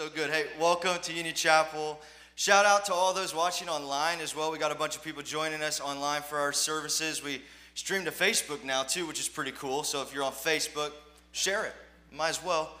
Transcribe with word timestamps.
So 0.00 0.08
good. 0.08 0.30
Hey, 0.30 0.46
welcome 0.58 0.96
to 1.02 1.12
Union 1.12 1.34
Chapel. 1.34 2.00
Shout 2.34 2.64
out 2.64 2.86
to 2.86 2.94
all 2.94 3.12
those 3.12 3.34
watching 3.34 3.68
online 3.68 4.20
as 4.20 4.34
well. 4.34 4.50
We 4.50 4.56
got 4.56 4.72
a 4.72 4.74
bunch 4.74 4.96
of 4.96 5.04
people 5.04 5.22
joining 5.22 5.60
us 5.60 5.78
online 5.78 6.22
for 6.22 6.38
our 6.38 6.54
services. 6.54 7.22
We 7.22 7.42
stream 7.74 8.06
to 8.06 8.10
Facebook 8.10 8.64
now 8.64 8.82
too, 8.82 9.06
which 9.06 9.20
is 9.20 9.28
pretty 9.28 9.50
cool. 9.50 9.82
So 9.82 10.00
if 10.00 10.14
you're 10.14 10.24
on 10.24 10.32
Facebook, 10.32 10.92
share 11.32 11.66
it. 11.66 11.74
Might 12.10 12.30
as 12.30 12.42
well. 12.42 12.78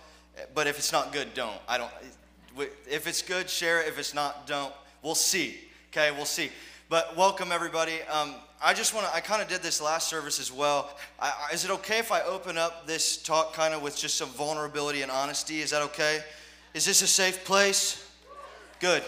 But 0.54 0.66
if 0.66 0.78
it's 0.78 0.92
not 0.92 1.12
good, 1.12 1.34
don't. 1.34 1.60
I 1.68 1.76
don't. 1.76 1.90
If 2.90 3.06
it's 3.06 3.20
good, 3.20 3.50
share 3.50 3.82
it. 3.82 3.88
If 3.88 3.98
it's 3.98 4.14
not, 4.14 4.46
don't. 4.46 4.72
We'll 5.02 5.14
see. 5.14 5.58
Okay, 5.92 6.12
we'll 6.12 6.24
see. 6.24 6.48
But 6.88 7.18
welcome 7.18 7.52
everybody. 7.52 8.00
Um, 8.10 8.34
I 8.64 8.72
just 8.72 8.94
want 8.94 9.06
to. 9.06 9.14
I 9.14 9.20
kind 9.20 9.42
of 9.42 9.48
did 9.48 9.60
this 9.60 9.82
last 9.82 10.08
service 10.08 10.40
as 10.40 10.50
well. 10.50 10.96
I, 11.20 11.50
is 11.52 11.66
it 11.66 11.70
okay 11.70 11.98
if 11.98 12.12
I 12.12 12.22
open 12.22 12.56
up 12.56 12.86
this 12.86 13.18
talk 13.18 13.52
kind 13.52 13.74
of 13.74 13.82
with 13.82 13.94
just 13.94 14.16
some 14.16 14.30
vulnerability 14.30 15.02
and 15.02 15.10
honesty? 15.10 15.60
Is 15.60 15.68
that 15.72 15.82
okay? 15.82 16.20
Is 16.72 16.84
this 16.84 17.02
a 17.02 17.08
safe 17.08 17.44
place? 17.44 18.08
Good, 18.78 19.02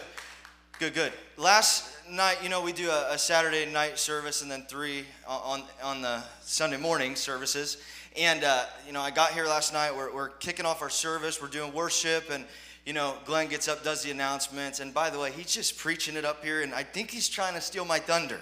good, 0.81 0.95
good. 0.95 1.13
Last 1.37 1.89
night, 2.11 2.39
you 2.43 2.49
know, 2.49 2.61
we 2.61 2.73
do 2.73 2.91
a, 2.91 3.13
a 3.13 3.19
Saturday 3.19 3.71
night 3.71 4.01
service 4.01 4.43
and 4.43 4.51
then 4.51 4.65
three 4.69 5.05
on 5.29 5.63
on 5.81 6.03
the 6.03 6.25
Sunday 6.41 6.77
morning 6.77 7.15
services. 7.15 7.77
And 8.19 8.43
uh, 8.43 8.65
you 8.85 8.93
know, 8.93 9.01
I 9.01 9.13
got 9.13 9.31
here 9.31 9.47
last 9.47 9.73
night. 9.73 9.95
We're, 9.95 10.13
we're 10.13 10.31
kicking 10.31 10.67
off 10.67 10.83
our 10.83 10.91
service. 10.91 11.41
We're 11.41 11.47
doing 11.47 11.73
worship 11.73 12.31
and 12.33 12.47
you 12.85 12.95
know, 12.95 13.15
Glenn 13.27 13.49
gets 13.49 13.69
up, 13.69 13.85
does 13.85 14.03
the 14.03 14.11
announcements, 14.11 14.81
and 14.81 14.93
by 14.93 15.09
the 15.09 15.17
way, 15.21 15.31
he's 15.31 15.53
just 15.53 15.79
preaching 15.79 16.17
it 16.17 16.25
up 16.25 16.45
here, 16.45 16.63
and 16.63 16.75
I 16.75 16.83
think 16.83 17.13
he's 17.13 17.29
trying 17.29 17.55
to 17.55 17.61
steal 17.61 17.85
my 17.85 18.01
thunder. 18.01 18.41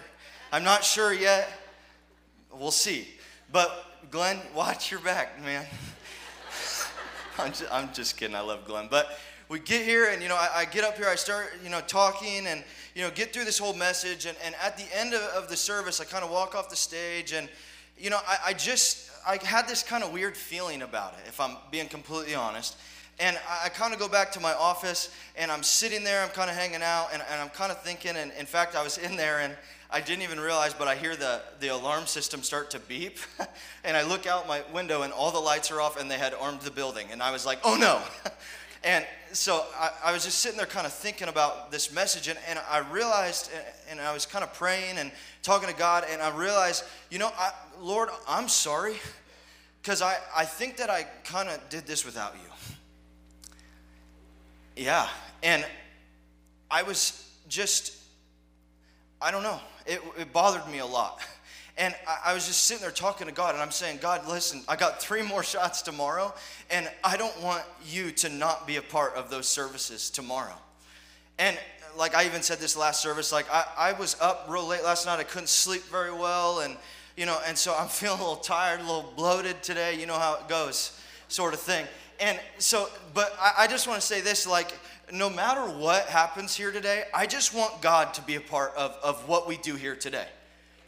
I'm 0.50 0.64
not 0.64 0.82
sure 0.82 1.12
yet. 1.12 1.46
We'll 2.50 2.70
see. 2.70 3.06
But 3.52 3.70
Glenn, 4.10 4.38
watch 4.54 4.90
your 4.90 5.00
back, 5.00 5.42
man. 5.42 5.66
I'm, 7.38 7.50
just, 7.52 7.72
I'm, 7.72 7.92
just, 7.92 8.16
kidding. 8.16 8.36
I 8.36 8.40
love 8.40 8.64
Glenn. 8.66 8.88
But 8.90 9.18
we 9.48 9.58
get 9.60 9.84
here, 9.84 10.10
and 10.10 10.22
you 10.22 10.28
know, 10.28 10.36
I, 10.36 10.48
I, 10.56 10.64
get 10.64 10.84
up 10.84 10.96
here, 10.96 11.08
I 11.08 11.14
start, 11.14 11.52
you 11.62 11.70
know, 11.70 11.80
talking, 11.80 12.46
and 12.46 12.62
you 12.94 13.02
know, 13.02 13.10
get 13.10 13.32
through 13.32 13.44
this 13.44 13.58
whole 13.58 13.72
message, 13.72 14.26
and, 14.26 14.36
and 14.44 14.54
at 14.62 14.76
the 14.76 14.86
end 14.96 15.14
of, 15.14 15.22
of 15.22 15.48
the 15.48 15.56
service, 15.56 16.00
I 16.00 16.04
kind 16.04 16.24
of 16.24 16.30
walk 16.30 16.54
off 16.54 16.68
the 16.68 16.76
stage, 16.76 17.32
and 17.32 17.48
you 17.96 18.10
know, 18.10 18.18
I, 18.26 18.38
I 18.46 18.52
just, 18.52 19.10
I 19.26 19.38
had 19.42 19.68
this 19.68 19.82
kind 19.82 20.02
of 20.02 20.12
weird 20.12 20.36
feeling 20.36 20.82
about 20.82 21.14
it, 21.14 21.28
if 21.28 21.40
I'm 21.40 21.56
being 21.70 21.88
completely 21.88 22.34
honest. 22.34 22.76
And 23.20 23.38
I, 23.48 23.66
I 23.66 23.68
kind 23.68 23.92
of 23.92 24.00
go 24.00 24.08
back 24.08 24.32
to 24.32 24.40
my 24.40 24.54
office 24.54 25.14
and 25.36 25.52
I'm 25.52 25.62
sitting 25.62 26.02
there, 26.02 26.22
I'm 26.22 26.30
kind 26.30 26.50
of 26.50 26.56
hanging 26.56 26.82
out, 26.82 27.10
and, 27.12 27.22
and 27.30 27.40
I'm 27.40 27.50
kind 27.50 27.70
of 27.70 27.80
thinking, 27.82 28.16
and 28.16 28.32
in 28.38 28.46
fact, 28.46 28.74
I 28.74 28.82
was 28.82 28.98
in 28.98 29.16
there 29.16 29.40
and 29.40 29.54
I 29.92 30.00
didn't 30.00 30.22
even 30.22 30.38
realize, 30.38 30.72
but 30.72 30.86
I 30.86 30.94
hear 30.94 31.16
the, 31.16 31.42
the 31.58 31.68
alarm 31.68 32.06
system 32.06 32.42
start 32.42 32.70
to 32.70 32.78
beep. 32.78 33.18
and 33.84 33.96
I 33.96 34.02
look 34.02 34.26
out 34.26 34.46
my 34.46 34.62
window 34.72 35.02
and 35.02 35.12
all 35.12 35.32
the 35.32 35.40
lights 35.40 35.70
are 35.70 35.80
off 35.80 36.00
and 36.00 36.10
they 36.10 36.18
had 36.18 36.32
armed 36.32 36.60
the 36.60 36.70
building. 36.70 37.08
And 37.10 37.22
I 37.22 37.32
was 37.32 37.44
like, 37.44 37.58
oh 37.64 37.76
no. 37.76 38.00
and 38.84 39.04
so 39.32 39.66
I, 39.76 39.90
I, 40.06 40.12
was 40.12 40.24
just 40.24 40.38
sitting 40.38 40.56
there 40.56 40.66
kind 40.66 40.86
of 40.86 40.92
thinking 40.92 41.28
about 41.28 41.72
this 41.72 41.92
message. 41.92 42.28
And, 42.28 42.38
and 42.48 42.60
I 42.70 42.78
realized, 42.90 43.50
and 43.90 44.00
I 44.00 44.12
was 44.12 44.26
kind 44.26 44.44
of 44.44 44.54
praying 44.54 44.98
and 44.98 45.10
talking 45.42 45.68
to 45.68 45.74
God. 45.74 46.04
And 46.08 46.22
I 46.22 46.36
realized, 46.36 46.84
you 47.10 47.18
know, 47.18 47.32
I, 47.36 47.50
Lord, 47.80 48.10
I'm 48.28 48.48
sorry. 48.48 48.94
Because 49.82 50.02
I, 50.02 50.18
I 50.36 50.44
think 50.44 50.76
that 50.76 50.90
I 50.90 51.04
kind 51.24 51.48
of 51.48 51.58
did 51.68 51.86
this 51.86 52.04
without 52.04 52.34
you. 52.34 52.50
Yeah. 54.76 55.08
And 55.42 55.64
I 56.70 56.82
was 56.82 57.28
just, 57.48 57.96
I 59.20 59.30
don't 59.30 59.42
know, 59.42 59.60
it, 59.86 60.00
it 60.18 60.32
bothered 60.32 60.66
me 60.70 60.78
a 60.78 60.86
lot. 60.86 61.20
And 61.76 61.94
I, 62.06 62.30
I 62.30 62.34
was 62.34 62.46
just 62.46 62.64
sitting 62.64 62.82
there 62.82 62.90
talking 62.90 63.26
to 63.26 63.32
God, 63.32 63.54
and 63.54 63.62
I'm 63.62 63.70
saying, 63.70 63.98
God, 64.02 64.28
listen, 64.28 64.62
I 64.68 64.76
got 64.76 65.00
three 65.00 65.22
more 65.22 65.42
shots 65.42 65.82
tomorrow, 65.82 66.34
and 66.70 66.90
I 67.02 67.16
don't 67.16 67.40
want 67.42 67.64
you 67.84 68.10
to 68.12 68.28
not 68.28 68.66
be 68.66 68.76
a 68.76 68.82
part 68.82 69.14
of 69.14 69.30
those 69.30 69.48
services 69.48 70.10
tomorrow. 70.10 70.56
And 71.38 71.58
like 71.96 72.14
I 72.14 72.26
even 72.26 72.42
said 72.42 72.58
this 72.58 72.76
last 72.76 73.00
service, 73.02 73.32
like 73.32 73.46
I, 73.50 73.64
I 73.76 73.92
was 73.94 74.16
up 74.20 74.46
real 74.48 74.66
late 74.66 74.84
last 74.84 75.06
night, 75.06 75.18
I 75.18 75.24
couldn't 75.24 75.48
sleep 75.48 75.82
very 75.84 76.12
well, 76.12 76.60
and 76.60 76.76
you 77.16 77.26
know, 77.26 77.38
and 77.46 77.56
so 77.56 77.74
I'm 77.76 77.88
feeling 77.88 78.20
a 78.20 78.22
little 78.22 78.36
tired, 78.36 78.80
a 78.80 78.82
little 78.82 79.12
bloated 79.16 79.62
today, 79.62 79.98
you 79.98 80.06
know 80.06 80.18
how 80.18 80.34
it 80.34 80.48
goes, 80.48 81.00
sort 81.28 81.54
of 81.54 81.60
thing 81.60 81.86
and 82.20 82.38
so, 82.58 82.88
but 83.14 83.34
I, 83.40 83.64
I 83.64 83.66
just 83.66 83.88
want 83.88 84.00
to 84.00 84.06
say 84.06 84.20
this 84.20 84.46
like, 84.46 84.72
no 85.12 85.28
matter 85.28 85.62
what 85.62 86.06
happens 86.06 86.54
here 86.54 86.70
today, 86.70 87.04
I 87.12 87.26
just 87.26 87.54
want 87.54 87.82
God 87.82 88.14
to 88.14 88.22
be 88.22 88.36
a 88.36 88.40
part 88.40 88.74
of, 88.76 88.96
of 89.02 89.26
what 89.28 89.48
we 89.48 89.56
do 89.56 89.74
here 89.74 89.96
today. 89.96 90.26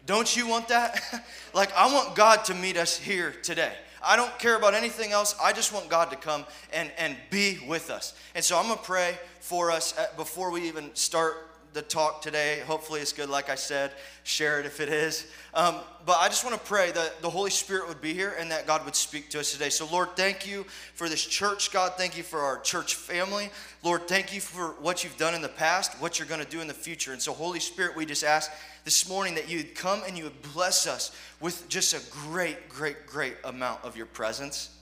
Don't 0.06 0.36
you 0.36 0.46
want 0.46 0.68
that? 0.68 1.00
like, 1.54 1.72
I 1.74 1.92
want 1.92 2.14
God 2.14 2.44
to 2.46 2.54
meet 2.54 2.76
us 2.76 2.96
here 2.96 3.32
today. 3.42 3.72
I 4.04 4.16
don't 4.16 4.36
care 4.38 4.56
about 4.56 4.74
anything 4.74 5.12
else. 5.12 5.34
I 5.42 5.52
just 5.52 5.72
want 5.72 5.88
God 5.88 6.10
to 6.10 6.16
come 6.16 6.44
and, 6.72 6.90
and 6.98 7.16
be 7.30 7.60
with 7.68 7.90
us. 7.90 8.14
And 8.34 8.44
so 8.44 8.58
I'm 8.58 8.66
going 8.66 8.78
to 8.78 8.84
pray 8.84 9.16
for 9.40 9.70
us 9.70 9.96
uh, 9.96 10.06
before 10.16 10.50
we 10.50 10.66
even 10.68 10.90
start 10.94 11.51
the 11.72 11.82
talk 11.82 12.22
today. 12.22 12.60
Hopefully, 12.66 13.00
it's 13.00 13.12
good, 13.12 13.28
like 13.28 13.48
I 13.48 13.54
said. 13.54 13.92
Share 14.24 14.60
it 14.60 14.66
if 14.66 14.80
it 14.80 14.88
is. 14.88 15.26
Um, 15.54 15.76
but 16.04 16.16
I 16.18 16.28
just 16.28 16.44
want 16.44 16.58
to 16.58 16.66
pray 16.66 16.92
that 16.92 17.22
the 17.22 17.30
Holy 17.30 17.50
Spirit 17.50 17.88
would 17.88 18.00
be 18.00 18.12
here 18.12 18.34
and 18.38 18.50
that 18.50 18.66
God 18.66 18.84
would 18.84 18.94
speak 18.94 19.30
to 19.30 19.40
us 19.40 19.52
today. 19.52 19.70
So, 19.70 19.86
Lord, 19.90 20.10
thank 20.16 20.46
you 20.46 20.64
for 20.94 21.08
this 21.08 21.24
church, 21.24 21.72
God. 21.72 21.94
Thank 21.96 22.16
you 22.16 22.22
for 22.22 22.40
our 22.40 22.60
church 22.60 22.94
family. 22.94 23.50
Lord, 23.82 24.06
thank 24.06 24.34
you 24.34 24.40
for 24.40 24.74
what 24.82 25.02
you've 25.02 25.16
done 25.16 25.34
in 25.34 25.42
the 25.42 25.48
past, 25.48 26.00
what 26.00 26.18
you're 26.18 26.28
going 26.28 26.44
to 26.44 26.50
do 26.50 26.60
in 26.60 26.66
the 26.66 26.74
future. 26.74 27.12
And 27.12 27.22
so, 27.22 27.32
Holy 27.32 27.60
Spirit, 27.60 27.96
we 27.96 28.06
just 28.06 28.24
ask 28.24 28.50
this 28.84 29.08
morning 29.08 29.34
that 29.36 29.48
you'd 29.48 29.74
come 29.74 30.02
and 30.06 30.16
you 30.16 30.24
would 30.24 30.42
bless 30.54 30.86
us 30.86 31.16
with 31.40 31.68
just 31.68 31.94
a 31.94 32.10
great, 32.10 32.68
great, 32.68 33.06
great 33.06 33.36
amount 33.44 33.84
of 33.84 33.96
your 33.96 34.06
presence. 34.06 34.76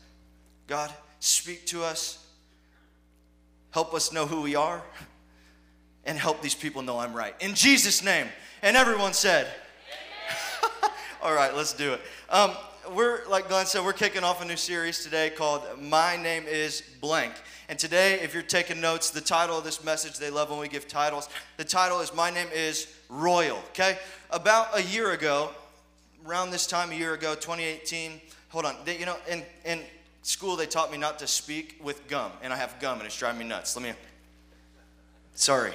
God, 0.67 0.93
speak 1.21 1.67
to 1.67 1.85
us. 1.85 2.27
Help 3.73 3.95
us 3.95 4.13
know 4.13 4.27
who 4.27 4.41
we 4.43 4.57
are 4.57 4.83
and 6.05 6.19
help 6.19 6.43
these 6.43 6.55
people 6.55 6.83
know 6.83 6.99
I'm 6.99 7.15
right. 7.15 7.35
In 7.41 7.55
Jesus' 7.55 8.03
name. 8.05 8.27
And 8.63 8.77
everyone 8.77 9.13
said, 9.13 9.49
All 11.23 11.35
right, 11.35 11.55
let's 11.55 11.73
do 11.73 11.95
it. 11.95 12.01
Um, 12.29 12.53
we're, 12.95 13.27
like 13.29 13.49
Glenn 13.49 13.67
said, 13.67 13.85
we're 13.85 13.93
kicking 13.93 14.25
off 14.25 14.43
a 14.43 14.45
new 14.45 14.57
series 14.57 15.05
today 15.05 15.31
called 15.31 15.63
My 15.81 16.17
Name 16.17 16.45
is 16.47 16.83
Blank. 17.01 17.35
And 17.69 17.79
today, 17.79 18.15
if 18.21 18.35
you're 18.35 18.43
taking 18.43 18.81
notes, 18.81 19.11
the 19.11 19.21
title 19.21 19.57
of 19.57 19.65
this 19.65 19.85
message, 19.85 20.19
they 20.19 20.31
love 20.31 20.51
when 20.51 20.59
we 20.59 20.69
give 20.69 20.89
titles. 20.89 21.29
The 21.57 21.65
title 21.65 22.01
is 22.01 22.15
My 22.15 22.31
Name 22.31 22.49
is 22.53 22.93
Royal, 23.09 23.59
okay? 23.71 23.99
About 24.31 24.77
a 24.77 24.83
year 24.83 25.13
ago, 25.13 25.51
around 26.27 26.51
this 26.51 26.67
time 26.67 26.91
a 26.91 26.95
year 26.95 27.15
ago, 27.15 27.35
2018, 27.35 28.21
hold 28.49 28.65
on, 28.65 28.77
they, 28.85 28.99
you 28.99 29.07
know, 29.07 29.17
in, 29.29 29.43
in 29.65 29.81
school 30.23 30.57
they 30.57 30.67
taught 30.67 30.91
me 30.91 30.99
not 30.99 31.19
to 31.21 31.27
speak 31.27 31.79
with 31.83 32.09
gum, 32.09 32.33
and 32.43 32.53
I 32.53 32.57
have 32.57 32.79
gum 32.81 32.99
and 32.99 33.07
it's 33.07 33.17
driving 33.17 33.39
me 33.39 33.47
nuts. 33.47 33.77
Let 33.77 33.85
me, 33.85 33.93
sorry. 35.35 35.73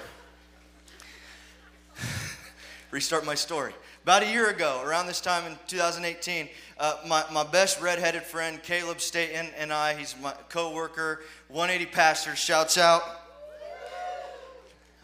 Restart 2.95 3.25
my 3.25 3.35
story. 3.35 3.73
About 4.03 4.23
a 4.23 4.31
year 4.31 4.49
ago, 4.49 4.81
around 4.85 5.05
this 5.05 5.19
time 5.19 5.45
in 5.51 5.59
2018, 5.67 6.47
uh, 6.79 6.95
my, 7.05 7.25
my 7.29 7.43
best 7.43 7.81
redheaded 7.81 8.23
friend, 8.23 8.63
Caleb 8.63 9.01
Staten, 9.01 9.47
and 9.57 9.73
I, 9.73 9.95
he's 9.95 10.15
my 10.21 10.33
co 10.47 10.73
worker, 10.73 11.19
180 11.49 11.91
Pastor, 11.91 12.37
shouts 12.37 12.77
out. 12.77 13.01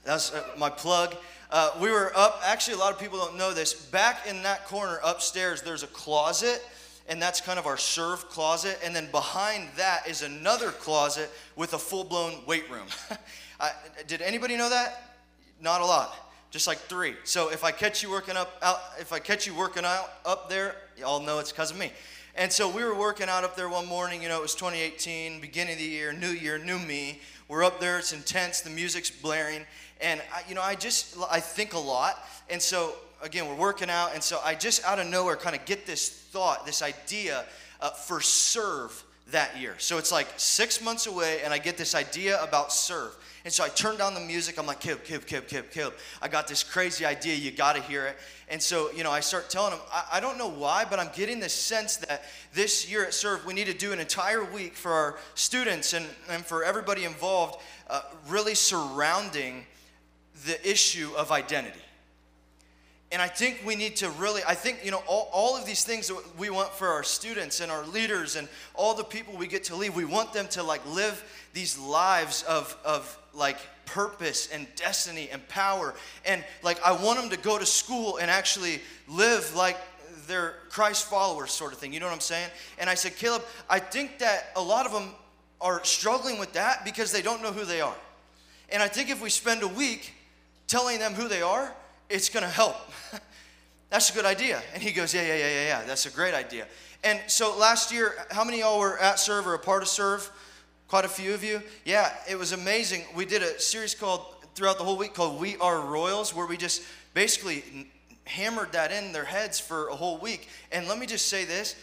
That's 0.05 0.33
uh, 0.33 0.41
my 0.57 0.69
plug. 0.69 1.17
Uh, 1.51 1.71
we 1.81 1.91
were 1.91 2.13
up, 2.15 2.39
actually, 2.45 2.75
a 2.75 2.79
lot 2.79 2.93
of 2.93 2.97
people 2.97 3.17
don't 3.17 3.37
know 3.37 3.53
this. 3.53 3.73
Back 3.73 4.25
in 4.25 4.41
that 4.43 4.65
corner 4.67 5.01
upstairs, 5.03 5.61
there's 5.61 5.83
a 5.83 5.87
closet, 5.87 6.65
and 7.09 7.21
that's 7.21 7.41
kind 7.41 7.59
of 7.59 7.67
our 7.67 7.75
serve 7.75 8.29
closet. 8.29 8.79
And 8.85 8.95
then 8.95 9.11
behind 9.11 9.67
that 9.75 10.07
is 10.07 10.21
another 10.21 10.71
closet 10.71 11.29
with 11.57 11.73
a 11.73 11.77
full 11.77 12.05
blown 12.05 12.45
weight 12.45 12.71
room. 12.71 12.87
I, 13.59 13.71
did 14.07 14.21
anybody 14.21 14.55
know 14.55 14.69
that? 14.69 15.17
Not 15.59 15.81
a 15.81 15.85
lot 15.85 16.30
just 16.51 16.67
like 16.67 16.77
three. 16.77 17.15
So 17.23 17.49
if 17.49 17.63
I 17.63 17.71
catch 17.71 18.03
you 18.03 18.11
working 18.11 18.35
up 18.37 18.53
out, 18.61 18.79
if 18.99 19.11
I 19.11 19.19
catch 19.19 19.47
you 19.47 19.55
working 19.55 19.85
out 19.85 20.11
up 20.25 20.49
there, 20.49 20.75
y'all 20.97 21.21
know 21.21 21.39
it's 21.39 21.51
because 21.51 21.71
of 21.71 21.77
me. 21.77 21.91
And 22.35 22.51
so 22.51 22.69
we 22.69 22.83
were 22.83 22.93
working 22.93 23.27
out 23.27 23.43
up 23.43 23.55
there 23.55 23.69
one 23.69 23.87
morning. 23.87 24.21
You 24.21 24.29
know, 24.29 24.37
it 24.37 24.41
was 24.41 24.55
2018, 24.55 25.41
beginning 25.41 25.73
of 25.73 25.79
the 25.79 25.85
year, 25.85 26.13
new 26.13 26.29
year, 26.29 26.57
new 26.57 26.77
me. 26.77 27.19
We're 27.47 27.63
up 27.63 27.79
there. 27.79 27.99
It's 27.99 28.13
intense. 28.13 28.61
The 28.61 28.69
music's 28.69 29.09
blaring, 29.09 29.65
and 29.99 30.21
I, 30.33 30.43
you 30.47 30.55
know, 30.55 30.61
I 30.61 30.75
just 30.75 31.17
I 31.29 31.39
think 31.39 31.73
a 31.73 31.79
lot. 31.79 32.23
And 32.49 32.61
so 32.61 32.95
again, 33.23 33.47
we're 33.47 33.55
working 33.55 33.89
out, 33.89 34.11
and 34.13 34.21
so 34.21 34.39
I 34.43 34.55
just 34.55 34.83
out 34.83 34.99
of 34.99 35.07
nowhere 35.07 35.37
kind 35.37 35.55
of 35.55 35.65
get 35.65 35.85
this 35.85 36.09
thought, 36.09 36.65
this 36.65 36.81
idea 36.81 37.45
uh, 37.79 37.89
for 37.91 38.21
serve 38.21 39.03
that 39.31 39.59
year. 39.59 39.75
So 39.77 39.97
it's 39.97 40.11
like 40.11 40.27
six 40.37 40.83
months 40.83 41.07
away, 41.07 41.41
and 41.43 41.53
I 41.53 41.57
get 41.57 41.77
this 41.77 41.95
idea 41.95 42.41
about 42.43 42.71
serve. 42.71 43.15
And 43.43 43.51
so 43.51 43.63
I 43.63 43.69
turned 43.69 43.97
down 43.97 44.13
the 44.13 44.19
music. 44.19 44.59
I'm 44.59 44.67
like, 44.67 44.79
Caleb, 44.79 45.03
Caleb, 45.03 45.25
Caleb, 45.25 45.47
Caleb, 45.47 45.71
Caleb. 45.71 45.93
I 46.21 46.27
got 46.27 46.47
this 46.47 46.63
crazy 46.63 47.05
idea. 47.05 47.35
You 47.35 47.51
got 47.51 47.75
to 47.75 47.81
hear 47.81 48.05
it. 48.05 48.17
And 48.49 48.61
so, 48.61 48.91
you 48.91 49.03
know, 49.03 49.11
I 49.11 49.19
start 49.19 49.49
telling 49.49 49.73
him, 49.73 49.79
I, 49.91 50.03
I, 50.13 50.19
don't 50.19 50.37
know 50.37 50.49
why, 50.49 50.85
but 50.87 50.99
I'm 50.99 51.09
getting 51.15 51.39
this 51.39 51.53
sense 51.53 51.97
that 51.97 52.23
this 52.53 52.89
year 52.89 53.05
at 53.05 53.13
Serve, 53.13 53.45
we 53.45 53.53
need 53.53 53.67
to 53.67 53.73
do 53.73 53.93
an 53.93 53.99
entire 53.99 54.43
week 54.43 54.75
for 54.75 54.91
our 54.91 55.17
students 55.33 55.93
and, 55.93 56.05
and 56.29 56.45
for 56.45 56.63
everybody 56.63 57.03
involved, 57.05 57.61
uh, 57.89 58.01
really 58.27 58.53
surrounding 58.53 59.65
the 60.45 60.69
issue 60.69 61.11
of 61.17 61.31
identity. 61.31 61.79
And 63.11 63.21
I 63.21 63.27
think 63.27 63.61
we 63.65 63.75
need 63.75 63.97
to 63.97 64.09
really, 64.11 64.41
I 64.47 64.55
think, 64.55 64.85
you 64.85 64.91
know, 64.91 65.03
all, 65.05 65.29
all 65.33 65.57
of 65.57 65.65
these 65.65 65.83
things 65.83 66.07
that 66.07 66.17
we 66.37 66.49
want 66.49 66.71
for 66.71 66.87
our 66.87 67.03
students 67.03 67.59
and 67.59 67.69
our 67.69 67.85
leaders 67.87 68.37
and 68.37 68.47
all 68.73 68.93
the 68.93 69.03
people 69.03 69.35
we 69.35 69.47
get 69.47 69.65
to 69.65 69.75
lead, 69.75 69.93
we 69.93 70.05
want 70.05 70.31
them 70.31 70.47
to 70.49 70.63
like 70.63 70.85
live 70.85 71.21
these 71.53 71.77
lives 71.77 72.43
of, 72.43 72.77
of 72.85 73.17
like 73.33 73.57
purpose 73.85 74.47
and 74.53 74.65
destiny 74.77 75.27
and 75.29 75.45
power. 75.49 75.93
And 76.25 76.41
like, 76.63 76.81
I 76.85 76.93
want 76.93 77.19
them 77.19 77.29
to 77.31 77.37
go 77.37 77.57
to 77.57 77.65
school 77.65 78.15
and 78.15 78.31
actually 78.31 78.79
live 79.09 79.53
like 79.55 79.77
they're 80.27 80.55
Christ 80.69 81.09
followers, 81.09 81.51
sort 81.51 81.73
of 81.73 81.79
thing. 81.79 81.91
You 81.91 81.99
know 81.99 82.05
what 82.05 82.13
I'm 82.13 82.21
saying? 82.21 82.49
And 82.79 82.89
I 82.89 82.93
said, 82.93 83.17
Caleb, 83.17 83.41
I 83.69 83.79
think 83.79 84.19
that 84.19 84.51
a 84.55 84.61
lot 84.61 84.85
of 84.85 84.93
them 84.93 85.09
are 85.59 85.83
struggling 85.83 86.39
with 86.39 86.53
that 86.53 86.85
because 86.85 87.11
they 87.11 87.21
don't 87.21 87.41
know 87.41 87.51
who 87.51 87.65
they 87.65 87.81
are. 87.81 87.95
And 88.69 88.81
I 88.81 88.87
think 88.87 89.09
if 89.09 89.21
we 89.21 89.29
spend 89.29 89.63
a 89.63 89.67
week 89.67 90.13
telling 90.67 90.97
them 90.99 91.13
who 91.13 91.27
they 91.27 91.41
are, 91.41 91.75
it's 92.11 92.29
going 92.29 92.43
to 92.43 92.49
help. 92.49 92.75
that's 93.89 94.09
a 94.09 94.13
good 94.13 94.25
idea. 94.25 94.61
And 94.73 94.83
he 94.83 94.91
goes, 94.91 95.13
yeah, 95.13 95.21
yeah, 95.21 95.35
yeah, 95.35 95.47
yeah, 95.47 95.65
yeah. 95.65 95.83
That's 95.85 96.05
a 96.05 96.11
great 96.11 96.33
idea. 96.33 96.67
And 97.03 97.19
so 97.27 97.57
last 97.57 97.91
year, 97.91 98.13
how 98.29 98.43
many 98.43 98.61
of 98.61 98.67
y'all 98.67 98.79
were 98.79 98.99
at 98.99 99.19
Serve 99.19 99.47
or 99.47 99.53
a 99.53 99.59
part 99.59 99.81
of 99.81 99.87
Serve? 99.87 100.29
Quite 100.87 101.05
a 101.05 101.09
few 101.09 101.33
of 101.33 101.43
you. 101.43 101.61
Yeah, 101.85 102.11
it 102.29 102.37
was 102.37 102.51
amazing. 102.51 103.05
We 103.15 103.25
did 103.25 103.41
a 103.41 103.59
series 103.59 103.95
called 103.95 104.25
throughout 104.55 104.77
the 104.77 104.83
whole 104.83 104.97
week 104.97 105.13
called 105.13 105.39
We 105.39 105.55
Are 105.57 105.79
Royals, 105.79 106.35
where 106.35 106.45
we 106.45 106.57
just 106.57 106.83
basically 107.13 107.63
hammered 108.25 108.73
that 108.73 108.91
in 108.91 109.13
their 109.13 109.23
heads 109.23 109.59
for 109.59 109.87
a 109.87 109.95
whole 109.95 110.17
week. 110.17 110.49
And 110.71 110.87
let 110.87 110.99
me 110.99 111.05
just 111.05 111.27
say 111.27 111.45
this 111.45 111.75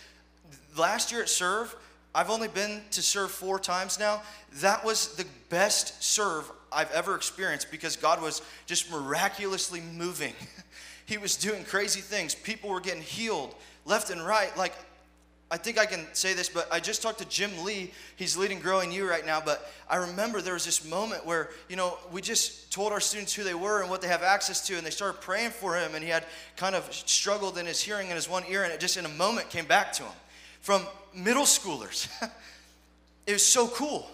last 0.77 1.11
year 1.11 1.23
at 1.23 1.29
Serve, 1.29 1.75
I've 2.15 2.31
only 2.31 2.49
been 2.49 2.83
to 2.93 3.03
Serve 3.03 3.31
four 3.31 3.59
times 3.59 3.99
now. 3.99 4.23
That 4.61 4.85
was 4.85 5.17
the 5.17 5.27
best 5.49 6.03
serve 6.03 6.51
I've 6.73 6.91
ever 6.93 7.15
experienced 7.15 7.71
because 7.71 7.97
God 7.97 8.21
was 8.21 8.43
just 8.67 8.91
miraculously 8.91 9.81
moving. 9.81 10.35
he 11.07 11.19
was 11.19 11.37
doing 11.37 11.65
crazy 11.65 12.01
things. 12.01 12.35
People 12.35 12.71
were 12.71 12.81
getting 12.81 13.03
healed 13.03 13.55
left 13.85 14.11
and 14.11 14.25
right. 14.25 14.55
Like, 14.57 14.75
I 15.51 15.57
think 15.57 15.79
I 15.79 15.87
can 15.87 16.07
say 16.13 16.35
this, 16.35 16.51
but 16.51 16.71
I 16.71 16.79
just 16.79 17.01
talked 17.01 17.21
to 17.21 17.29
Jim 17.29 17.65
Lee. 17.65 17.91
He's 18.17 18.37
leading 18.37 18.61
Growing 18.61 18.93
You 18.93 19.09
right 19.09 19.25
now. 19.25 19.41
But 19.43 19.71
I 19.89 19.97
remember 19.97 20.43
there 20.43 20.53
was 20.53 20.67
this 20.67 20.89
moment 20.89 21.25
where, 21.25 21.49
you 21.71 21.77
know, 21.77 21.97
we 22.13 22.21
just 22.21 22.71
told 22.71 22.93
our 22.93 23.01
students 23.01 23.33
who 23.33 23.45
they 23.45 23.55
were 23.55 23.81
and 23.81 23.89
what 23.89 24.03
they 24.03 24.09
have 24.09 24.23
access 24.23 24.67
to, 24.67 24.77
and 24.77 24.87
they 24.87 24.91
started 24.91 25.23
praying 25.23 25.51
for 25.51 25.75
him. 25.75 25.95
And 25.95 26.05
he 26.05 26.11
had 26.11 26.27
kind 26.57 26.75
of 26.75 26.87
struggled 26.93 27.57
in 27.57 27.65
his 27.65 27.81
hearing 27.81 28.11
in 28.11 28.15
his 28.15 28.29
one 28.29 28.45
ear, 28.47 28.65
and 28.65 28.73
it 28.73 28.79
just 28.79 28.99
in 28.99 29.07
a 29.07 29.11
moment 29.11 29.49
came 29.49 29.65
back 29.65 29.95
to 29.95 30.03
him 30.03 30.13
from 30.61 30.87
middle 31.15 31.45
schoolers. 31.45 32.09
it 33.27 33.33
was 33.33 33.47
so 33.47 33.69
cool. 33.69 34.07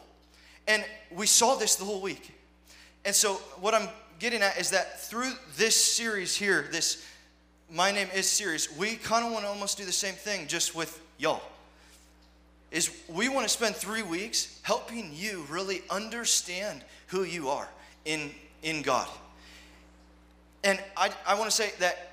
And 0.68 0.84
we 1.10 1.26
saw 1.26 1.56
this 1.56 1.74
the 1.74 1.84
whole 1.84 2.00
week. 2.00 2.32
And 3.04 3.14
so, 3.14 3.34
what 3.60 3.74
I'm 3.74 3.88
getting 4.18 4.42
at 4.42 4.58
is 4.58 4.70
that 4.70 5.00
through 5.00 5.32
this 5.56 5.76
series 5.76 6.34
here, 6.34 6.66
this 6.70 7.04
My 7.70 7.90
Name 7.90 8.08
is 8.14 8.28
series, 8.28 8.74
we 8.76 8.96
kind 8.96 9.24
of 9.24 9.32
want 9.32 9.44
to 9.44 9.48
almost 9.48 9.76
do 9.76 9.84
the 9.84 9.92
same 9.92 10.14
thing 10.14 10.46
just 10.46 10.74
with 10.74 11.00
y'all. 11.18 11.42
Is 12.70 12.90
we 13.08 13.28
want 13.28 13.46
to 13.46 13.48
spend 13.48 13.76
three 13.76 14.02
weeks 14.02 14.58
helping 14.62 15.10
you 15.14 15.44
really 15.48 15.82
understand 15.90 16.82
who 17.08 17.22
you 17.24 17.48
are 17.48 17.68
in, 18.04 18.30
in 18.62 18.82
God. 18.82 19.06
And 20.64 20.82
I, 20.96 21.10
I 21.26 21.34
want 21.34 21.50
to 21.50 21.56
say 21.56 21.70
that 21.78 22.12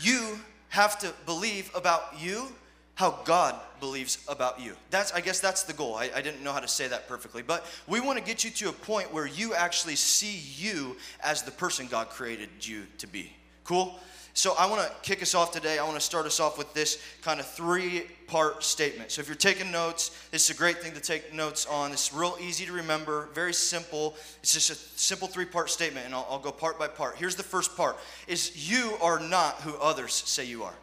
you 0.00 0.38
have 0.68 0.98
to 0.98 1.12
believe 1.26 1.70
about 1.74 2.20
you 2.20 2.48
how 2.94 3.18
God 3.24 3.54
believes 3.80 4.24
about 4.28 4.60
you. 4.60 4.74
That's, 4.90 5.12
I 5.12 5.20
guess 5.20 5.40
that's 5.40 5.64
the 5.64 5.72
goal. 5.72 5.94
I, 5.94 6.10
I, 6.14 6.22
didn't 6.22 6.44
know 6.44 6.52
how 6.52 6.60
to 6.60 6.68
say 6.68 6.86
that 6.88 7.08
perfectly. 7.08 7.42
But 7.42 7.66
we 7.88 8.00
want 8.00 8.18
to 8.18 8.24
get 8.24 8.44
you 8.44 8.50
to 8.50 8.68
a 8.68 8.72
point 8.72 9.12
where 9.12 9.26
you 9.26 9.54
actually 9.54 9.96
see 9.96 10.42
you 10.56 10.96
as 11.20 11.42
the 11.42 11.50
person 11.50 11.88
God 11.88 12.10
created 12.10 12.50
you 12.60 12.84
to 12.98 13.06
be. 13.06 13.32
Cool? 13.64 13.98
So 14.34 14.54
I 14.58 14.66
want 14.66 14.80
to 14.80 14.92
kick 15.02 15.20
us 15.20 15.34
off 15.34 15.52
today. 15.52 15.78
I 15.78 15.84
want 15.84 15.96
to 15.96 16.00
start 16.00 16.24
us 16.24 16.40
off 16.40 16.56
with 16.56 16.72
this 16.72 17.02
kind 17.20 17.38
of 17.38 17.46
three 17.46 18.04
part 18.26 18.64
statement. 18.64 19.10
So 19.10 19.20
if 19.20 19.28
you're 19.28 19.36
taking 19.36 19.70
notes, 19.70 20.26
this 20.30 20.48
is 20.48 20.56
a 20.56 20.58
great 20.58 20.78
thing 20.78 20.94
to 20.94 21.00
take 21.00 21.34
notes 21.34 21.66
on. 21.66 21.92
It's 21.92 22.14
real 22.14 22.36
easy 22.40 22.64
to 22.64 22.72
remember, 22.72 23.28
very 23.34 23.52
simple. 23.52 24.16
It's 24.42 24.54
just 24.54 24.70
a 24.70 24.74
simple 24.74 25.28
three 25.28 25.44
part 25.44 25.68
statement, 25.68 26.06
and 26.06 26.14
I'll, 26.14 26.26
I'll 26.30 26.38
go 26.38 26.50
part 26.50 26.78
by 26.78 26.88
part. 26.88 27.16
Here's 27.16 27.36
the 27.36 27.42
first 27.42 27.76
part 27.76 27.98
is 28.26 28.70
you 28.70 28.96
are 29.02 29.20
not 29.20 29.56
who 29.56 29.76
others 29.76 30.14
say 30.14 30.46
you 30.46 30.62
are. 30.62 30.74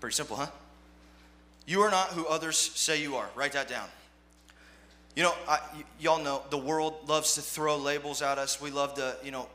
Pretty 0.00 0.14
simple, 0.14 0.36
huh? 0.36 0.46
You 1.66 1.82
are 1.82 1.90
not 1.90 2.08
who 2.08 2.26
others 2.26 2.56
say 2.56 3.02
you 3.02 3.16
are. 3.16 3.28
Write 3.34 3.52
that 3.52 3.68
down. 3.68 3.86
You 5.16 5.24
know, 5.24 5.34
I, 5.48 5.58
y- 5.74 5.84
y'all 6.00 6.22
know 6.22 6.42
the 6.50 6.58
world 6.58 7.08
loves 7.08 7.34
to 7.34 7.42
throw 7.42 7.76
labels 7.76 8.22
at 8.22 8.38
us. 8.38 8.60
We 8.60 8.70
love 8.70 8.94
to, 8.94 9.16
you 9.24 9.30
know, 9.30 9.48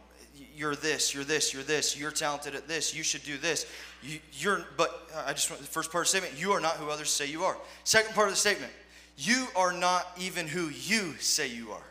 you're 0.55 0.75
this, 0.75 1.13
you're 1.13 1.23
this, 1.23 1.53
you're 1.53 1.63
this, 1.63 1.97
you're 1.97 2.11
talented 2.11 2.55
at 2.55 2.67
this, 2.67 2.93
you 2.93 3.03
should 3.03 3.23
do 3.23 3.37
this. 3.37 3.65
You, 4.01 4.51
are 4.51 4.65
but 4.77 5.09
I 5.25 5.33
just 5.33 5.49
want 5.49 5.61
the 5.61 5.67
first 5.67 5.91
part 5.91 6.05
of 6.05 6.11
the 6.11 6.17
statement, 6.17 6.39
you 6.39 6.51
are 6.51 6.59
not 6.59 6.75
who 6.75 6.89
others 6.89 7.09
say 7.09 7.27
you 7.27 7.43
are. 7.43 7.57
Second 7.83 8.13
part 8.13 8.27
of 8.27 8.33
the 8.33 8.39
statement, 8.39 8.71
you 9.17 9.47
are 9.55 9.71
not 9.71 10.05
even 10.19 10.47
who 10.47 10.69
you 10.69 11.15
say 11.19 11.47
you 11.47 11.71
are. 11.71 11.83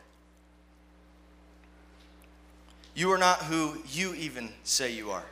You 2.94 3.10
are 3.12 3.18
not 3.18 3.38
who 3.38 3.78
you 3.88 4.14
even 4.14 4.50
say 4.64 4.92
you 4.92 5.10
are. 5.10 5.24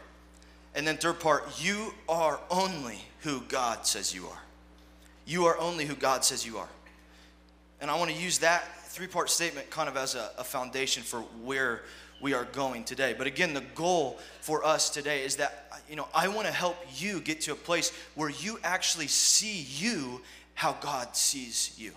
And 0.75 0.87
then, 0.87 0.97
third 0.97 1.21
part, 1.21 1.63
you 1.63 1.93
are 2.09 2.41
only 2.51 3.01
who 3.21 3.41
God 3.43 3.87
says 3.87 4.15
you 4.15 4.27
are. 4.27 4.39
You 5.27 5.47
are 5.47 5.59
only 5.59 5.85
who 5.85 5.95
God 5.95 6.25
says 6.25 6.47
you 6.47 6.59
are. 6.59 6.69
And 7.81 7.91
I 7.91 7.99
want 7.99 8.11
to 8.11 8.17
use 8.17 8.39
that 8.39 8.65
three 8.87 9.07
part 9.07 9.31
statement 9.31 9.71
kind 9.71 9.89
of 9.89 9.97
as 9.97 10.15
a, 10.15 10.31
a, 10.39 10.45
foundation 10.45 11.03
for 11.03 11.21
where 11.43 11.83
we 12.21 12.35
are 12.35 12.45
going 12.45 12.85
today. 12.85 13.15
But 13.17 13.27
again, 13.27 13.55
the 13.55 13.63
goal 13.75 14.19
for 14.41 14.65
us 14.65 14.91
today 14.91 15.25
is 15.25 15.37
that, 15.37 15.73
you 15.89 15.97
know, 15.97 16.09
I 16.15 16.29
want 16.29 16.47
to 16.47 16.53
help 16.53 16.77
you 16.97 17.21
get 17.21 17.41
to 17.43 17.53
a 17.53 17.57
place 17.57 17.93
where 18.15 18.29
you 18.29 18.59
actually 18.63 19.07
see 19.07 19.63
you 19.63 20.21
how 20.55 20.73
God 20.81 21.17
sees 21.17 21.75
you. 21.79 21.93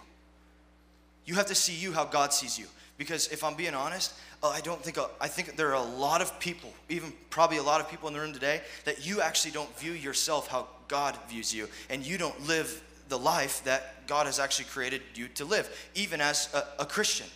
You 1.26 1.36
have 1.36 1.48
to 1.48 1.56
see 1.56 1.74
you 1.74 1.92
how 1.92 2.06
God 2.06 2.32
sees 2.32 2.58
you. 2.58 2.66
Because 2.98 3.28
if 3.30 3.44
I'm 3.44 3.56
being 3.56 3.74
honest, 3.74 4.14
Oh, 4.46 4.50
I 4.50 4.60
don't 4.60 4.84
think, 4.84 4.98
I 5.22 5.30
think 5.30 5.56
there 5.56 5.70
are 5.70 5.82
a 5.82 5.82
lot 5.82 6.22
of 6.22 6.38
people, 6.38 6.74
even 6.90 7.14
probably 7.30 7.58
a 7.58 7.64
lot 7.64 7.80
of 7.80 7.90
people 7.90 8.10
in 8.10 8.14
the 8.14 8.20
room 8.20 8.34
today, 8.34 8.60
that 8.84 9.08
you 9.08 9.22
actually 9.22 9.52
don't 9.52 9.74
view 9.80 9.94
yourself 9.94 10.50
how 10.50 10.68
God 10.90 11.18
views 11.30 11.56
you. 11.56 11.70
And 11.90 12.06
you 12.06 12.18
don't 12.18 12.46
live 12.46 12.84
the 13.08 13.18
life 13.18 13.64
that 13.64 14.06
God 14.06 14.26
has 14.26 14.40
actually 14.40 14.66
created 14.66 15.02
you 15.16 15.30
to 15.30 15.46
live, 15.46 15.70
even 15.96 16.20
as 16.20 16.54
a, 16.54 16.82
a 16.84 16.86
Christian. 16.86 17.28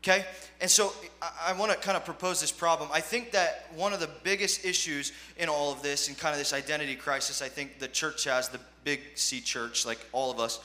Okay? 0.00 0.24
And 0.60 0.70
so 0.70 0.92
I, 1.20 1.30
I 1.48 1.52
want 1.54 1.72
to 1.72 1.78
kind 1.78 1.96
of 1.96 2.04
propose 2.04 2.40
this 2.40 2.52
problem. 2.52 2.88
I 2.92 3.00
think 3.00 3.32
that 3.32 3.66
one 3.74 3.92
of 3.92 3.98
the 3.98 4.10
biggest 4.22 4.64
issues 4.64 5.10
in 5.38 5.48
all 5.48 5.72
of 5.72 5.82
this 5.82 6.06
and 6.06 6.16
kind 6.16 6.32
of 6.32 6.38
this 6.38 6.52
identity 6.52 6.94
crisis, 6.94 7.42
I 7.42 7.48
think 7.48 7.80
the 7.80 7.88
church 7.88 8.22
has, 8.24 8.48
the 8.48 8.60
big 8.84 9.00
C 9.16 9.40
church, 9.40 9.84
like 9.84 9.98
all 10.12 10.30
of 10.30 10.38
us, 10.38 10.60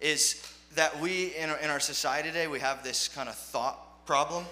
is 0.00 0.52
that 0.74 1.00
we 1.00 1.34
in 1.36 1.50
our, 1.50 1.58
in 1.58 1.70
our 1.70 1.80
society 1.80 2.28
today 2.28 2.48
we 2.48 2.60
have 2.60 2.84
this 2.84 3.08
kind 3.08 3.28
of 3.28 3.34
thought 3.34 4.04
problem 4.04 4.44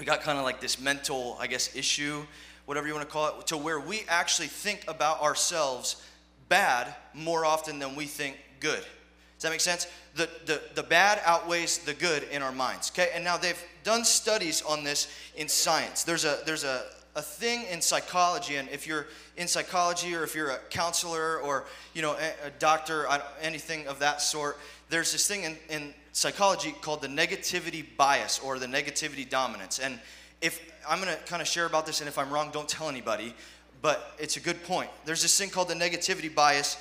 we 0.00 0.04
got 0.04 0.22
kind 0.22 0.38
of 0.38 0.44
like 0.44 0.60
this 0.60 0.80
mental 0.80 1.36
i 1.38 1.46
guess 1.46 1.76
issue 1.76 2.22
whatever 2.70 2.86
you 2.86 2.94
want 2.94 3.06
to 3.06 3.12
call 3.12 3.40
it 3.40 3.46
to 3.48 3.56
where 3.56 3.80
we 3.80 4.04
actually 4.08 4.46
think 4.46 4.84
about 4.86 5.20
ourselves 5.20 6.02
bad 6.48 6.94
more 7.14 7.44
often 7.44 7.78
than 7.78 7.96
we 7.96 8.04
think 8.04 8.36
good. 8.60 8.78
Does 8.78 9.42
that 9.42 9.50
make 9.50 9.60
sense? 9.60 9.86
The, 10.14 10.28
the, 10.46 10.60
the 10.74 10.82
bad 10.82 11.20
outweighs 11.24 11.78
the 11.78 11.94
good 11.94 12.24
in 12.30 12.42
our 12.42 12.52
minds 12.52 12.92
okay? 12.92 13.10
And 13.14 13.24
now 13.24 13.36
they've 13.36 13.60
done 13.82 14.04
studies 14.04 14.62
on 14.62 14.84
this 14.84 15.08
in 15.36 15.48
science. 15.48 16.04
There's 16.04 16.24
a 16.24 16.38
there's 16.46 16.62
a, 16.62 16.84
a 17.16 17.22
thing 17.22 17.64
in 17.70 17.80
psychology 17.80 18.54
and 18.54 18.68
if 18.68 18.86
you're 18.86 19.06
in 19.36 19.48
psychology 19.48 20.14
or 20.14 20.22
if 20.22 20.34
you're 20.34 20.50
a 20.50 20.58
counselor 20.70 21.38
or 21.38 21.64
you 21.94 22.02
know 22.02 22.12
a, 22.12 22.46
a 22.46 22.50
doctor 22.60 23.08
anything 23.40 23.88
of 23.88 23.98
that 23.98 24.22
sort 24.22 24.58
there's 24.90 25.10
this 25.10 25.26
thing 25.26 25.42
in, 25.42 25.56
in 25.68 25.92
psychology 26.12 26.74
called 26.80 27.02
the 27.02 27.08
negativity 27.08 27.84
bias 27.96 28.38
or 28.40 28.58
the 28.58 28.66
negativity 28.66 29.28
dominance. 29.28 29.78
And 29.78 29.98
if 30.40 30.60
I'm 30.88 31.00
going 31.00 31.14
to 31.14 31.22
kind 31.24 31.42
of 31.42 31.48
share 31.48 31.66
about 31.66 31.86
this, 31.86 32.00
and 32.00 32.08
if 32.08 32.18
I'm 32.18 32.30
wrong, 32.30 32.50
don't 32.52 32.68
tell 32.68 32.88
anybody, 32.88 33.34
but 33.82 34.14
it's 34.18 34.36
a 34.36 34.40
good 34.40 34.62
point. 34.64 34.90
There's 35.04 35.22
this 35.22 35.38
thing 35.38 35.50
called 35.50 35.68
the 35.68 35.74
negativity 35.74 36.34
bias 36.34 36.76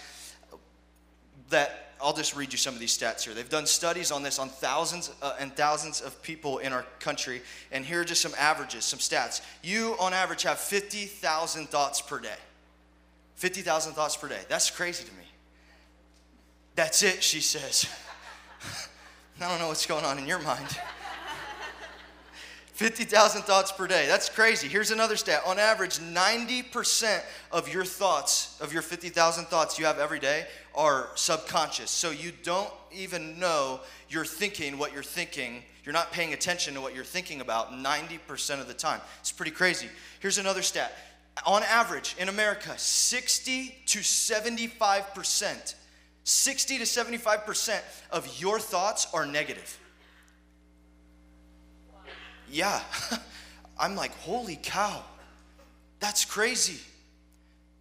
that 1.50 1.93
I'll 2.01 2.13
just 2.13 2.36
read 2.36 2.53
you 2.53 2.57
some 2.57 2.74
of 2.74 2.79
these 2.79 2.98
stats 2.98 3.24
here. 3.24 3.33
They've 3.33 3.50
done 3.50 3.65
studies 3.65 4.12
on 4.12 4.24
this 4.24 4.39
on 4.39 4.48
thousands 4.50 5.12
uh, 5.21 5.36
and 5.39 5.53
thousands 5.53 6.00
of 6.00 6.21
people 6.21 6.59
in 6.59 6.71
our 6.71 6.86
country, 7.00 7.41
and 7.71 7.86
here 7.86 8.01
are 8.01 8.05
just 8.05 8.21
some 8.21 8.33
averages, 8.38 8.86
some 8.86 9.00
stats. 9.00 9.41
You, 9.63 9.95
on 10.00 10.13
average, 10.13 10.43
have 10.43 10.59
50,000 10.59 11.67
thoughts 11.67 12.01
per 12.01 12.19
day. 12.19 12.38
50,000 13.36 13.93
thoughts 13.93 14.15
per 14.15 14.29
day. 14.29 14.39
That's 14.48 14.69
crazy 14.69 15.03
to 15.03 15.12
me. 15.12 15.24
That's 16.75 17.03
it, 17.03 17.21
she 17.21 17.41
says. 17.41 17.88
I 19.41 19.48
don't 19.48 19.60
know 19.60 19.69
what's 19.69 19.86
going 19.86 20.03
on 20.03 20.19
in 20.19 20.27
your 20.27 20.39
mind. 20.39 20.67
50,000 22.74 23.43
thoughts 23.43 23.72
per 23.72 23.88
day. 23.88 24.05
That's 24.05 24.27
crazy. 24.27 24.67
Here's 24.67 24.91
another 24.91 25.15
stat. 25.15 25.41
On 25.46 25.58
average, 25.58 26.00
90% 26.00 27.22
of 27.51 27.74
your 27.74 27.86
thoughts, 27.86 28.58
of 28.60 28.74
your 28.74 28.81
50,000 28.81 29.46
thoughts 29.46 29.79
you 29.79 29.86
have 29.86 29.98
every 29.98 30.19
day, 30.19 30.46
are 30.75 31.10
subconscious. 31.15 31.89
So 31.89 32.12
you 32.12 32.34
don't 32.43 32.69
even 32.91 33.39
know 33.39 33.79
you're 34.10 34.25
thinking 34.25 34.77
what 34.77 34.93
you're 34.93 35.03
thinking. 35.03 35.63
You're 35.86 35.93
not 35.93 36.12
paying 36.12 36.34
attention 36.34 36.74
to 36.74 36.81
what 36.81 36.93
you're 36.93 37.05
thinking 37.05 37.39
about 37.39 37.72
90% 37.72 38.60
of 38.60 38.67
the 38.67 38.74
time. 38.74 39.00
It's 39.22 39.31
pretty 39.31 39.51
crazy. 39.51 39.88
Here's 40.19 40.38
another 40.38 40.62
stat. 40.62 40.91
On 41.46 41.63
average, 41.63 42.15
in 42.19 42.27
America, 42.27 42.77
60 42.77 43.75
to 43.86 44.00
75%, 44.00 45.75
60 46.29 46.77
to 46.77 46.83
75% 46.83 47.81
of 48.12 48.39
your 48.39 48.59
thoughts 48.59 49.07
are 49.13 49.25
negative. 49.25 49.79
Yeah. 52.51 52.81
I'm 53.79 53.95
like, 53.95 54.15
holy 54.17 54.59
cow, 54.62 55.03
that's 56.00 56.25
crazy. 56.25 56.79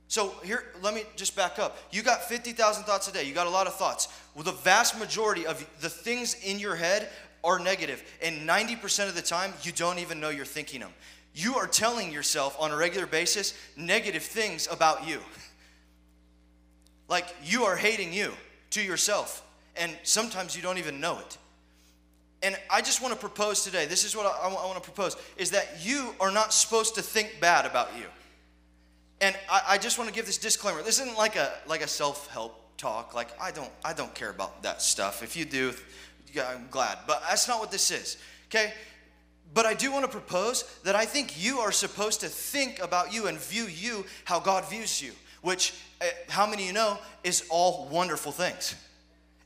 So 0.06 0.32
here, 0.42 0.64
let 0.80 0.94
me 0.94 1.02
just 1.16 1.36
back 1.36 1.58
up. 1.58 1.76
You 1.90 2.02
got 2.02 2.24
50,000 2.24 2.84
thoughts 2.84 3.06
a 3.08 3.12
day. 3.12 3.24
You 3.24 3.34
got 3.34 3.46
a 3.46 3.50
lot 3.50 3.66
of 3.66 3.74
thoughts. 3.74 4.08
Well, 4.34 4.44
the 4.44 4.52
vast 4.52 4.98
majority 4.98 5.46
of 5.46 5.58
the 5.80 5.90
things 5.90 6.34
in 6.42 6.58
your 6.58 6.76
head 6.76 7.10
are 7.44 7.58
negative, 7.58 8.02
and 8.22 8.48
90% 8.48 9.08
of 9.08 9.14
the 9.14 9.22
time, 9.22 9.52
you 9.62 9.72
don't 9.72 9.98
even 9.98 10.20
know 10.20 10.30
you're 10.30 10.46
thinking 10.46 10.80
them. 10.80 10.92
You 11.34 11.56
are 11.56 11.66
telling 11.66 12.10
yourself 12.12 12.56
on 12.58 12.70
a 12.70 12.76
regular 12.76 13.06
basis 13.06 13.54
negative 13.76 14.22
things 14.22 14.66
about 14.70 15.06
you. 15.06 15.20
Like 17.08 17.34
you 17.42 17.64
are 17.64 17.76
hating 17.76 18.12
you 18.12 18.32
to 18.70 18.82
yourself, 18.82 19.42
and 19.76 19.96
sometimes 20.02 20.56
you 20.56 20.62
don't 20.62 20.78
even 20.78 21.00
know 21.00 21.18
it. 21.18 21.38
And 22.42 22.56
I 22.70 22.80
just 22.80 23.02
want 23.02 23.12
to 23.14 23.20
propose 23.20 23.64
today 23.64 23.86
this 23.86 24.04
is 24.04 24.14
what 24.14 24.26
I, 24.26 24.48
I 24.48 24.66
want 24.66 24.76
to 24.76 24.80
propose 24.80 25.16
is 25.36 25.50
that 25.50 25.66
you 25.80 26.14
are 26.20 26.30
not 26.30 26.52
supposed 26.52 26.94
to 26.94 27.02
think 27.02 27.38
bad 27.40 27.66
about 27.66 27.88
you. 27.98 28.04
And 29.20 29.36
I, 29.50 29.62
I 29.70 29.78
just 29.78 29.98
want 29.98 30.08
to 30.08 30.14
give 30.14 30.26
this 30.26 30.38
disclaimer. 30.38 30.82
This 30.82 31.00
isn't 31.00 31.16
like 31.16 31.36
a 31.36 31.52
like 31.66 31.82
a 31.82 31.88
self-help 31.88 32.76
talk. 32.76 33.14
Like 33.14 33.28
I 33.40 33.50
don't 33.50 33.70
I 33.84 33.92
don't 33.92 34.14
care 34.14 34.30
about 34.30 34.62
that 34.62 34.82
stuff. 34.82 35.22
If 35.22 35.36
you 35.36 35.44
do, 35.44 35.72
I'm 36.40 36.68
glad. 36.70 36.98
But 37.06 37.22
that's 37.28 37.48
not 37.48 37.58
what 37.58 37.70
this 37.70 37.90
is. 37.90 38.18
Okay? 38.46 38.72
But 39.54 39.66
I 39.66 39.74
do 39.74 39.90
want 39.90 40.04
to 40.04 40.10
propose 40.10 40.64
that 40.84 40.94
I 40.94 41.04
think 41.04 41.42
you 41.42 41.58
are 41.58 41.72
supposed 41.72 42.20
to 42.20 42.28
think 42.28 42.80
about 42.80 43.12
you 43.12 43.26
and 43.26 43.38
view 43.38 43.64
you 43.64 44.04
how 44.24 44.40
God 44.40 44.68
views 44.68 45.00
you, 45.00 45.12
which, 45.48 45.72
eh, 46.02 46.10
how 46.28 46.46
many 46.46 46.66
you 46.66 46.74
know, 46.74 46.98
is 47.24 47.42
all 47.48 47.88
wonderful 47.90 48.30
things. 48.30 48.74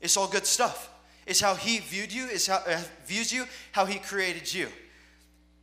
It's 0.01 0.17
all 0.17 0.27
good 0.27 0.45
stuff. 0.45 0.89
It's 1.25 1.39
how 1.39 1.55
He 1.55 1.79
viewed 1.79 2.11
you, 2.11 2.25
is 2.25 2.45
how 2.45 2.57
uh, 2.57 2.81
views 3.05 3.31
you, 3.31 3.45
how 3.71 3.85
He 3.85 3.99
created 3.99 4.53
you. 4.53 4.67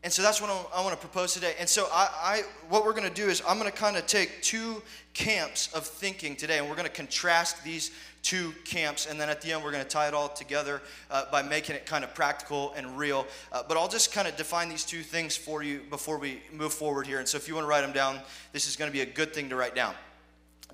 And 0.03 0.11
so 0.11 0.23
that's 0.23 0.41
what 0.41 0.49
I 0.75 0.81
want 0.81 0.99
to 0.99 1.07
propose 1.07 1.35
today. 1.35 1.57
And 1.59 1.69
so 1.69 1.87
I, 1.93 2.09
I 2.23 2.43
what 2.71 2.87
we're 2.87 2.95
going 2.95 3.07
to 3.07 3.15
do 3.15 3.29
is 3.29 3.43
I'm 3.47 3.59
going 3.59 3.71
to 3.71 3.77
kind 3.77 3.99
of 3.99 4.07
take 4.07 4.41
two 4.41 4.83
camps 5.13 5.71
of 5.75 5.87
thinking 5.87 6.37
today, 6.37 6.57
and 6.57 6.67
we're 6.67 6.75
going 6.75 6.89
to 6.89 6.95
contrast 6.95 7.63
these 7.63 7.91
two 8.23 8.55
camps, 8.65 9.05
and 9.05 9.21
then 9.21 9.29
at 9.29 9.43
the 9.43 9.53
end 9.53 9.63
we're 9.63 9.73
going 9.73 9.85
to 9.85 9.91
tie 9.91 10.09
it 10.09 10.15
all 10.15 10.31
together 10.31 10.81
uh, 11.11 11.25
by 11.31 11.43
making 11.43 11.77
it 11.77 11.85
kind 11.85 12.03
of 12.03 12.15
practical 12.15 12.73
and 12.79 12.97
real. 12.97 13.27
Uh, 13.53 13.63
but 13.69 13.77
I'll 13.77 13.89
just 13.89 14.11
kind 14.11 14.27
of 14.27 14.39
define 14.39 14.71
these 14.71 14.87
two 14.87 15.03
things 15.03 15.37
for 15.37 15.63
you 15.63 15.83
before 15.91 16.17
we 16.17 16.41
move 16.51 16.73
forward 16.73 17.07
here. 17.07 17.19
And 17.19 17.29
so 17.29 17.37
if 17.37 17.47
you 17.47 17.55
want 17.55 17.67
to 17.67 17.69
write 17.69 17.83
them 17.83 17.93
down, 17.93 18.21
this 18.53 18.67
is 18.67 18.77
going 18.77 18.91
to 18.91 18.93
be 18.95 19.03
a 19.03 19.07
good 19.07 19.35
thing 19.35 19.51
to 19.51 19.57
write 19.57 19.75
down. 19.75 19.95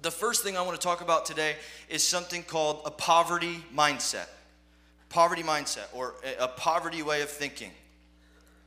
The 0.07 0.13
first 0.13 0.45
thing 0.45 0.57
I 0.57 0.63
want 0.63 0.81
to 0.81 0.87
talk 0.87 1.01
about 1.01 1.27
today 1.27 1.57
is 1.89 2.01
something 2.01 2.45
called 2.45 2.83
a 2.85 2.93
poverty 2.93 3.65
mindset. 3.75 4.29
Poverty 5.09 5.43
mindset, 5.43 5.87
or 5.93 6.15
a, 6.39 6.47
poverty 6.47 7.03
way 7.03 7.23
of 7.23 7.29
thinking 7.29 7.73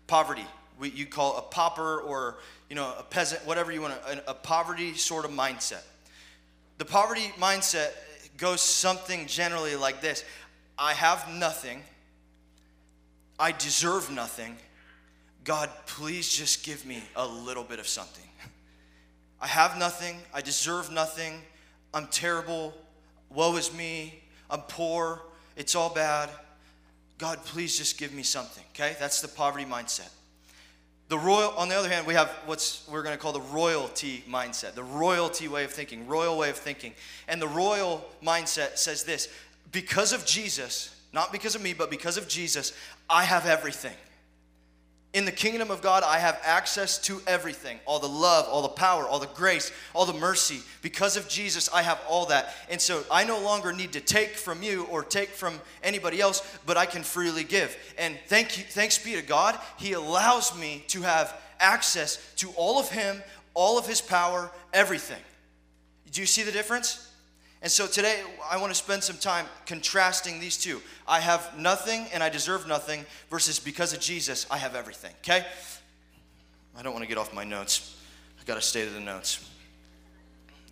poverty. 0.06 0.44
We, 0.78 0.90
you 0.90 1.06
call 1.06 1.38
a 1.38 1.42
pauper 1.42 2.02
or 2.02 2.40
you 2.70 2.76
know 2.76 2.94
a 3.00 3.04
peasant, 3.04 3.48
whatever 3.48 3.72
you 3.72 3.80
want, 3.80 3.94
a, 3.94 4.32
a 4.32 4.34
poverty 4.34 4.96
sort 4.96 5.24
of 5.24 5.32
mindset. 5.32 5.84
The 6.78 6.84
poverty 6.84 7.32
mindset 7.40 7.92
goes 8.36 8.60
something 8.60 9.26
generally 9.26 9.78
like 9.78 10.02
this: 10.02 10.26
I 10.78 10.92
have 10.92 11.26
nothing. 11.34 11.84
I 13.40 13.54
deserve 13.54 14.12
nothing. 14.12 14.58
God, 15.46 15.70
please 15.86 16.28
just 16.28 16.66
give 16.66 16.86
me 16.86 17.02
a 17.16 17.26
little 17.26 17.64
bit 17.64 17.80
of 17.80 17.88
something. 17.88 18.29
I 19.42 19.48
have 19.48 19.78
nothing. 19.78 20.18
I 20.34 20.42
deserve 20.42 20.92
nothing. 20.92 21.42
I'm 21.94 22.08
terrible. 22.08 22.74
Woe 23.30 23.56
is 23.56 23.74
me. 23.74 24.22
I'm 24.50 24.62
poor. 24.62 25.22
It's 25.56 25.76
all 25.76 25.94
bad. 25.94 26.30
God, 27.18 27.44
please 27.46 27.78
just 27.78 27.98
give 27.98 28.14
me 28.14 28.24
something. 28.24 28.64
Okay? 28.74 28.96
That's 29.00 29.22
the 29.22 29.28
poverty 29.28 29.66
mindset. 29.66 30.10
The 31.10 31.18
royal, 31.18 31.50
on 31.58 31.70
the 31.70 31.76
other 31.76 31.90
hand, 31.90 32.06
we 32.06 32.14
have 32.14 32.30
what's 32.46 32.88
we're 32.88 33.02
going 33.02 33.16
to 33.16 33.22
call 33.22 33.34
the 33.34 33.42
royalty 33.42 34.24
mindset, 34.30 34.76
the 34.76 34.84
royalty 34.84 35.48
way 35.48 35.64
of 35.64 35.72
thinking, 35.72 36.08
royal 36.08 36.38
way 36.38 36.52
of 36.52 36.56
thinking. 36.56 36.94
And 37.28 37.42
the 37.42 37.48
royal 37.48 38.06
mindset 38.24 38.78
says 38.78 39.04
this 39.04 39.28
because 39.72 40.14
of 40.14 40.26
Jesus, 40.26 40.96
not 41.12 41.32
because 41.32 41.56
of 41.56 41.64
me, 41.64 41.74
but 41.74 41.90
because 41.90 42.18
of 42.18 42.28
Jesus, 42.28 42.74
I 43.10 43.24
have 43.24 43.48
everything. 43.48 43.96
In 45.12 45.26
the 45.26 45.32
kingdom 45.32 45.72
of 45.72 45.82
God, 45.82 46.04
I 46.04 46.20
have 46.20 46.40
access 46.44 47.00
to 47.00 47.20
everything 47.26 47.80
all 47.88 47.98
the 47.98 48.08
love, 48.08 48.46
all 48.48 48.62
the 48.62 48.68
power, 48.68 49.08
all 49.08 49.18
the 49.18 49.26
grace, 49.28 49.72
all 49.96 50.06
the 50.06 50.14
mercy. 50.14 50.62
Because 50.84 51.18
of 51.18 51.28
Jesus, 51.28 51.68
I 51.74 51.82
have 51.82 52.00
all 52.08 52.28
that. 52.28 52.54
And 52.70 52.80
so 52.80 53.04
I 53.10 53.24
no 53.24 53.40
longer 53.40 53.74
need 53.74 53.94
to 53.94 54.02
take 54.02 54.36
from 54.36 54.62
you 54.62 54.84
or 54.86 55.04
take 55.04 55.30
from 55.30 55.60
anybody 55.82 56.22
else, 56.22 56.44
but 56.68 56.78
I 56.78 56.86
can 56.86 57.02
freely 57.02 57.44
give. 57.44 57.76
And 57.98 58.20
thank 58.28 58.60
you, 58.60 58.64
thanks 58.64 59.04
be 59.04 59.16
to 59.16 59.24
God, 59.24 59.60
He 59.78 59.94
allows 59.94 60.56
me 60.56 60.84
to 60.90 61.02
have 61.02 61.36
access 61.60 62.34
to 62.36 62.52
all 62.56 62.80
of 62.80 62.92
Him, 62.92 63.24
all 63.56 63.80
of 63.80 63.88
His 63.88 64.02
power, 64.02 64.52
everything. 64.74 65.22
Do 66.12 66.22
you 66.22 66.28
see 66.28 66.44
the 66.44 66.52
difference? 66.52 67.09
And 67.62 67.70
so 67.70 67.88
today, 67.88 68.22
I 68.50 68.58
want 68.58 68.72
to 68.72 68.76
spend 68.76 69.04
some 69.04 69.18
time 69.18 69.46
contrasting 69.66 70.40
these 70.40 70.56
two. 70.56 70.82
I 71.08 71.20
have 71.20 71.58
nothing 71.58 72.06
and 72.14 72.24
I 72.24 72.30
deserve 72.30 72.68
nothing 72.68 73.06
versus 73.30 73.60
because 73.60 73.94
of 73.94 74.00
Jesus, 74.00 74.48
I 74.50 74.58
have 74.58 74.76
everything, 74.76 75.12
okay? 75.24 75.46
I 76.78 76.82
don't 76.82 76.94
want 76.94 77.04
to 77.04 77.10
get 77.10 77.18
off 77.18 77.34
my 77.34 77.44
notes. 77.44 77.98
I 78.40 78.46
got 78.46 78.56
to 78.56 78.62
stay 78.62 78.86
to 78.86 78.92
the 78.92 79.02
notes. 79.02 79.46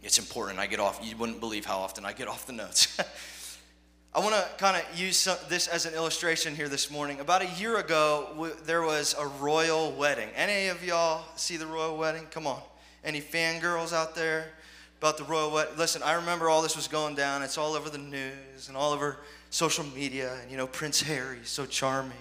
It's 0.02 0.18
important. 0.18 0.60
I 0.60 0.68
get 0.68 0.80
off. 0.80 1.02
You 1.04 1.18
wouldn't 1.18 1.42
believe 1.42 1.66
how 1.66 1.80
often 1.80 2.06
I 2.06 2.14
get 2.14 2.30
off 2.30 2.46
the 2.46 2.54
notes. 2.54 2.98
I 4.16 4.20
want 4.20 4.36
to 4.36 4.48
kind 4.58 4.78
of 4.78 4.98
use 4.98 5.18
some, 5.18 5.38
this 5.50 5.68
as 5.68 5.86
an 5.86 5.94
illustration 5.94 6.56
here 6.56 6.70
this 6.70 6.90
morning. 6.90 7.20
About 7.20 7.42
a 7.42 7.50
year 7.60 7.78
ago, 7.78 8.30
w- 8.32 8.56
there 8.64 8.82
was 8.82 9.14
a 9.20 9.28
royal 9.28 9.92
wedding. 9.92 10.30
Any 10.36 10.70
of 10.70 10.84
y'all 10.84 11.26
see 11.36 11.58
the 11.58 11.68
royal 11.68 11.98
wedding? 11.98 12.26
Come 12.32 12.48
on. 12.48 12.62
Any 13.04 13.20
fangirls 13.22 13.92
out 13.92 14.16
there? 14.16 14.54
About 15.00 15.18
the 15.18 15.24
royal 15.24 15.52
wedding. 15.52 15.78
Listen, 15.78 16.02
I 16.04 16.14
remember 16.14 16.50
all 16.50 16.62
this 16.62 16.76
was 16.76 16.88
going 16.88 17.16
down. 17.16 17.44
It's 17.44 17.58
all 17.58 17.74
over 17.74 17.90
the 17.90 17.98
news 17.98 18.68
and 18.68 18.76
all 18.76 18.94
over 18.94 19.18
social 19.50 19.86
media. 19.86 20.38
And, 20.42 20.52
you 20.52 20.58
know, 20.58 20.68
Prince 20.68 21.02
Harry, 21.02 21.40
so 21.44 21.66
charming, 21.66 22.14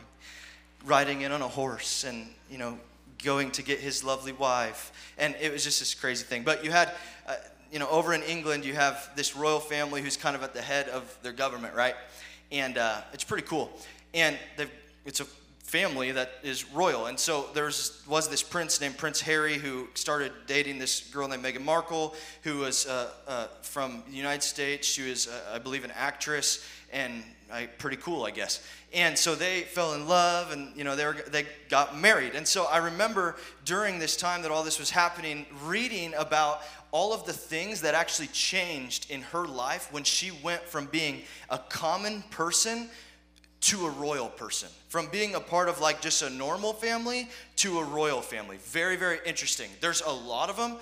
riding 0.85 1.23
in 1.23 1.33
on 1.33 1.43
a 1.43 1.49
horse 1.49 2.05
and, 2.05 2.27
you 2.51 2.59
know, 2.59 2.79
going 3.25 3.51
to 3.53 3.63
get 3.63 3.81
his 3.81 4.05
lovely 4.05 4.33
wife. 4.33 4.93
And 5.17 5.35
it 5.41 5.51
was 5.53 5.65
just 5.65 5.81
this 5.81 5.95
crazy 5.95 6.25
thing. 6.25 6.43
But 6.43 6.65
you 6.65 6.71
had, 6.71 6.93
uh, 7.27 7.37
you 7.73 7.79
know, 7.79 7.89
over 7.89 8.13
in 8.13 8.23
England, 8.23 8.65
you 8.65 8.75
have 8.75 9.11
this 9.17 9.35
royal 9.35 9.61
family 9.61 10.03
who's 10.03 10.17
kind 10.17 10.37
of 10.37 10.43
at 10.43 10.55
the 10.55 10.63
head 10.63 10.89
of 10.89 11.19
their 11.23 11.33
government, 11.33 11.75
right? 11.75 11.95
And 12.53 12.79
uh, 12.79 13.01
it's 13.13 13.25
pretty 13.25 13.47
cool. 13.47 13.71
And 14.15 14.39
they've 14.57 14.71
it's 15.07 15.21
a 15.21 15.27
family 15.67 16.13
that 16.13 16.31
is 16.45 16.71
royal. 16.73 17.07
And 17.07 17.19
so 17.19 17.47
there 17.53 17.65
was 17.65 18.29
this 18.29 18.43
prince 18.43 18.81
named 18.81 18.97
Prince 18.97 19.21
Harry 19.21 19.55
who 19.55 19.89
started 19.95 20.33
dating 20.47 20.79
this 20.79 21.01
girl 21.11 21.27
named 21.27 21.45
Meghan 21.45 21.65
Markle, 21.65 22.15
who 22.43 22.59
was 22.59 22.87
uh, 22.87 23.11
uh, 23.27 23.49
from 23.63 24.05
the 24.09 24.17
United 24.17 24.45
States. 24.45 24.87
She 24.87 25.09
was, 25.09 25.27
uh, 25.27 25.55
I 25.55 25.59
believe, 25.59 25.85
an 25.85 25.91
actress 25.91 26.65
and 26.93 27.25
pretty 27.79 27.97
cool, 27.97 28.25
I 28.25 28.31
guess. 28.31 28.65
And 28.93 29.19
so 29.19 29.35
they 29.35 29.63
fell 29.63 29.95
in 29.95 30.07
love, 30.07 30.53
and 30.53 30.77
you 30.77 30.85
know 30.85 30.95
they 30.95 31.05
were, 31.05 31.17
they 31.29 31.47
got 31.69 31.99
married. 31.99 32.35
And 32.35 32.47
so 32.47 32.67
I 32.67 32.79
remember 32.79 33.37
during 33.65 33.99
this 33.99 34.17
time 34.17 34.43
that 34.43 34.53
all 34.53 34.63
this 34.63 34.79
was 34.79 34.91
happening, 34.91 35.47
reading 35.65 36.15
about 36.15 36.63
all 36.93 37.13
of 37.13 37.27
the 37.27 37.33
things 37.33 37.81
that 37.81 37.95
actually 37.95 38.29
changed 38.29 39.11
in 39.11 39.21
her 39.23 39.47
life 39.47 39.93
when 39.93 40.05
she 40.05 40.31
went 40.43 40.63
from 40.63 40.87
being 40.87 41.23
a 41.51 41.59
common 41.59 42.23
person 42.31 42.89
to 43.67 43.85
a 43.87 43.91
royal 43.91 44.29
person, 44.29 44.69
from 44.89 45.09
being 45.09 45.35
a 45.35 45.41
part 45.41 45.69
of 45.69 45.81
like 45.81 46.01
just 46.01 46.23
a 46.23 46.31
normal 46.31 46.73
family 46.73 47.29
to 47.57 47.81
a 47.81 47.85
royal 47.85 48.21
family. 48.21 48.59
Very, 48.59 48.95
very 48.95 49.19
interesting. 49.27 49.69
There's 49.81 50.03
a 50.03 50.11
lot 50.11 50.51
of 50.51 50.57
them, 50.57 50.77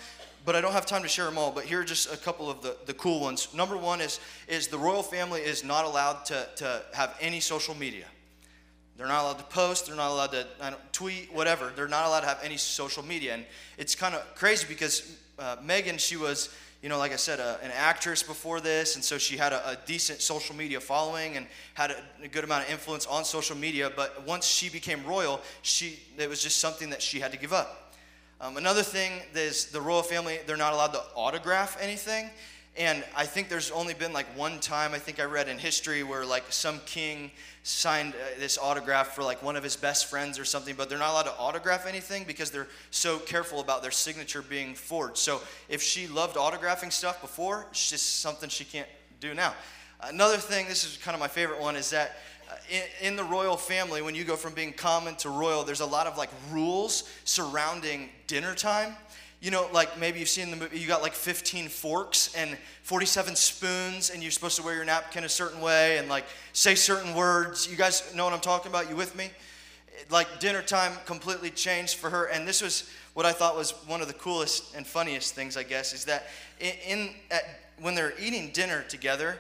but 0.44 0.54
I 0.54 0.60
don't 0.60 0.72
have 0.72 0.84
time 0.84 1.00
to 1.00 1.08
share 1.08 1.24
them 1.24 1.38
all. 1.38 1.50
But 1.50 1.64
here 1.64 1.80
are 1.80 1.84
just 1.84 2.12
a 2.12 2.16
couple 2.18 2.50
of 2.50 2.60
the, 2.60 2.76
the 2.84 2.92
cool 2.92 3.20
ones. 3.20 3.48
Number 3.54 3.78
one 3.78 4.02
is, 4.02 4.20
is 4.48 4.68
the 4.68 4.76
royal 4.76 5.02
family 5.02 5.40
is 5.40 5.64
not 5.64 5.86
allowed 5.86 6.26
to, 6.26 6.46
to 6.56 6.82
have 6.92 7.16
any 7.22 7.40
social 7.40 7.74
media. 7.74 8.04
They're 8.98 9.08
not 9.08 9.22
allowed 9.22 9.38
to 9.38 9.44
post, 9.44 9.86
they're 9.86 9.96
not 9.96 10.10
allowed 10.10 10.32
to 10.32 10.46
tweet, 10.92 11.32
whatever. 11.32 11.72
They're 11.74 11.88
not 11.88 12.06
allowed 12.06 12.20
to 12.20 12.26
have 12.26 12.40
any 12.42 12.58
social 12.58 13.02
media. 13.02 13.32
And 13.32 13.46
it's 13.78 13.94
kind 13.94 14.14
of 14.14 14.22
crazy 14.34 14.66
because 14.68 15.16
uh, 15.38 15.56
Meghan, 15.64 15.98
she 15.98 16.16
was 16.16 16.54
you 16.84 16.90
know, 16.90 16.98
like 16.98 17.14
I 17.14 17.16
said, 17.16 17.40
a, 17.40 17.58
an 17.62 17.70
actress 17.74 18.22
before 18.22 18.60
this, 18.60 18.94
and 18.94 19.02
so 19.02 19.16
she 19.16 19.38
had 19.38 19.54
a, 19.54 19.70
a 19.70 19.78
decent 19.86 20.20
social 20.20 20.54
media 20.54 20.80
following 20.80 21.38
and 21.38 21.46
had 21.72 21.92
a, 21.92 21.96
a, 22.22 22.28
good 22.28 22.44
amount 22.44 22.64
of 22.64 22.70
influence 22.70 23.06
on 23.06 23.24
social 23.24 23.56
media. 23.56 23.90
But 23.96 24.26
once 24.26 24.46
she 24.46 24.68
became 24.68 25.02
royal, 25.06 25.40
she 25.62 25.98
it 26.18 26.28
was 26.28 26.42
just 26.42 26.58
something 26.58 26.90
that 26.90 27.00
she 27.00 27.20
had 27.20 27.32
to 27.32 27.38
give 27.38 27.54
up. 27.54 27.94
Um, 28.38 28.58
another 28.58 28.82
thing 28.82 29.22
is 29.34 29.68
the 29.68 29.80
royal 29.80 30.02
family; 30.02 30.40
they're 30.46 30.58
not 30.58 30.74
allowed 30.74 30.92
to 30.92 31.00
autograph 31.16 31.78
anything. 31.80 32.28
And 32.76 33.04
I 33.16 33.24
think 33.24 33.48
there's 33.48 33.70
only 33.70 33.94
been 33.94 34.12
like 34.12 34.26
one 34.36 34.58
time 34.58 34.94
I 34.94 34.98
think 34.98 35.20
I 35.20 35.24
read 35.24 35.48
in 35.48 35.58
history 35.58 36.02
where 36.02 36.26
like 36.26 36.44
some 36.48 36.80
king 36.86 37.30
signed 37.62 38.14
uh, 38.14 38.38
this 38.40 38.58
autograph 38.58 39.14
for 39.14 39.22
like 39.22 39.42
one 39.44 39.54
of 39.54 39.62
his 39.62 39.76
best 39.76 40.06
friends 40.06 40.40
or 40.40 40.44
something, 40.44 40.74
but 40.74 40.88
they're 40.88 40.98
not 40.98 41.10
allowed 41.10 41.22
to 41.22 41.36
autograph 41.38 41.86
anything 41.86 42.24
because 42.24 42.50
they're 42.50 42.66
so 42.90 43.18
careful 43.20 43.60
about 43.60 43.80
their 43.80 43.92
signature 43.92 44.42
being 44.42 44.74
forged. 44.74 45.18
So 45.18 45.40
if 45.68 45.82
she 45.82 46.08
loved 46.08 46.36
autographing 46.36 46.92
stuff 46.92 47.20
before, 47.20 47.66
it's 47.70 47.90
just 47.90 48.20
something 48.20 48.48
she 48.48 48.64
can't 48.64 48.88
do 49.20 49.34
now. 49.34 49.54
Another 50.02 50.36
thing, 50.36 50.66
this 50.66 50.84
is 50.84 50.98
kind 50.98 51.14
of 51.14 51.20
my 51.20 51.28
favorite 51.28 51.60
one, 51.60 51.76
is 51.76 51.90
that 51.90 52.16
uh, 52.50 52.56
in, 52.70 52.82
in, 53.08 53.16
the 53.16 53.24
royal 53.24 53.56
family, 53.56 54.02
when 54.02 54.14
you 54.14 54.24
go 54.24 54.36
from 54.36 54.52
being 54.52 54.72
common 54.72 55.14
to 55.16 55.30
royal, 55.30 55.62
there's 55.62 55.80
a 55.80 55.86
lot 55.86 56.06
of 56.06 56.18
like 56.18 56.28
rules 56.50 57.08
surrounding 57.24 58.10
dinner 58.26 58.54
time 58.54 58.96
you 59.44 59.50
know, 59.50 59.68
like 59.74 59.98
maybe 59.98 60.20
you've 60.20 60.30
seen 60.30 60.50
the 60.50 60.56
movie, 60.56 60.78
you 60.78 60.88
got 60.88 61.02
like 61.02 61.12
15 61.12 61.68
forks 61.68 62.34
and 62.34 62.56
47 62.82 63.36
spoons, 63.36 64.08
and 64.08 64.22
you're 64.22 64.32
supposed 64.32 64.56
to 64.56 64.62
wear 64.62 64.74
your 64.74 64.86
napkin 64.86 65.24
a 65.24 65.28
certain 65.28 65.60
way 65.60 65.98
and 65.98 66.08
like 66.08 66.24
say 66.54 66.74
certain 66.74 67.14
words. 67.14 67.70
You 67.70 67.76
guys 67.76 68.14
know 68.14 68.24
what 68.24 68.32
I'm 68.32 68.40
talking 68.40 68.72
about? 68.72 68.88
You 68.88 68.96
with 68.96 69.14
me? 69.14 69.30
Like 70.10 70.40
dinner 70.40 70.62
time 70.62 70.92
completely 71.04 71.50
changed 71.50 71.96
for 71.96 72.08
her, 72.08 72.24
and 72.24 72.48
this 72.48 72.62
was 72.62 72.90
what 73.12 73.26
I 73.26 73.32
thought 73.32 73.54
was 73.54 73.72
one 73.86 74.00
of 74.00 74.08
the 74.08 74.14
coolest 74.14 74.74
and 74.74 74.86
funniest 74.86 75.34
things, 75.34 75.58
I 75.58 75.62
guess, 75.62 75.92
is 75.92 76.06
that 76.06 76.24
in, 76.58 77.10
at, 77.30 77.42
when 77.78 77.94
they're 77.94 78.14
eating 78.18 78.48
dinner 78.50 78.82
together, 78.88 79.36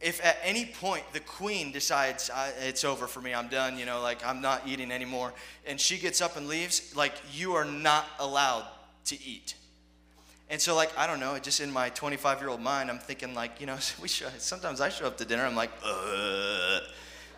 if 0.00 0.24
at 0.24 0.38
any 0.42 0.64
point 0.64 1.04
the 1.12 1.20
queen 1.20 1.70
decides 1.70 2.30
it's 2.60 2.84
over 2.84 3.08
for 3.08 3.20
me 3.20 3.34
i'm 3.34 3.48
done 3.48 3.76
you 3.76 3.84
know 3.84 4.00
like 4.00 4.24
i'm 4.24 4.40
not 4.40 4.62
eating 4.64 4.92
anymore 4.92 5.32
and 5.66 5.80
she 5.80 5.98
gets 5.98 6.20
up 6.20 6.36
and 6.36 6.46
leaves 6.46 6.94
like 6.94 7.14
you 7.32 7.54
are 7.54 7.64
not 7.64 8.06
allowed 8.20 8.64
to 9.08 9.22
eat. 9.22 9.54
And 10.50 10.60
so, 10.60 10.74
like, 10.74 10.96
I 10.96 11.06
don't 11.06 11.20
know, 11.20 11.38
just 11.38 11.60
in 11.60 11.70
my 11.70 11.90
25 11.90 12.40
year 12.40 12.48
old 12.48 12.60
mind, 12.60 12.90
I'm 12.90 12.98
thinking, 12.98 13.34
like, 13.34 13.60
you 13.60 13.66
know, 13.66 13.76
we 14.00 14.08
show, 14.08 14.28
sometimes 14.38 14.80
I 14.80 14.88
show 14.88 15.06
up 15.06 15.18
to 15.18 15.24
dinner, 15.24 15.44
I'm 15.44 15.56
like, 15.56 15.70
Ugh. 15.84 16.82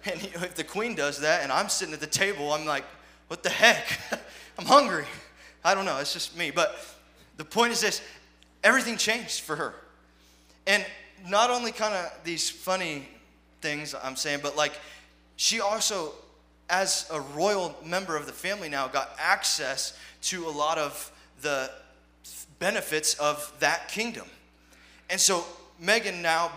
And 0.04 0.22
you 0.22 0.30
know, 0.30 0.44
if 0.44 0.54
the 0.54 0.64
queen 0.64 0.94
does 0.94 1.20
that 1.20 1.42
and 1.42 1.52
I'm 1.52 1.68
sitting 1.68 1.92
at 1.92 2.00
the 2.00 2.06
table, 2.06 2.52
I'm 2.52 2.64
like, 2.64 2.84
what 3.28 3.42
the 3.42 3.50
heck? 3.50 3.98
I'm 4.58 4.64
hungry. 4.64 5.04
I 5.64 5.74
don't 5.74 5.84
know, 5.84 5.98
it's 5.98 6.12
just 6.12 6.36
me. 6.36 6.50
But 6.50 6.74
the 7.36 7.44
point 7.44 7.72
is 7.72 7.80
this 7.80 8.00
everything 8.64 8.96
changed 8.96 9.40
for 9.40 9.56
her. 9.56 9.74
And 10.66 10.84
not 11.28 11.50
only 11.50 11.72
kind 11.72 11.94
of 11.94 12.12
these 12.24 12.48
funny 12.48 13.08
things 13.60 13.94
I'm 14.02 14.16
saying, 14.16 14.40
but 14.42 14.56
like, 14.56 14.72
she 15.36 15.60
also, 15.60 16.12
as 16.68 17.08
a 17.12 17.20
royal 17.20 17.76
member 17.84 18.16
of 18.16 18.26
the 18.26 18.32
family 18.32 18.68
now, 18.68 18.88
got 18.88 19.14
access 19.18 19.98
to 20.22 20.46
a 20.46 20.50
lot 20.50 20.78
of 20.78 21.12
the 21.42 21.70
benefits 22.58 23.14
of 23.14 23.52
that 23.60 23.88
kingdom. 23.88 24.26
And 25.08 25.20
so 25.20 25.44
Meghan 25.82 26.20
now, 26.20 26.50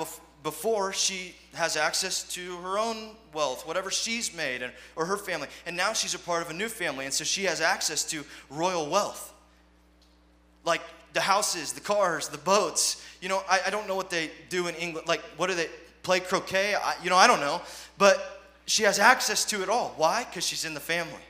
before 0.43 0.93
she 0.93 1.35
has 1.53 1.77
access 1.77 2.23
to 2.33 2.57
her 2.57 2.77
own 2.77 3.15
wealth, 3.33 3.65
whatever 3.65 3.89
she's 3.89 4.35
made, 4.35 4.61
and, 4.61 4.73
or 4.95 5.05
her 5.05 5.17
family, 5.17 5.47
and 5.65 5.75
now 5.75 5.93
she's 5.93 6.13
a 6.13 6.19
part 6.19 6.43
of 6.43 6.49
a 6.49 6.53
new 6.53 6.69
family, 6.69 7.05
and 7.05 7.13
so 7.13 7.23
she 7.23 7.45
has 7.45 7.61
access 7.61 8.03
to 8.03 8.23
royal 8.49 8.89
wealth. 8.89 9.33
Like 10.65 10.81
the 11.13 11.21
houses, 11.21 11.73
the 11.73 11.81
cars, 11.81 12.27
the 12.27 12.37
boats. 12.37 13.03
You 13.21 13.29
know, 13.29 13.41
I, 13.49 13.61
I 13.67 13.69
don't 13.69 13.87
know 13.87 13.95
what 13.95 14.09
they 14.09 14.31
do 14.49 14.67
in 14.67 14.75
England. 14.75 15.07
Like, 15.07 15.21
what 15.37 15.47
do 15.47 15.55
they 15.55 15.67
play 16.01 16.19
croquet? 16.19 16.75
I, 16.75 16.95
you 17.03 17.09
know, 17.09 17.17
I 17.17 17.27
don't 17.27 17.39
know. 17.39 17.61
But 17.97 18.41
she 18.65 18.83
has 18.83 18.99
access 18.99 19.45
to 19.45 19.61
it 19.61 19.69
all. 19.69 19.93
Why? 19.97 20.23
Because 20.23 20.45
she's 20.45 20.65
in 20.65 20.73
the 20.73 20.79
family 20.79 21.21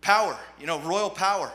power, 0.00 0.36
you 0.58 0.66
know, 0.66 0.80
royal 0.80 1.10
power. 1.10 1.52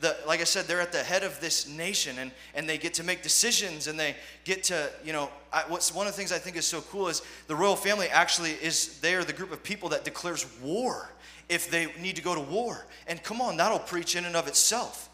The, 0.00 0.16
like 0.26 0.40
I 0.40 0.44
said, 0.44 0.64
they're 0.64 0.80
at 0.80 0.92
the 0.92 1.02
head 1.02 1.24
of 1.24 1.38
this 1.40 1.68
nation 1.68 2.18
and, 2.18 2.32
and 2.54 2.66
they 2.66 2.78
get 2.78 2.94
to 2.94 3.04
make 3.04 3.22
decisions 3.22 3.86
and 3.86 4.00
they 4.00 4.16
get 4.44 4.64
to, 4.64 4.90
you 5.04 5.12
know, 5.12 5.28
I, 5.52 5.64
what's 5.68 5.94
one 5.94 6.06
of 6.06 6.14
the 6.14 6.16
things 6.16 6.32
I 6.32 6.38
think 6.38 6.56
is 6.56 6.66
so 6.66 6.80
cool 6.80 7.08
is 7.08 7.20
the 7.48 7.56
royal 7.56 7.76
family 7.76 8.08
actually 8.08 8.52
is, 8.52 8.98
they 9.00 9.14
are 9.14 9.24
the 9.24 9.34
group 9.34 9.52
of 9.52 9.62
people 9.62 9.90
that 9.90 10.04
declares 10.04 10.46
war 10.62 11.12
if 11.50 11.70
they 11.70 11.92
need 12.00 12.16
to 12.16 12.22
go 12.22 12.34
to 12.34 12.40
war. 12.40 12.86
And 13.06 13.22
come 13.22 13.42
on, 13.42 13.58
that'll 13.58 13.78
preach 13.78 14.16
in 14.16 14.24
and 14.24 14.36
of 14.36 14.48
itself. 14.48 15.10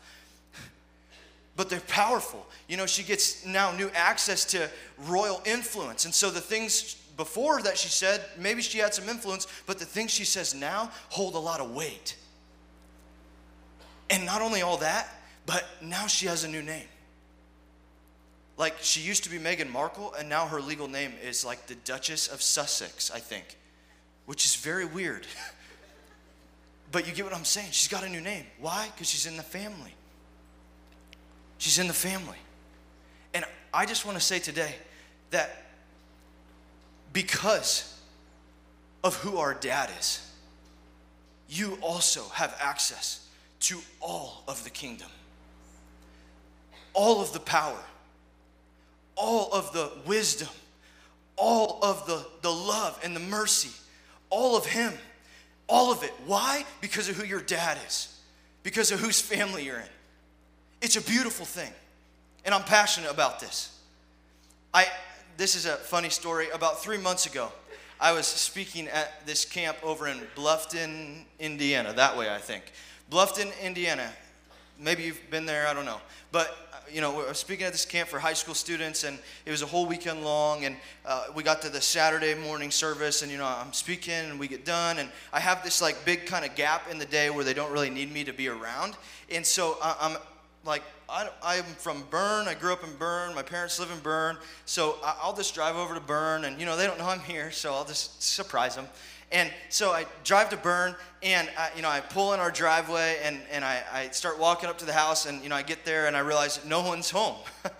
But 1.57 1.69
they're 1.71 1.81
powerful. 1.81 2.47
You 2.69 2.77
know, 2.77 2.87
she 2.87 3.03
gets 3.03 3.45
now 3.45 3.73
new 3.73 3.91
access 3.95 4.45
to 4.47 4.69
royal 5.07 5.41
influence. 5.47 6.05
And 6.05 6.15
so 6.15 6.31
the 6.31 6.41
things 6.41 6.95
before 7.17 7.63
that 7.63 7.79
she 7.79 7.89
said, 7.89 8.23
maybe 8.39 8.63
she 8.63 8.79
had 8.79 8.95
some 8.95 9.09
influence, 9.09 9.47
but 9.67 9.79
the 9.79 9.85
things 9.85 10.11
she 10.11 10.25
says 10.25 10.55
now 10.55 10.91
hold 11.09 11.35
a 11.35 11.39
lot 11.39 11.61
of 11.61 11.71
weight. 11.71 12.17
And 14.17 14.25
not 14.25 14.41
only 14.41 14.63
all 14.63 14.79
that, 14.79 15.11
but 15.45 15.63
now 15.83 16.07
she 16.07 16.25
has 16.25 16.43
a 16.43 16.49
new 16.49 16.63
name. 16.63 16.89
Like 18.57 18.77
she 18.81 19.03
used 19.03 19.25
to 19.25 19.31
be 19.31 19.39
Meghan 19.39 19.71
Markle, 19.71 20.15
and 20.19 20.27
now 20.27 20.47
her 20.47 20.59
legal 20.59 20.89
name 20.89 21.13
is 21.23 21.45
like 21.45 21.67
the 21.67 21.75
Duchess 21.75 22.27
of 22.27 22.41
Sussex, 22.41 23.11
I 23.11 23.19
think, 23.19 23.59
which 24.25 24.47
is 24.47 24.57
very 24.57 24.87
weird. 24.87 25.27
but 26.93 27.07
you 27.07 27.13
get 27.13 27.27
what 27.27 27.35
I'm 27.35 27.45
saying? 27.45 27.73
She's 27.73 27.89
got 27.89 28.05
a 28.05 28.09
new 28.09 28.23
name. 28.23 28.47
Why? 28.59 28.89
Because 28.95 29.11
she's 29.11 29.27
in 29.27 29.37
the 29.37 29.43
family. 29.43 29.93
She's 31.59 31.79
in 31.79 31.87
the 31.87 31.93
family. 31.93 32.39
And 33.35 33.45
I 33.75 33.85
just 33.85 34.07
want 34.07 34.17
to 34.17 34.25
say 34.25 34.39
today 34.39 34.77
that 35.31 35.63
because 37.13 38.01
of 39.05 39.15
who 39.17 39.37
our 39.37 39.53
dad 39.53 39.91
is, 39.99 40.27
you 41.51 41.77
also 41.83 42.31
have 42.31 42.57
access 42.59 43.26
to 43.61 43.79
all 44.01 44.45
of 44.49 44.63
the 44.65 44.71
kingdom, 44.71 45.09
all 46.93 47.21
of 47.21 47.33
the 47.33 47.41
power, 47.41 47.83
all 49.17 49.53
of 49.53 49.73
the 49.73 49.91
wisdom, 50.07 50.49
all 51.37 51.79
of 51.83 52.07
the, 52.07 52.25
the 52.43 52.51
love 52.51 52.99
and 53.03 53.15
the 53.15 53.21
mercy, 53.21 53.71
all 54.31 54.57
of 54.57 54.67
Him, 54.67 54.93
all 55.69 55.91
of 55.91 56.03
it. 56.03 56.13
Why? 56.27 56.65
Because 56.81 57.09
of 57.09 57.17
who 57.17 57.25
your 57.25 57.41
dad 57.41 57.79
is, 57.87 58.21
because 58.63 58.93
of 58.93 59.01
whose 59.01 59.21
family 59.21 59.65
you're 59.65 59.79
in. 59.79 59.89
It's 60.83 60.97
a 60.97 61.03
beautiful 61.03 61.47
thing, 61.47 61.73
and 62.45 62.55
I'm 62.55 62.63
passionate 62.63 63.11
about 63.11 63.41
this. 63.41 63.79
I, 64.73 64.87
this 65.37 65.55
is 65.55 65.67
a 65.67 65.77
funny 65.77 66.11
story. 66.11 66.51
About 66.51 66.83
three 66.83 66.99
months 66.99 67.27
ago, 67.27 67.51
I 67.99 68.13
was 68.13 68.27
speaking 68.27 68.89
at 68.89 69.27
this 69.27 69.47
camp 69.47 69.79
over 69.83 70.07
in 70.07 70.19
Bluffton, 70.37 71.23
Indiana, 71.39 71.95
that 71.95 72.17
way, 72.17 72.29
I 72.29 72.39
think. 72.39 72.65
Bluffton, 73.11 73.53
Indiana. 73.63 74.11
Maybe 74.79 75.05
you've 75.05 75.31
been 75.31 75.47
there, 75.47 75.67
I 75.67 75.75
don't 75.75 75.85
know. 75.85 76.01
But, 76.33 76.49
uh, 76.73 76.79
you 76.93 77.01
know, 77.01 77.21
I 77.21 77.29
was 77.29 77.39
speaking 77.39 77.65
at 77.65 77.73
this 77.73 77.85
camp 77.85 78.09
for 78.09 78.19
high 78.19 78.35
school 78.35 78.55
students, 78.55 79.05
and 79.05 79.19
it 79.47 79.51
was 79.51 79.63
a 79.63 79.67
whole 79.67 79.87
weekend 79.87 80.25
long. 80.25 80.65
And 80.65 80.77
uh, 81.07 81.27
we 81.35 81.43
got 81.43 81.63
to 81.63 81.69
the 81.69 81.81
Saturday 81.81 82.35
morning 82.35 82.71
service, 82.71 83.23
and, 83.23 83.31
you 83.31 83.39
know, 83.39 83.47
I'm 83.47 83.73
speaking, 83.73 84.13
and 84.13 84.39
we 84.39 84.49
get 84.49 84.65
done. 84.65 84.99
And 84.99 85.09
I 85.33 85.41
have 85.41 85.63
this, 85.65 85.81
like, 85.81 86.05
big 86.05 86.27
kind 86.27 86.45
of 86.45 86.55
gap 86.57 86.91
in 86.91 86.99
the 86.99 87.07
day 87.07 87.31
where 87.31 87.45
they 87.45 87.55
don't 87.55 87.73
really 87.73 87.91
need 87.91 88.13
me 88.13 88.25
to 88.25 88.33
be 88.33 88.49
around. 88.49 88.97
And 89.31 89.47
so 89.47 89.79
I'm 89.81 90.17
like, 90.65 90.83
I, 91.09 91.29
am 91.45 91.65
from 91.65 92.03
Berne. 92.11 92.49
I 92.49 92.55
grew 92.55 92.73
up 92.73 92.83
in 92.83 92.95
Berne. 92.97 93.35
My 93.35 93.43
parents 93.43 93.79
live 93.79 93.91
in 93.93 94.01
Berne. 94.01 94.37
So 94.65 94.97
I'll 95.05 95.37
just 95.37 95.55
drive 95.55 95.77
over 95.77 95.95
to 95.95 96.01
Berne, 96.01 96.45
and, 96.45 96.59
you 96.59 96.67
know, 96.67 96.77
they 96.77 96.87
don't 96.87 96.99
know 96.99 97.07
I'm 97.07 97.21
here, 97.21 97.51
so 97.53 97.73
I'll 97.73 97.85
just 97.85 98.23
surprise 98.23 98.75
them. 98.75 98.89
And 99.33 99.51
so 99.71 99.91
I 99.91 100.07
drive 100.25 100.51
to 100.51 100.57
Berne, 100.57 100.95
and 101.23 101.49
I, 101.59 101.71
you 101.75 101.83
know 101.83 101.89
I 101.89 102.01
pull 102.01 102.33
in 102.33 102.41
our 102.41 102.51
driveway, 102.51 103.19
and, 103.23 103.41
and 103.51 103.65
I, 103.65 103.83
I 103.93 104.09
start 104.11 104.39
walking 104.39 104.69
up 104.69 104.79
to 104.79 104.85
the 104.85 104.93
house, 104.93 105.27
and 105.27 105.43
you 105.43 105.49
know 105.49 105.57
I 105.57 105.63
get 105.63 105.85
there, 105.85 106.07
and 106.07 106.17
I 106.17 106.21
realize 106.21 106.65
no 106.65 106.83
one's 106.83 107.11
home. 107.11 107.37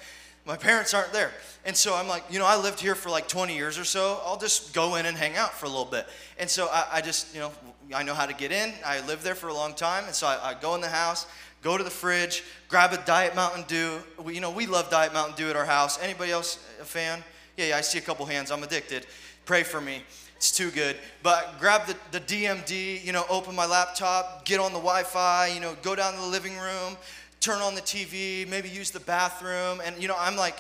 My 0.47 0.57
parents 0.57 0.95
aren't 0.95 1.13
there. 1.13 1.33
And 1.65 1.77
so 1.77 1.97
I'm 1.97 2.07
like, 2.07 2.23
you 2.31 2.39
know, 2.39 2.47
I 2.47 2.57
lived 2.57 2.79
here 2.79 2.95
for 2.95 3.11
like 3.11 3.27
20 3.27 3.57
years 3.57 3.79
or 3.79 3.85
so. 3.85 4.21
I'll 4.25 4.39
just 4.39 4.73
go 4.73 4.95
in 4.95 5.05
and 5.05 5.17
hang 5.17 5.35
out 5.37 5.53
for 5.53 5.67
a 5.67 5.69
little 5.69 5.85
bit. 5.85 6.07
And 6.39 6.49
so 6.49 6.69
I, 6.71 6.87
I 6.93 7.01
just, 7.01 7.35
you 7.35 7.41
know, 7.41 7.51
I 7.93 8.05
know 8.05 8.15
how 8.15 8.27
to 8.27 8.33
get 8.33 8.53
in. 8.53 8.73
I 8.85 9.05
lived 9.07 9.25
there 9.25 9.35
for 9.35 9.49
a 9.49 9.55
long 9.55 9.75
time. 9.75 10.05
And 10.05 10.15
so 10.15 10.29
I, 10.29 10.51
I 10.51 10.55
go 10.55 10.77
in 10.77 10.81
the 10.81 10.89
house, 10.89 11.27
go 11.63 11.77
to 11.77 11.83
the 11.83 11.91
fridge, 11.91 12.45
grab 12.69 12.93
a 12.93 12.99
Diet 12.99 13.35
Mountain 13.35 13.65
Dew. 13.67 13.99
We, 14.23 14.37
you 14.37 14.41
know, 14.41 14.53
we 14.53 14.67
love 14.67 14.89
Diet 14.89 15.13
Mountain 15.13 15.35
Dew 15.35 15.51
at 15.51 15.57
our 15.57 15.65
house. 15.65 16.01
Anybody 16.01 16.31
else 16.31 16.65
a 16.81 16.85
fan? 16.85 17.25
Yeah, 17.57 17.67
yeah, 17.67 17.77
I 17.79 17.81
see 17.81 17.99
a 17.99 18.03
couple 18.03 18.25
hands. 18.25 18.53
I'm 18.53 18.63
addicted. 18.63 19.05
Pray 19.47 19.65
for 19.65 19.81
me. 19.81 20.03
It's 20.37 20.51
too 20.51 20.71
good. 20.71 20.97
But 21.23 21.59
grab 21.59 21.87
the, 21.87 21.97
the 22.13 22.21
DMD, 22.21 23.03
you 23.05 23.13
know, 23.13 23.25
open 23.29 23.55
my 23.55 23.67
laptop, 23.67 24.45
get 24.45 24.61
on 24.61 24.73
the 24.73 24.79
Wi 24.79 25.03
Fi, 25.03 25.49
you 25.49 25.61
know, 25.61 25.77
go 25.83 25.97
down 25.97 26.13
to 26.13 26.21
the 26.21 26.27
living 26.27 26.57
room, 26.59 26.97
turn 27.41 27.61
on 27.63 27.75
the 27.75 27.81
TV, 27.81 28.47
maybe 28.49 28.69
use 28.69 28.91
the 28.91 29.01
bathroom. 29.01 29.81
And, 29.85 30.01
you 30.01 30.09
know, 30.09 30.17
I'm 30.19 30.37
like, 30.37 30.59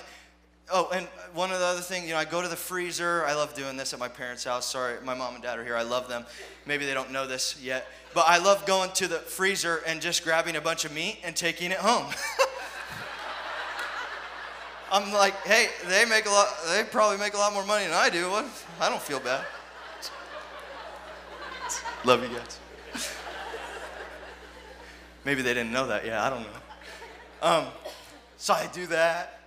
oh, 0.73 0.89
and 0.95 1.07
one 1.35 1.53
of 1.53 1.61
the 1.61 1.67
other 1.67 1.81
things, 1.81 2.07
you 2.07 2.13
know, 2.13 2.19
I 2.19 2.25
go 2.25 2.41
to 2.41 2.49
the 2.49 2.57
freezer. 2.57 3.25
I 3.27 3.35
love 3.35 3.55
doing 3.55 3.77
this 3.77 3.93
at 3.93 3.99
my 3.99 4.09
parents' 4.09 4.45
house. 4.45 4.67
Sorry, 4.67 4.97
my 5.05 5.15
mom 5.15 5.35
and 5.35 5.43
dad 5.43 5.59
are 5.59 5.65
here. 5.65 5.77
I 5.77 5.83
love 5.83 6.09
them. 6.09 6.25
Maybe 6.65 6.87
they 6.87 6.95
don't 6.95 7.13
know 7.13 7.27
this 7.27 7.61
yet. 7.63 7.87
But 8.15 8.25
I 8.29 8.39
love 8.39 8.65
going 8.65 8.91
to 8.93 9.09
the 9.09 9.19
freezer 9.19 9.83
and 9.87 10.01
just 10.01 10.25
grabbing 10.25 10.57
a 10.57 10.61
bunch 10.61 10.87
of 10.87 10.95
meat 10.95 11.19
and 11.23 11.37
taking 11.37 11.71
it 11.71 11.79
home. 11.79 12.07
I'm 14.91 15.13
like, 15.13 15.35
hey, 15.47 15.69
they 15.89 16.05
make 16.05 16.27
a 16.27 16.31
lot. 16.31 16.49
They 16.69 16.85
probably 16.85 17.19
make 17.19 17.35
a 17.35 17.39
lot 17.39 17.53
more 17.53 17.67
money 17.67 17.85
than 17.85 17.93
I 17.93 18.09
do. 18.09 18.31
What? 18.31 18.47
I 18.81 18.89
don't 18.89 19.03
feel 19.03 19.21
bad. 19.21 19.45
Love 22.05 22.23
you 22.23 22.37
guys. 22.37 22.61
Maybe 25.25 25.43
they 25.43 25.55
didn't 25.55 25.73
know 25.73 25.89
that. 25.89 26.07
Yeah, 26.07 26.25
I 26.25 26.31
don't 26.31 26.43
know. 26.43 26.49
Um, 27.43 27.67
so 28.37 28.55
I 28.55 28.69
do 28.73 28.87
that, 28.87 29.41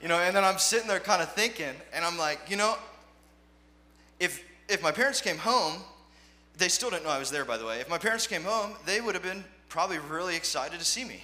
you 0.00 0.08
know, 0.08 0.18
and 0.18 0.34
then 0.34 0.44
I'm 0.44 0.58
sitting 0.58 0.88
there 0.88 1.00
kind 1.00 1.22
of 1.22 1.32
thinking, 1.32 1.74
and 1.92 2.04
I'm 2.04 2.16
like, 2.16 2.40
you 2.48 2.56
know, 2.56 2.76
if 4.18 4.42
if 4.68 4.82
my 4.82 4.90
parents 4.90 5.20
came 5.20 5.38
home, 5.38 5.82
they 6.56 6.68
still 6.68 6.90
didn't 6.90 7.04
know 7.04 7.10
I 7.10 7.18
was 7.18 7.30
there, 7.30 7.44
by 7.44 7.56
the 7.56 7.66
way. 7.66 7.80
If 7.80 7.88
my 7.88 7.98
parents 7.98 8.26
came 8.26 8.42
home, 8.42 8.72
they 8.84 9.00
would 9.00 9.14
have 9.14 9.22
been 9.22 9.44
probably 9.68 9.98
really 9.98 10.36
excited 10.36 10.78
to 10.78 10.84
see 10.84 11.04
me. 11.04 11.22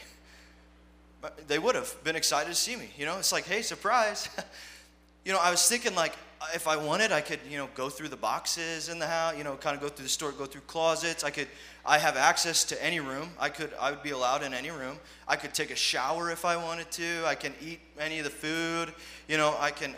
They 1.47 1.59
would 1.59 1.75
have 1.75 1.93
been 2.05 2.17
excited 2.17 2.51
to 2.51 2.55
see 2.55 2.77
me. 2.77 2.91
You 2.99 3.07
know, 3.07 3.17
it's 3.19 3.33
like, 3.33 3.45
hey, 3.47 3.63
surprise. 3.63 4.29
you 5.25 5.33
know, 5.33 5.39
I 5.41 5.51
was 5.51 5.67
thinking 5.67 5.95
like, 5.95 6.15
if 6.55 6.69
I 6.69 6.77
wanted, 6.77 7.13
I 7.13 7.21
could, 7.21 7.41
you 7.49 7.57
know, 7.57 7.69
go 7.75 7.89
through 7.89 8.09
the 8.09 8.17
boxes 8.17 8.89
in 8.89 8.99
the 8.99 9.07
house, 9.07 9.37
you 9.37 9.45
know, 9.45 9.57
kind 9.57 9.77
of 9.77 9.83
go 9.83 9.89
through 9.89 10.05
the 10.05 10.09
store, 10.09 10.33
go 10.33 10.47
through 10.47 10.63
closets. 10.63 11.25
I 11.25 11.31
could, 11.31 11.49
I 11.85 11.99
have 11.99 12.17
access 12.17 12.65
to 12.65 12.85
any 12.85 13.01
room. 13.01 13.31
I 13.39 13.49
could, 13.49 13.73
I 13.81 13.91
would 13.91 14.03
be 14.03 14.11
allowed 14.11 14.43
in 14.43 14.55
any 14.55 14.71
room. 14.71 14.99
I 15.27 15.37
could 15.37 15.55
take 15.55 15.71
a 15.71 15.77
shower 15.77 16.31
if 16.31 16.45
I 16.45 16.57
wanted 16.57 16.91
to. 16.93 17.25
I 17.27 17.35
can 17.35 17.55
eat 17.61 17.81
any 17.99 18.19
of 18.19 18.25
the 18.25 18.31
food. 18.31 18.93
You 19.29 19.37
know, 19.37 19.57
I 19.59 19.71
can, 19.71 19.93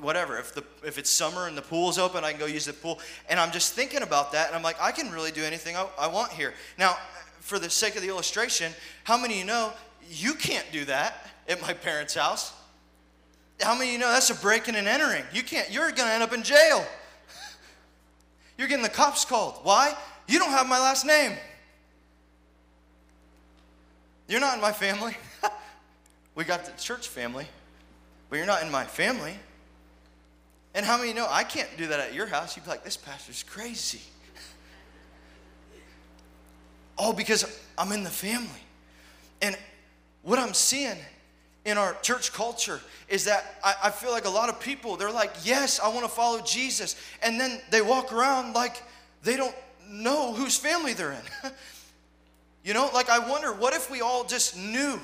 whatever. 0.00 0.38
If 0.38 0.54
the, 0.54 0.64
if 0.84 0.98
it's 0.98 1.10
summer 1.10 1.46
and 1.46 1.56
the 1.56 1.62
pool's 1.62 1.98
open, 1.98 2.24
I 2.24 2.30
can 2.32 2.40
go 2.40 2.46
use 2.46 2.66
the 2.66 2.72
pool. 2.72 2.98
And 3.28 3.40
I'm 3.40 3.50
just 3.50 3.74
thinking 3.74 4.02
about 4.02 4.32
that, 4.32 4.48
and 4.48 4.56
I'm 4.56 4.62
like, 4.62 4.80
I 4.80 4.92
can 4.92 5.10
really 5.10 5.32
do 5.32 5.42
anything 5.42 5.76
I, 5.76 5.86
I 5.98 6.08
want 6.08 6.32
here. 6.32 6.54
Now, 6.78 6.96
for 7.40 7.58
the 7.58 7.70
sake 7.70 7.96
of 7.96 8.02
the 8.02 8.08
illustration, 8.08 8.72
how 9.04 9.16
many 9.16 9.34
of 9.34 9.40
you 9.40 9.46
know 9.46 9.72
you 10.08 10.34
can't 10.34 10.66
do 10.72 10.84
that 10.86 11.30
at 11.48 11.60
my 11.62 11.72
parents' 11.72 12.14
house? 12.14 12.52
How 13.62 13.74
many 13.74 13.90
of 13.90 13.92
you 13.92 13.98
know 13.98 14.10
that's 14.10 14.30
a 14.30 14.34
breaking 14.34 14.76
and 14.76 14.88
entering? 14.88 15.24
You 15.32 15.42
can't, 15.42 15.70
you're 15.70 15.90
gonna 15.92 16.10
end 16.10 16.22
up 16.22 16.32
in 16.32 16.42
jail. 16.42 16.84
You're 18.56 18.68
getting 18.68 18.82
the 18.82 18.88
cops 18.88 19.24
called. 19.24 19.60
Why? 19.62 19.94
You 20.26 20.38
don't 20.38 20.50
have 20.50 20.68
my 20.68 20.78
last 20.78 21.04
name. 21.04 21.32
You're 24.28 24.40
not 24.40 24.54
in 24.54 24.60
my 24.60 24.72
family. 24.72 25.16
we 26.34 26.44
got 26.44 26.64
the 26.64 26.72
church 26.80 27.08
family, 27.08 27.46
but 28.28 28.36
you're 28.36 28.46
not 28.46 28.62
in 28.62 28.70
my 28.70 28.84
family. 28.84 29.34
And 30.74 30.86
how 30.86 30.96
many 30.96 31.08
you 31.08 31.14
know 31.14 31.26
I 31.28 31.42
can't 31.42 31.68
do 31.76 31.88
that 31.88 32.00
at 32.00 32.14
your 32.14 32.26
house? 32.26 32.56
You'd 32.56 32.64
be 32.64 32.70
like, 32.70 32.84
this 32.84 32.96
pastor's 32.96 33.42
crazy. 33.42 34.00
All 36.98 37.12
because 37.12 37.44
I'm 37.76 37.90
in 37.92 38.04
the 38.04 38.10
family. 38.10 38.48
And 39.42 39.58
what 40.22 40.38
I'm 40.38 40.54
seeing 40.54 40.96
in 41.64 41.76
our 41.76 41.94
church 42.00 42.32
culture 42.32 42.80
is 43.08 43.24
that 43.24 43.56
I, 43.62 43.74
I, 43.84 43.90
feel 43.90 44.12
like 44.12 44.24
a 44.24 44.30
lot 44.30 44.48
of 44.48 44.60
people, 44.60 44.96
they're 44.96 45.12
like, 45.12 45.32
yes, 45.44 45.78
I 45.78 45.88
want 45.88 46.02
to 46.02 46.08
follow 46.08 46.40
Jesus. 46.40 46.96
And 47.22 47.38
then 47.38 47.60
they 47.70 47.82
walk 47.82 48.12
around 48.12 48.54
like 48.54 48.82
they 49.22 49.36
don't 49.36 49.54
know 49.88 50.32
whose 50.32 50.56
family 50.56 50.94
they're 50.94 51.12
in. 51.12 51.50
you 52.64 52.72
know, 52.72 52.90
like 52.94 53.10
I 53.10 53.18
wonder, 53.18 53.52
what 53.52 53.74
if 53.74 53.90
we 53.90 54.00
all 54.00 54.24
just 54.24 54.56
knew 54.56 54.98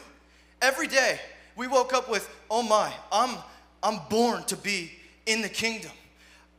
every 0.63 0.87
day 0.87 1.21
we 1.57 1.67
woke 1.67 1.93
up 1.93 2.09
with, 2.11 2.29
oh 2.51 2.63
my, 2.63 2.93
I'm, 3.13 3.37
I'm 3.83 4.01
born 4.09 4.45
to 4.45 4.57
be 4.57 4.93
in 5.27 5.43
the 5.43 5.49
kingdom. 5.49 5.91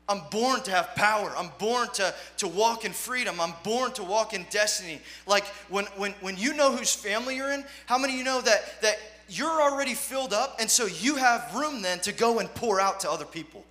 I'm 0.09 0.21
born 0.31 0.61
to 0.63 0.71
have 0.71 0.95
power. 0.95 1.33
I'm 1.35 1.49
born 1.57 1.89
to, 1.95 2.13
to 2.37 2.47
walk 2.47 2.85
in 2.85 2.93
freedom. 2.93 3.41
I'm 3.41 3.53
born 3.63 3.91
to 3.93 4.03
walk 4.03 4.33
in 4.33 4.45
destiny. 4.49 5.01
Like 5.25 5.45
when, 5.69 5.85
when, 5.97 6.13
when 6.21 6.37
you 6.37 6.53
know 6.53 6.73
whose 6.73 6.93
family 6.93 7.35
you're 7.35 7.51
in, 7.51 7.65
how 7.87 7.97
many 7.97 8.13
of 8.13 8.19
you 8.19 8.23
know 8.23 8.39
that, 8.39 8.81
that 8.81 8.97
you're 9.29 9.61
already 9.61 9.93
filled 9.93 10.33
up, 10.33 10.57
and 10.59 10.69
so 10.69 10.85
you 10.85 11.15
have 11.15 11.53
room 11.53 11.81
then 11.81 11.99
to 12.01 12.11
go 12.11 12.39
and 12.39 12.53
pour 12.55 12.79
out 12.79 13.01
to 13.01 13.11
other 13.11 13.25
people. 13.25 13.65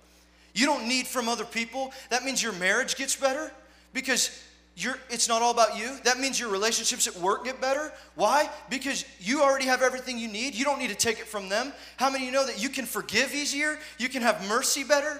You 0.53 0.65
don't 0.65 0.87
need 0.87 1.07
from 1.07 1.29
other 1.29 1.45
people. 1.45 1.93
That 2.09 2.23
means 2.23 2.41
your 2.41 2.53
marriage 2.53 2.95
gets 2.95 3.15
better 3.15 3.51
because 3.93 4.43
you're, 4.75 4.97
it's 5.09 5.27
not 5.27 5.41
all 5.41 5.51
about 5.51 5.77
you. 5.77 5.97
That 6.03 6.19
means 6.19 6.39
your 6.39 6.49
relationships 6.49 7.07
at 7.07 7.15
work 7.17 7.45
get 7.45 7.59
better. 7.59 7.91
Why? 8.15 8.49
Because 8.69 9.05
you 9.19 9.41
already 9.41 9.65
have 9.65 9.81
everything 9.81 10.19
you 10.19 10.27
need. 10.27 10.53
You 10.53 10.65
don't 10.65 10.77
need 10.77 10.89
to 10.89 10.95
take 10.95 11.19
it 11.19 11.27
from 11.27 11.49
them. 11.49 11.73
How 11.97 12.11
many 12.11 12.25
you 12.25 12.31
know 12.31 12.45
that 12.45 12.61
you 12.61 12.69
can 12.69 12.85
forgive 12.85 13.33
easier? 13.33 13.79
You 13.97 14.07
can 14.07 14.21
have 14.21 14.47
mercy 14.47 14.83
better? 14.83 15.19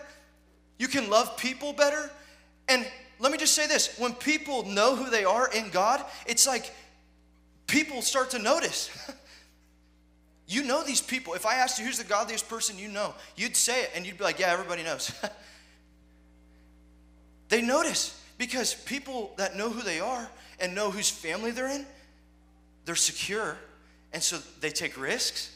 You 0.78 0.88
can 0.88 1.10
love 1.10 1.38
people 1.38 1.74
better? 1.74 2.12
And 2.68 2.86
let 3.20 3.32
me 3.32 3.38
just 3.38 3.56
say 3.56 3.66
this 3.68 3.98
when 3.98 4.14
people 4.14 4.64
know 4.64 4.96
who 4.96 5.10
they 5.10 5.26
are 5.26 5.52
in 5.52 5.70
God, 5.70 6.06
it's 6.28 6.46
like 6.46 6.72
people 7.66 8.02
start 8.02 8.32
to 8.32 8.40
notice. 8.40 8.90
You 10.48 10.64
know 10.64 10.84
these 10.84 11.02
people. 11.02 11.34
If 11.34 11.46
I 11.46 11.56
asked 11.56 11.78
you 11.78 11.86
who's 11.86 11.98
the 11.98 12.06
godliest 12.06 12.48
person 12.48 12.80
you 12.80 12.88
know, 12.88 13.14
you'd 13.36 13.56
say 13.56 13.84
it 13.84 13.92
and 13.94 14.06
you'd 14.06 14.18
be 14.18 14.24
like, 14.24 14.40
yeah, 14.40 14.48
everybody 14.48 14.82
knows. 14.82 15.12
they 17.50 17.62
notice 17.62 18.20
because 18.38 18.74
people 18.74 19.34
that 19.38 19.58
know 19.58 19.70
who 19.70 19.82
they 19.82 20.00
are 20.00 20.30
and 20.60 20.74
know 20.74 20.90
whose 20.90 21.10
family 21.10 21.52
they're 21.52 21.68
in, 21.68 21.86
they're 22.86 22.96
secure. 22.96 23.58
And 24.14 24.24
so 24.24 24.38
they 24.62 24.70
take 24.70 25.00
risks. 25.00 25.54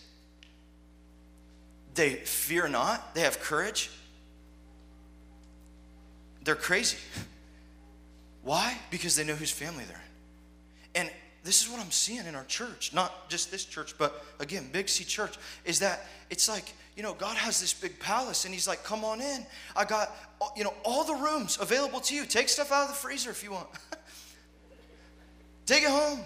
They 1.96 2.16
fear 2.16 2.68
not. 2.68 3.16
They 3.16 3.22
have 3.22 3.40
courage. 3.40 3.90
They're 6.44 6.56
crazy. 6.56 6.98
Why? 8.44 8.78
Because 8.90 9.16
they 9.16 9.24
know 9.24 9.36
whose 9.36 9.52
family 9.52 9.86
they're 9.86 10.04
in. 10.96 11.02
And 11.02 11.12
this 11.44 11.64
is 11.64 11.70
what 11.70 11.82
I'm 11.82 11.92
seeing 11.92 12.26
in 12.26 12.36
our 12.36 12.44
church, 12.46 12.94
not 12.94 13.30
just 13.30 13.50
this 13.50 13.66
church, 13.66 13.98
but 13.98 14.24
again, 14.40 14.70
Big 14.72 14.88
C 14.88 15.04
Church, 15.04 15.38
is 15.66 15.80
that 15.80 16.08
it's 16.30 16.48
like, 16.48 16.74
you 16.96 17.02
know, 17.02 17.14
God 17.14 17.36
has 17.36 17.60
this 17.60 17.74
big 17.74 18.00
palace 18.00 18.46
and 18.46 18.54
He's 18.54 18.68
like, 18.68 18.84
come 18.84 19.04
on 19.04 19.22
in. 19.22 19.46
I 19.76 19.86
got, 19.86 20.16
uh, 20.40 20.48
you 20.56 20.64
know, 20.64 20.74
all 20.84 21.04
the 21.04 21.16
rooms 21.16 21.58
available 21.60 22.00
to 22.02 22.16
you. 22.16 22.26
Take 22.26 22.48
stuff 22.48 22.72
out 22.72 22.84
of 22.84 22.90
the 22.90 22.96
freezer 22.96 23.32
if 23.32 23.44
you 23.44 23.52
want. 23.52 23.68
Take 25.66 25.84
it 25.84 25.90
home. 25.90 26.20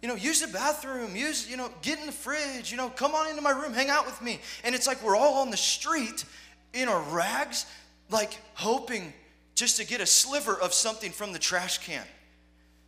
You 0.00 0.08
know, 0.08 0.14
use 0.16 0.40
the 0.40 0.48
bathroom, 0.48 1.14
use, 1.14 1.48
you 1.48 1.56
know, 1.56 1.70
get 1.80 2.00
in 2.00 2.06
the 2.06 2.12
fridge, 2.12 2.72
you 2.72 2.76
know, 2.76 2.88
come 2.88 3.14
on 3.14 3.28
into 3.28 3.42
my 3.42 3.50
room, 3.50 3.72
hang 3.72 3.88
out 3.88 4.04
with 4.04 4.20
me. 4.20 4.40
And 4.64 4.74
it's 4.74 4.86
like 4.86 5.00
we're 5.02 5.14
all 5.14 5.34
on 5.42 5.50
the 5.50 5.56
street 5.56 6.24
in 6.72 6.88
our 6.88 7.00
rags, 7.02 7.66
like 8.10 8.36
hoping 8.54 9.12
just 9.54 9.76
to 9.76 9.86
get 9.86 10.00
a 10.00 10.06
sliver 10.06 10.58
of 10.60 10.72
something 10.72 11.12
from 11.12 11.32
the 11.32 11.38
trash 11.38 11.78
can. 11.78 12.04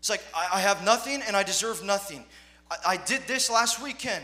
It's 0.05 0.11
like, 0.11 0.23
I, 0.35 0.59
I 0.59 0.61
have 0.61 0.85
nothing 0.85 1.23
and 1.27 1.35
I 1.35 1.43
deserve 1.43 1.83
nothing. 1.83 2.27
I, 2.71 2.77
I 2.89 2.97
did 2.99 3.23
this 3.27 3.49
last 3.49 3.83
weekend. 3.83 4.23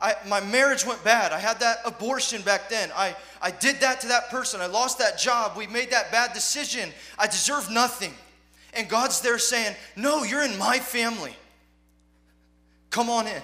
I, 0.00 0.16
my 0.26 0.40
marriage 0.40 0.84
went 0.84 1.04
bad. 1.04 1.30
I 1.30 1.38
had 1.38 1.60
that 1.60 1.76
abortion 1.84 2.42
back 2.42 2.68
then. 2.68 2.90
I, 2.96 3.14
I 3.40 3.52
did 3.52 3.78
that 3.78 4.00
to 4.00 4.08
that 4.08 4.28
person. 4.30 4.60
I 4.60 4.66
lost 4.66 4.98
that 4.98 5.20
job. 5.20 5.56
We 5.56 5.68
made 5.68 5.92
that 5.92 6.10
bad 6.10 6.32
decision. 6.32 6.90
I 7.16 7.28
deserve 7.28 7.70
nothing. 7.70 8.12
And 8.74 8.88
God's 8.88 9.20
there 9.20 9.38
saying, 9.38 9.76
No, 9.94 10.24
you're 10.24 10.42
in 10.42 10.58
my 10.58 10.80
family. 10.80 11.36
Come 12.90 13.08
on 13.08 13.28
in. 13.28 13.42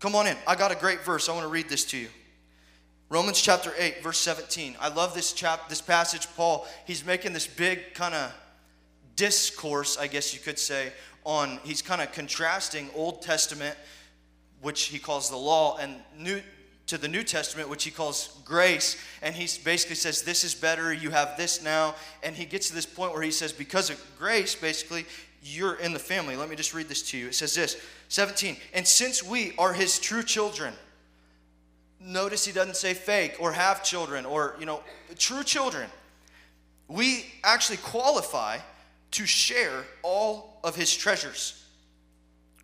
Come 0.00 0.16
on 0.16 0.26
in. 0.26 0.36
I 0.48 0.56
got 0.56 0.72
a 0.72 0.74
great 0.74 1.04
verse. 1.04 1.28
I 1.28 1.32
want 1.32 1.44
to 1.44 1.48
read 1.48 1.68
this 1.68 1.84
to 1.84 1.96
you. 1.96 2.08
Romans 3.08 3.40
chapter 3.40 3.72
8, 3.78 4.02
verse 4.02 4.18
17. 4.18 4.74
I 4.80 4.88
love 4.88 5.14
this 5.14 5.32
chap 5.32 5.68
this 5.68 5.80
passage. 5.80 6.26
Paul, 6.34 6.66
he's 6.88 7.06
making 7.06 7.34
this 7.34 7.46
big 7.46 7.94
kind 7.94 8.14
of 8.14 8.32
discourse, 9.18 9.98
I 9.98 10.06
guess 10.06 10.32
you 10.32 10.40
could 10.40 10.58
say, 10.58 10.92
on 11.24 11.58
he's 11.64 11.82
kind 11.82 12.00
of 12.00 12.12
contrasting 12.12 12.88
Old 12.94 13.20
Testament, 13.20 13.76
which 14.62 14.84
he 14.84 14.98
calls 14.98 15.28
the 15.28 15.36
law, 15.36 15.76
and 15.76 15.96
new 16.16 16.40
to 16.86 16.96
the 16.96 17.08
New 17.08 17.22
Testament, 17.22 17.68
which 17.68 17.84
he 17.84 17.90
calls 17.90 18.40
grace. 18.46 18.96
And 19.20 19.34
he 19.34 19.46
basically 19.62 19.96
says, 19.96 20.22
This 20.22 20.44
is 20.44 20.54
better, 20.54 20.92
you 20.92 21.10
have 21.10 21.36
this 21.36 21.62
now. 21.62 21.94
And 22.22 22.34
he 22.34 22.46
gets 22.46 22.68
to 22.68 22.74
this 22.74 22.86
point 22.86 23.12
where 23.12 23.20
he 23.20 23.30
says, 23.30 23.52
Because 23.52 23.90
of 23.90 24.02
grace, 24.18 24.54
basically, 24.54 25.04
you're 25.42 25.74
in 25.74 25.92
the 25.92 25.98
family. 25.98 26.36
Let 26.36 26.48
me 26.48 26.56
just 26.56 26.72
read 26.72 26.88
this 26.88 27.02
to 27.10 27.18
you. 27.18 27.28
It 27.28 27.34
says 27.34 27.54
this 27.54 27.76
17, 28.08 28.56
and 28.72 28.86
since 28.86 29.22
we 29.22 29.52
are 29.58 29.72
his 29.72 29.98
true 29.98 30.22
children, 30.22 30.72
notice 32.00 32.44
he 32.44 32.52
doesn't 32.52 32.76
say 32.76 32.94
fake 32.94 33.36
or 33.38 33.52
have 33.52 33.84
children 33.84 34.24
or, 34.24 34.56
you 34.58 34.64
know, 34.64 34.82
true 35.18 35.42
children, 35.42 35.90
we 36.88 37.26
actually 37.44 37.78
qualify 37.78 38.58
to 39.12 39.26
share 39.26 39.84
all 40.02 40.60
of 40.64 40.76
his 40.76 40.94
treasures. 40.94 41.64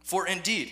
For 0.03 0.27
indeed, 0.27 0.71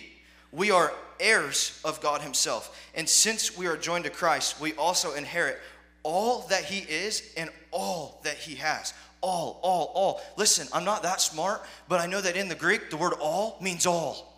we 0.51 0.71
are 0.71 0.93
heirs 1.19 1.79
of 1.83 2.01
God 2.01 2.21
himself. 2.21 2.89
And 2.93 3.07
since 3.09 3.57
we 3.57 3.67
are 3.67 3.77
joined 3.77 4.03
to 4.03 4.09
Christ, 4.09 4.61
we 4.61 4.73
also 4.73 5.13
inherit 5.15 5.59
all 6.03 6.41
that 6.49 6.65
he 6.65 6.79
is 6.79 7.33
and 7.37 7.49
all 7.71 8.21
that 8.23 8.37
he 8.37 8.55
has. 8.55 8.93
All, 9.21 9.59
all, 9.63 9.91
all. 9.95 10.21
Listen, 10.35 10.67
I'm 10.73 10.83
not 10.83 11.01
that 11.03 11.21
smart, 11.21 11.63
but 11.87 12.01
I 12.01 12.05
know 12.05 12.19
that 12.21 12.35
in 12.35 12.49
the 12.49 12.55
Greek, 12.55 12.89
the 12.89 12.97
word 12.97 13.13
all 13.19 13.57
means 13.61 13.85
all. 13.85 14.37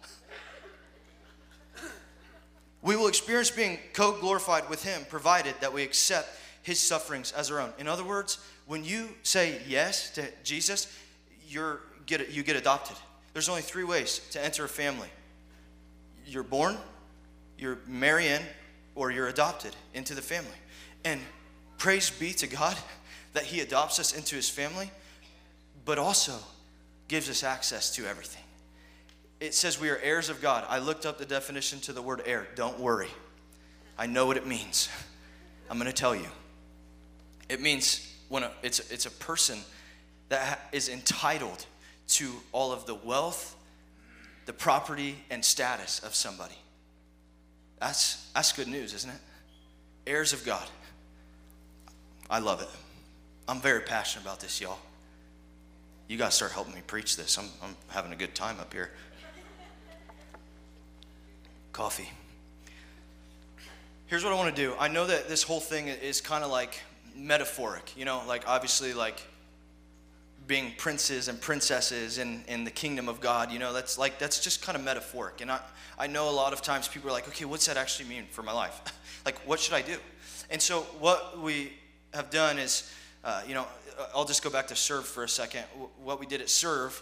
we 2.84 2.96
will 2.96 3.08
experience 3.08 3.50
being 3.50 3.80
co 3.94 4.12
glorified 4.20 4.70
with 4.70 4.84
him, 4.84 5.06
provided 5.10 5.56
that 5.60 5.74
we 5.74 5.82
accept 5.82 6.30
his 6.62 6.80
sufferings 6.80 7.32
as 7.32 7.50
our 7.52 7.60
own. 7.60 7.74
In 7.80 7.88
other 7.88 8.04
words, 8.04 8.38
when 8.68 8.84
you 8.84 9.10
say 9.24 9.60
yes 9.68 10.12
to 10.12 10.28
Jesus, 10.44 10.88
you're, 11.48 11.82
get, 12.06 12.30
you 12.32 12.44
get 12.44 12.56
adopted. 12.56 12.98
There's 13.34 13.50
only 13.50 13.62
three 13.62 13.84
ways 13.84 14.20
to 14.32 14.44
enter 14.44 14.66
a 14.66 14.70
family 14.70 15.10
you're 16.28 16.44
born, 16.44 16.76
you're 17.58 17.78
marry 17.88 18.28
in, 18.28 18.42
or 18.96 19.12
you're 19.12 19.28
adopted 19.28 19.76
into 19.94 20.16
the 20.16 20.22
family. 20.22 20.58
And 21.04 21.22
praise 21.78 22.10
be 22.10 22.34
to 22.34 22.48
God 22.48 22.76
that 23.34 23.44
He 23.44 23.62
adopts 23.62 24.00
us 24.00 24.16
into 24.16 24.36
His 24.36 24.50
family, 24.50 24.90
but 25.84 26.00
also 26.00 26.34
gives 27.08 27.30
us 27.30 27.44
access 27.44 27.94
to 27.96 28.08
everything. 28.08 28.42
It 29.40 29.54
says 29.54 29.80
we 29.80 29.90
are 29.90 29.98
heirs 29.98 30.30
of 30.30 30.42
God. 30.42 30.66
I 30.70 30.80
looked 30.80 31.06
up 31.06 31.18
the 31.18 31.26
definition 31.26 31.80
to 31.82 31.94
the 31.94 32.02
word 32.02 32.24
heir. 32.26 32.48
Don't 32.56 32.80
worry. 32.80 33.10
I 33.98 34.08
know 34.08 34.26
what 34.26 34.38
it 34.38 34.48
means. 34.48 34.90
I'm 35.70 35.78
going 35.78 35.92
to 35.92 35.94
tell 35.94 36.16
you. 36.16 36.28
It 37.50 37.62
means 37.62 38.12
when 38.30 38.44
a, 38.44 38.52
it's, 38.64 38.80
it's 38.92 39.06
a 39.06 39.12
person 39.12 39.60
that 40.30 40.68
is 40.72 40.90
entitled 40.90 41.66
to 42.08 42.32
all 42.52 42.72
of 42.72 42.86
the 42.86 42.96
wealth, 42.96 43.56
the 44.46 44.54
property, 44.54 45.18
and 45.30 45.44
status 45.44 46.00
of 46.00 46.16
somebody. 46.16 46.56
That's, 47.80 48.30
that's 48.34 48.52
good 48.52 48.68
news, 48.68 48.94
isn't 48.94 49.10
it? 49.10 49.20
Heirs 50.08 50.34
of 50.34 50.46
God. 50.46 50.68
I 52.30 52.40
love 52.40 52.62
it. 52.62 52.70
I'm 53.48 53.62
very 53.62 53.82
passionate 53.82 54.24
about 54.24 54.40
this, 54.40 54.60
y'all. 54.60 54.80
You 56.08 56.18
guys 56.18 56.36
start 56.36 56.52
helping 56.52 56.74
me 56.74 56.82
preach 56.86 57.18
this. 57.18 57.38
I'm, 57.38 57.50
I'm 57.64 57.76
having 57.90 58.12
a 58.12 58.16
good 58.16 58.36
time 58.36 58.60
up 58.60 58.74
here. 58.74 58.92
Coffee. 61.72 62.10
Here's 64.08 64.24
what 64.24 64.32
I 64.32 64.36
want 64.36 64.56
to 64.56 64.62
do. 64.62 64.76
I 64.80 64.88
know 64.88 65.08
that 65.08 65.28
this 65.28 65.44
whole 65.44 65.60
thing 65.60 65.88
is 65.88 66.22
kind 66.22 66.44
of 66.44 66.52
like 66.52 66.80
metaphoric, 67.16 67.94
you 67.98 68.06
know, 68.06 68.22
like 68.28 68.48
obviously, 68.48 68.94
like 68.94 69.22
being 70.48 70.74
princes 70.78 71.28
and 71.28 71.40
princesses 71.40 72.18
in, 72.18 72.44
in 72.48 72.64
the 72.64 72.72
kingdom 72.72 73.10
of 73.10 73.20
God, 73.20 73.52
you 73.52 73.60
know, 73.60 73.74
that's 73.74 73.98
like, 73.98 74.20
that's 74.20 74.40
just 74.40 74.62
kind 74.62 74.78
of 74.78 74.84
metaphoric. 74.84 75.42
And 75.42 75.52
I, 75.52 75.60
I 75.98 76.08
know 76.08 76.30
a 76.30 76.32
lot 76.32 76.54
of 76.54 76.62
times 76.62 76.88
people 76.88 77.10
are 77.10 77.14
like, 77.14 77.28
okay, 77.28 77.46
what's 77.46 77.66
that 77.66 77.78
actually 77.78 78.10
mean 78.10 78.26
for 78.30 78.44
my 78.44 78.52
life? 78.52 78.82
like, 79.26 79.38
what 79.48 79.60
should 79.60 79.74
I 79.74 79.82
do? 79.82 79.98
And 80.50 80.62
so, 80.62 80.82
what 81.00 81.40
we 81.40 81.74
have 82.14 82.30
done 82.30 82.60
is, 82.60 82.92
uh, 83.24 83.42
you 83.48 83.54
know, 83.54 83.66
I'll 84.14 84.26
just 84.26 84.44
go 84.44 84.50
back 84.50 84.68
to 84.68 84.76
serve 84.76 85.06
for 85.06 85.24
a 85.24 85.30
second. 85.30 85.64
What 86.04 86.20
we 86.20 86.26
did 86.26 86.42
at 86.42 86.50
serve 86.50 87.02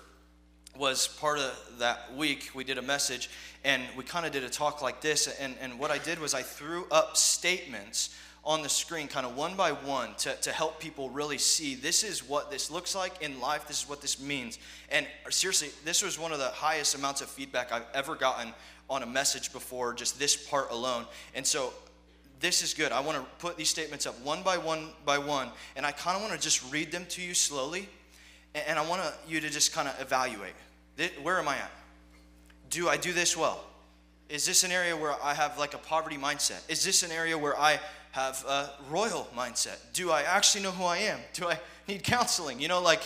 was 0.78 1.08
part 1.08 1.40
of 1.40 1.54
that 1.80 2.16
week, 2.16 2.50
we 2.56 2.64
did 2.64 2.78
a 2.78 2.82
message 2.82 3.30
and 3.64 3.84
we 3.96 4.04
kind 4.04 4.26
of 4.26 4.32
did 4.32 4.44
a 4.44 4.50
talk 4.50 4.82
like 4.82 5.02
this. 5.02 5.28
And, 5.40 5.56
and 5.62 5.78
what 5.78 5.92
I 5.92 5.98
did 5.98 6.20
was 6.20 6.34
I 6.34 6.42
threw 6.42 6.86
up 6.92 7.16
statements 7.16 8.16
on 8.46 8.62
the 8.62 8.70
screen, 8.70 9.08
kind 9.08 9.26
of 9.26 9.38
one 9.38 9.56
by 9.56 9.72
one, 9.72 10.14
to, 10.16 10.36
to 10.36 10.52
help 10.52 10.80
people 10.80 11.10
really 11.10 11.38
see 11.38 11.76
this 11.76 12.04
is 12.04 12.28
what 12.28 12.52
this 12.52 12.70
looks 12.70 12.94
like 12.94 13.22
in 13.22 13.40
life, 13.40 13.68
this 13.68 13.84
is 13.84 13.90
what 13.90 14.02
this 14.02 14.20
means. 14.20 14.60
And 14.90 15.08
seriously, 15.30 15.70
this 15.86 16.04
was 16.04 16.20
one 16.20 16.34
of 16.34 16.40
the 16.40 16.50
highest 16.50 16.96
amounts 16.96 17.22
of 17.22 17.30
feedback 17.30 17.72
I've 17.72 17.86
ever 17.94 18.16
gotten 18.16 18.54
on 18.90 19.02
a 19.02 19.06
message 19.06 19.54
before, 19.54 19.94
just 19.94 20.20
this 20.20 20.36
part 20.36 20.72
alone. 20.72 21.06
And 21.36 21.48
so 21.48 21.74
this 22.42 22.62
is 22.62 22.74
good. 22.74 22.92
I 22.92 23.00
want 23.00 23.18
to 23.18 23.24
put 23.40 23.56
these 23.56 23.70
statements 23.70 24.06
up 24.06 24.20
one 24.20 24.44
by 24.44 24.58
one 24.58 24.90
by 25.06 25.18
one, 25.18 25.48
and 25.78 25.86
I 25.86 25.94
kind 25.94 26.18
of 26.18 26.22
want 26.22 26.34
to 26.34 26.40
just 26.40 26.70
read 26.70 26.92
them 26.92 27.06
to 27.12 27.22
you 27.22 27.34
slowly, 27.34 27.88
and 28.54 28.78
I 28.78 28.86
want 28.86 29.02
you 29.26 29.40
to 29.40 29.50
just 29.50 29.72
kind 29.72 29.88
of 29.88 30.00
evaluate. 30.02 30.54
Where 31.22 31.40
am 31.40 31.48
I 31.48 31.56
at? 31.56 31.72
Do 32.70 32.90
I 32.90 32.98
do 32.98 33.14
this 33.14 33.38
well? 33.38 33.64
Is 34.28 34.46
this 34.46 34.64
an 34.64 34.72
area 34.72 34.98
where 34.98 35.16
I 35.24 35.34
have 35.34 35.58
like 35.58 35.74
a 35.74 35.78
poverty 35.78 36.18
mindset? 36.18 36.70
Is 36.70 36.84
this 36.84 37.04
an 37.04 37.12
area 37.12 37.38
where 37.38 37.58
I 37.58 37.80
have 38.14 38.46
a 38.48 38.70
royal 38.92 39.28
mindset? 39.36 39.78
Do 39.92 40.12
I 40.12 40.22
actually 40.22 40.64
know 40.64 40.72
who 40.72 40.84
I 40.84 40.98
am? 40.98 41.20
Do 41.34 41.48
I 41.48 41.60
need 41.88 42.04
counseling? 42.04 42.60
You 42.60 42.68
know, 42.68 42.80
like 42.80 43.02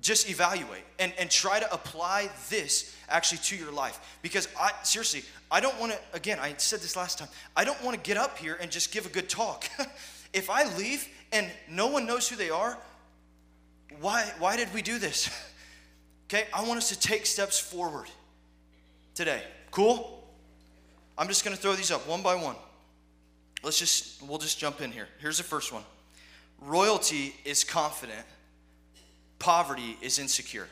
just 0.00 0.30
evaluate 0.30 0.84
and, 1.00 1.12
and 1.18 1.28
try 1.28 1.58
to 1.58 1.72
apply 1.74 2.30
this 2.48 2.96
actually 3.08 3.38
to 3.38 3.56
your 3.56 3.72
life. 3.72 4.18
Because 4.22 4.46
I 4.58 4.70
seriously, 4.84 5.24
I 5.50 5.58
don't 5.58 5.78
want 5.80 5.90
to, 5.92 5.98
again, 6.12 6.38
I 6.40 6.54
said 6.56 6.78
this 6.78 6.94
last 6.96 7.18
time, 7.18 7.26
I 7.56 7.64
don't 7.64 7.82
want 7.82 7.96
to 7.96 8.02
get 8.08 8.16
up 8.16 8.38
here 8.38 8.56
and 8.60 8.70
just 8.70 8.92
give 8.92 9.06
a 9.06 9.08
good 9.08 9.28
talk. 9.28 9.68
if 10.32 10.48
I 10.48 10.72
leave 10.76 11.08
and 11.32 11.48
no 11.68 11.88
one 11.88 12.06
knows 12.06 12.28
who 12.28 12.36
they 12.36 12.50
are, 12.50 12.78
why, 14.00 14.30
why 14.38 14.56
did 14.56 14.72
we 14.72 14.82
do 14.82 15.00
this? 15.00 15.28
okay, 16.28 16.46
I 16.54 16.62
want 16.62 16.78
us 16.78 16.90
to 16.90 16.98
take 16.98 17.26
steps 17.26 17.58
forward 17.58 18.06
today. 19.16 19.42
Cool? 19.72 20.22
I'm 21.18 21.26
just 21.26 21.44
going 21.44 21.56
to 21.56 21.60
throw 21.60 21.72
these 21.72 21.90
up 21.90 22.06
one 22.06 22.22
by 22.22 22.36
one. 22.36 22.54
Let's 23.62 23.78
just, 23.78 24.22
we'll 24.22 24.38
just 24.38 24.58
jump 24.58 24.80
in 24.80 24.92
here. 24.92 25.08
Here's 25.18 25.38
the 25.38 25.44
first 25.44 25.72
one 25.72 25.84
Royalty 26.60 27.34
is 27.44 27.64
confident, 27.64 28.26
poverty 29.38 29.96
is 30.00 30.18
insecure. 30.18 30.68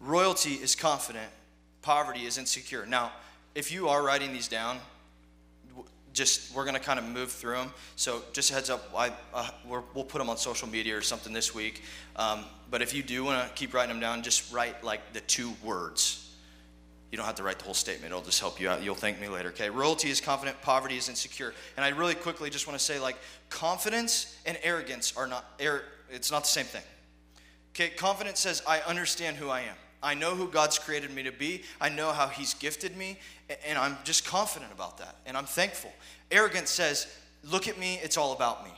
Royalty 0.00 0.54
is 0.54 0.74
confident, 0.74 1.30
poverty 1.80 2.26
is 2.26 2.38
insecure. 2.38 2.86
Now, 2.86 3.12
if 3.54 3.70
you 3.70 3.88
are 3.88 4.02
writing 4.02 4.32
these 4.32 4.48
down, 4.48 4.78
just 6.12 6.54
we're 6.54 6.64
going 6.64 6.74
to 6.74 6.80
kind 6.80 6.98
of 6.98 7.04
move 7.06 7.30
through 7.30 7.54
them. 7.54 7.72
So 7.96 8.22
just 8.32 8.50
a 8.50 8.54
heads 8.54 8.68
up, 8.68 8.90
I, 8.94 9.12
uh, 9.32 9.48
we 9.64 9.78
will 9.94 10.04
put 10.04 10.18
them 10.18 10.28
on 10.28 10.36
social 10.36 10.68
media 10.68 10.96
or 10.96 11.02
something 11.02 11.32
this 11.32 11.54
week. 11.54 11.82
Um, 12.16 12.44
but 12.70 12.82
if 12.82 12.92
you 12.92 13.02
do 13.02 13.24
want 13.24 13.48
to 13.48 13.54
keep 13.54 13.72
writing 13.72 13.90
them 13.94 14.00
down, 14.00 14.22
just 14.22 14.52
write 14.52 14.82
like 14.84 15.12
the 15.12 15.20
two 15.20 15.52
words 15.64 16.21
you 17.12 17.18
don't 17.18 17.26
have 17.26 17.36
to 17.36 17.42
write 17.42 17.58
the 17.58 17.66
whole 17.66 17.74
statement. 17.74 18.10
It'll 18.10 18.24
just 18.24 18.40
help 18.40 18.58
you 18.58 18.70
out. 18.70 18.82
You'll 18.82 18.94
thank 18.94 19.20
me 19.20 19.28
later. 19.28 19.50
Okay. 19.50 19.68
Royalty 19.68 20.08
is 20.08 20.18
confident, 20.18 20.60
poverty 20.62 20.96
is 20.96 21.10
insecure. 21.10 21.52
And 21.76 21.84
I 21.84 21.90
really 21.90 22.14
quickly 22.14 22.48
just 22.48 22.66
want 22.66 22.78
to 22.78 22.84
say 22.84 22.98
like 22.98 23.16
confidence 23.50 24.38
and 24.46 24.58
arrogance 24.62 25.12
are 25.14 25.26
not 25.26 25.44
er, 25.62 25.84
it's 26.10 26.32
not 26.32 26.44
the 26.44 26.48
same 26.48 26.64
thing. 26.64 26.82
Okay, 27.74 27.90
confidence 27.90 28.40
says 28.40 28.62
I 28.66 28.80
understand 28.80 29.36
who 29.36 29.50
I 29.50 29.60
am. 29.60 29.76
I 30.02 30.14
know 30.14 30.34
who 30.34 30.48
God's 30.48 30.78
created 30.78 31.14
me 31.14 31.22
to 31.24 31.32
be. 31.32 31.62
I 31.80 31.90
know 31.90 32.12
how 32.12 32.28
he's 32.28 32.54
gifted 32.54 32.96
me 32.96 33.18
and 33.66 33.78
I'm 33.78 33.98
just 34.04 34.24
confident 34.24 34.72
about 34.72 34.96
that 34.98 35.16
and 35.26 35.36
I'm 35.36 35.44
thankful. 35.44 35.92
Arrogance 36.30 36.70
says, 36.70 37.14
"Look 37.44 37.68
at 37.68 37.78
me, 37.78 38.00
it's 38.02 38.16
all 38.16 38.32
about 38.32 38.64
me." 38.64 38.72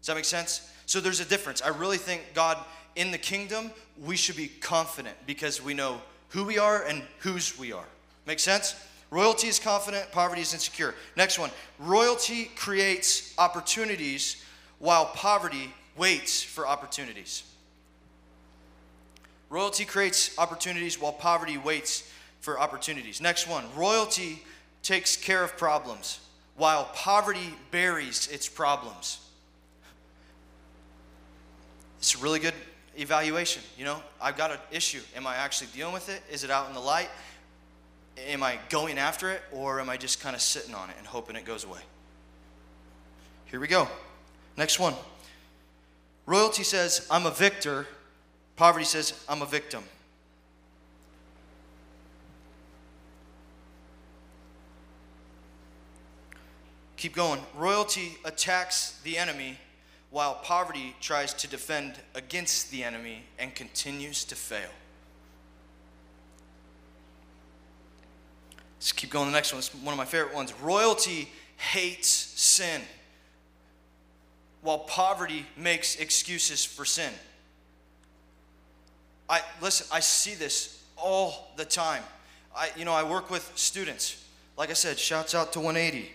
Does 0.00 0.06
that 0.06 0.14
make 0.14 0.24
sense? 0.24 0.72
So 0.86 1.00
there's 1.00 1.20
a 1.20 1.24
difference. 1.26 1.60
I 1.60 1.68
really 1.68 1.98
think 1.98 2.22
God 2.32 2.56
in 2.96 3.10
the 3.10 3.18
kingdom, 3.18 3.70
we 4.02 4.16
should 4.16 4.36
be 4.36 4.48
confident 4.48 5.16
because 5.26 5.62
we 5.62 5.74
know 5.74 6.00
who 6.30 6.44
we 6.44 6.58
are 6.58 6.82
and 6.82 7.02
whose 7.20 7.58
we 7.58 7.72
are. 7.72 7.86
Make 8.26 8.40
sense? 8.40 8.74
Royalty 9.10 9.48
is 9.48 9.58
confident, 9.58 10.12
poverty 10.12 10.42
is 10.42 10.52
insecure. 10.52 10.94
Next 11.16 11.38
one 11.38 11.50
royalty 11.78 12.50
creates 12.56 13.34
opportunities 13.38 14.44
while 14.78 15.06
poverty 15.06 15.72
waits 15.96 16.42
for 16.42 16.66
opportunities. 16.66 17.42
Royalty 19.50 19.86
creates 19.86 20.38
opportunities 20.38 21.00
while 21.00 21.12
poverty 21.12 21.56
waits 21.56 22.10
for 22.40 22.60
opportunities. 22.60 23.20
Next 23.20 23.48
one 23.48 23.64
royalty 23.74 24.42
takes 24.82 25.16
care 25.16 25.42
of 25.42 25.56
problems 25.56 26.20
while 26.56 26.90
poverty 26.94 27.54
buries 27.70 28.28
its 28.28 28.48
problems. 28.48 29.20
It's 31.98 32.14
a 32.14 32.18
really 32.18 32.38
good 32.38 32.54
evaluation. 32.98 33.62
You 33.78 33.84
know, 33.84 34.02
I've 34.20 34.36
got 34.36 34.50
an 34.50 34.58
issue. 34.70 35.00
Am 35.16 35.26
I 35.26 35.36
actually 35.36 35.68
dealing 35.74 35.94
with 35.94 36.08
it? 36.08 36.22
Is 36.30 36.44
it 36.44 36.50
out 36.50 36.68
in 36.68 36.74
the 36.74 36.80
light? 36.80 37.08
Am 38.26 38.42
I 38.42 38.58
going 38.68 38.98
after 38.98 39.30
it? 39.30 39.42
Or 39.52 39.80
am 39.80 39.88
I 39.88 39.96
just 39.96 40.20
kind 40.20 40.34
of 40.34 40.42
sitting 40.42 40.74
on 40.74 40.90
it 40.90 40.96
and 40.98 41.06
hoping 41.06 41.36
it 41.36 41.44
goes 41.44 41.64
away? 41.64 41.80
Here 43.46 43.60
we 43.60 43.68
go. 43.68 43.88
Next 44.56 44.78
one. 44.78 44.94
Royalty 46.26 46.64
says, 46.64 47.06
I'm 47.10 47.24
a 47.24 47.30
victor. 47.30 47.86
Poverty 48.56 48.84
says, 48.84 49.24
I'm 49.28 49.40
a 49.40 49.46
victim. 49.46 49.84
Keep 56.96 57.14
going. 57.14 57.40
Royalty 57.56 58.18
attacks 58.24 59.00
the 59.04 59.16
enemy 59.16 59.56
while 60.10 60.34
poverty 60.36 60.94
tries 61.00 61.34
to 61.34 61.48
defend 61.48 61.94
against 62.14 62.70
the 62.70 62.82
enemy 62.82 63.24
and 63.38 63.54
continues 63.54 64.24
to 64.24 64.34
fail. 64.34 64.70
Let's 68.78 68.92
keep 68.92 69.10
going. 69.10 69.26
The 69.26 69.32
next 69.32 69.52
one 69.52 69.58
is 69.58 69.68
one 69.68 69.92
of 69.92 69.98
my 69.98 70.04
favorite 70.04 70.34
ones. 70.34 70.54
Royalty 70.60 71.28
hates 71.56 72.08
sin, 72.08 72.80
while 74.62 74.78
poverty 74.78 75.46
makes 75.56 75.96
excuses 75.96 76.64
for 76.64 76.84
sin. 76.84 77.12
I 79.28 79.42
listen. 79.60 79.86
I 79.92 80.00
see 80.00 80.34
this 80.34 80.82
all 80.96 81.52
the 81.56 81.64
time. 81.64 82.02
I, 82.56 82.70
you 82.76 82.84
know, 82.84 82.92
I 82.92 83.02
work 83.02 83.30
with 83.30 83.50
students. 83.56 84.24
Like 84.56 84.70
I 84.70 84.74
said, 84.74 84.98
shouts 84.98 85.34
out 85.34 85.52
to 85.52 85.60
180. 85.60 86.10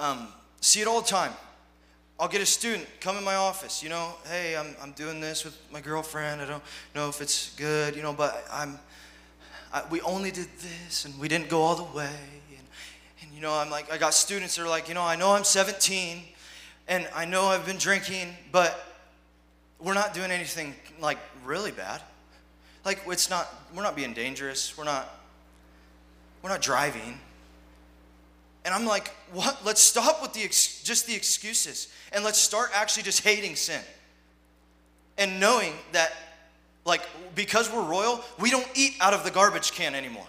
Um, 0.00 0.28
see 0.60 0.80
it 0.80 0.86
all 0.86 1.00
the 1.00 1.08
time. 1.08 1.32
I'll 2.20 2.28
get 2.28 2.40
a 2.40 2.46
student 2.46 2.84
come 3.00 3.16
in 3.16 3.22
my 3.22 3.36
office, 3.36 3.80
you 3.80 3.88
know, 3.88 4.12
hey, 4.28 4.56
I'm, 4.56 4.74
I'm 4.82 4.90
doing 4.90 5.20
this 5.20 5.44
with 5.44 5.56
my 5.72 5.80
girlfriend. 5.80 6.40
I 6.40 6.46
don't 6.46 6.62
know 6.92 7.08
if 7.08 7.20
it's 7.20 7.54
good, 7.54 7.94
you 7.94 8.02
know, 8.02 8.12
but 8.12 8.44
I'm, 8.52 8.80
I, 9.72 9.84
we 9.88 10.00
only 10.00 10.32
did 10.32 10.48
this 10.58 11.04
and 11.04 11.16
we 11.20 11.28
didn't 11.28 11.48
go 11.48 11.62
all 11.62 11.76
the 11.76 11.96
way. 11.96 12.10
And, 12.50 12.66
and, 13.22 13.32
you 13.32 13.40
know, 13.40 13.54
I'm 13.54 13.70
like, 13.70 13.92
I 13.92 13.98
got 13.98 14.14
students 14.14 14.56
that 14.56 14.64
are 14.64 14.68
like, 14.68 14.88
you 14.88 14.94
know, 14.94 15.04
I 15.04 15.14
know 15.14 15.30
I'm 15.30 15.44
17 15.44 16.22
and 16.88 17.08
I 17.14 17.24
know 17.24 17.44
I've 17.44 17.64
been 17.64 17.78
drinking, 17.78 18.34
but 18.50 18.84
we're 19.78 19.94
not 19.94 20.12
doing 20.12 20.32
anything 20.32 20.74
like 21.00 21.18
really 21.44 21.70
bad. 21.70 22.02
Like, 22.84 23.02
it's 23.06 23.30
not, 23.30 23.46
we're 23.72 23.84
not 23.84 23.94
being 23.94 24.12
dangerous. 24.12 24.76
We're 24.76 24.82
not, 24.82 25.08
we're 26.42 26.50
not 26.50 26.62
driving. 26.62 27.20
And 28.68 28.74
I'm 28.74 28.84
like, 28.84 29.08
what? 29.32 29.64
Let's 29.64 29.80
stop 29.80 30.20
with 30.20 30.34
the 30.34 30.42
ex- 30.42 30.82
just 30.82 31.06
the 31.06 31.14
excuses 31.14 31.88
and 32.12 32.22
let's 32.22 32.38
start 32.38 32.68
actually 32.74 33.04
just 33.04 33.22
hating 33.22 33.56
sin. 33.56 33.80
And 35.16 35.40
knowing 35.40 35.72
that, 35.92 36.12
like, 36.84 37.00
because 37.34 37.72
we're 37.72 37.82
royal, 37.82 38.22
we 38.38 38.50
don't 38.50 38.68
eat 38.74 38.92
out 39.00 39.14
of 39.14 39.24
the 39.24 39.30
garbage 39.30 39.72
can 39.72 39.94
anymore. 39.94 40.26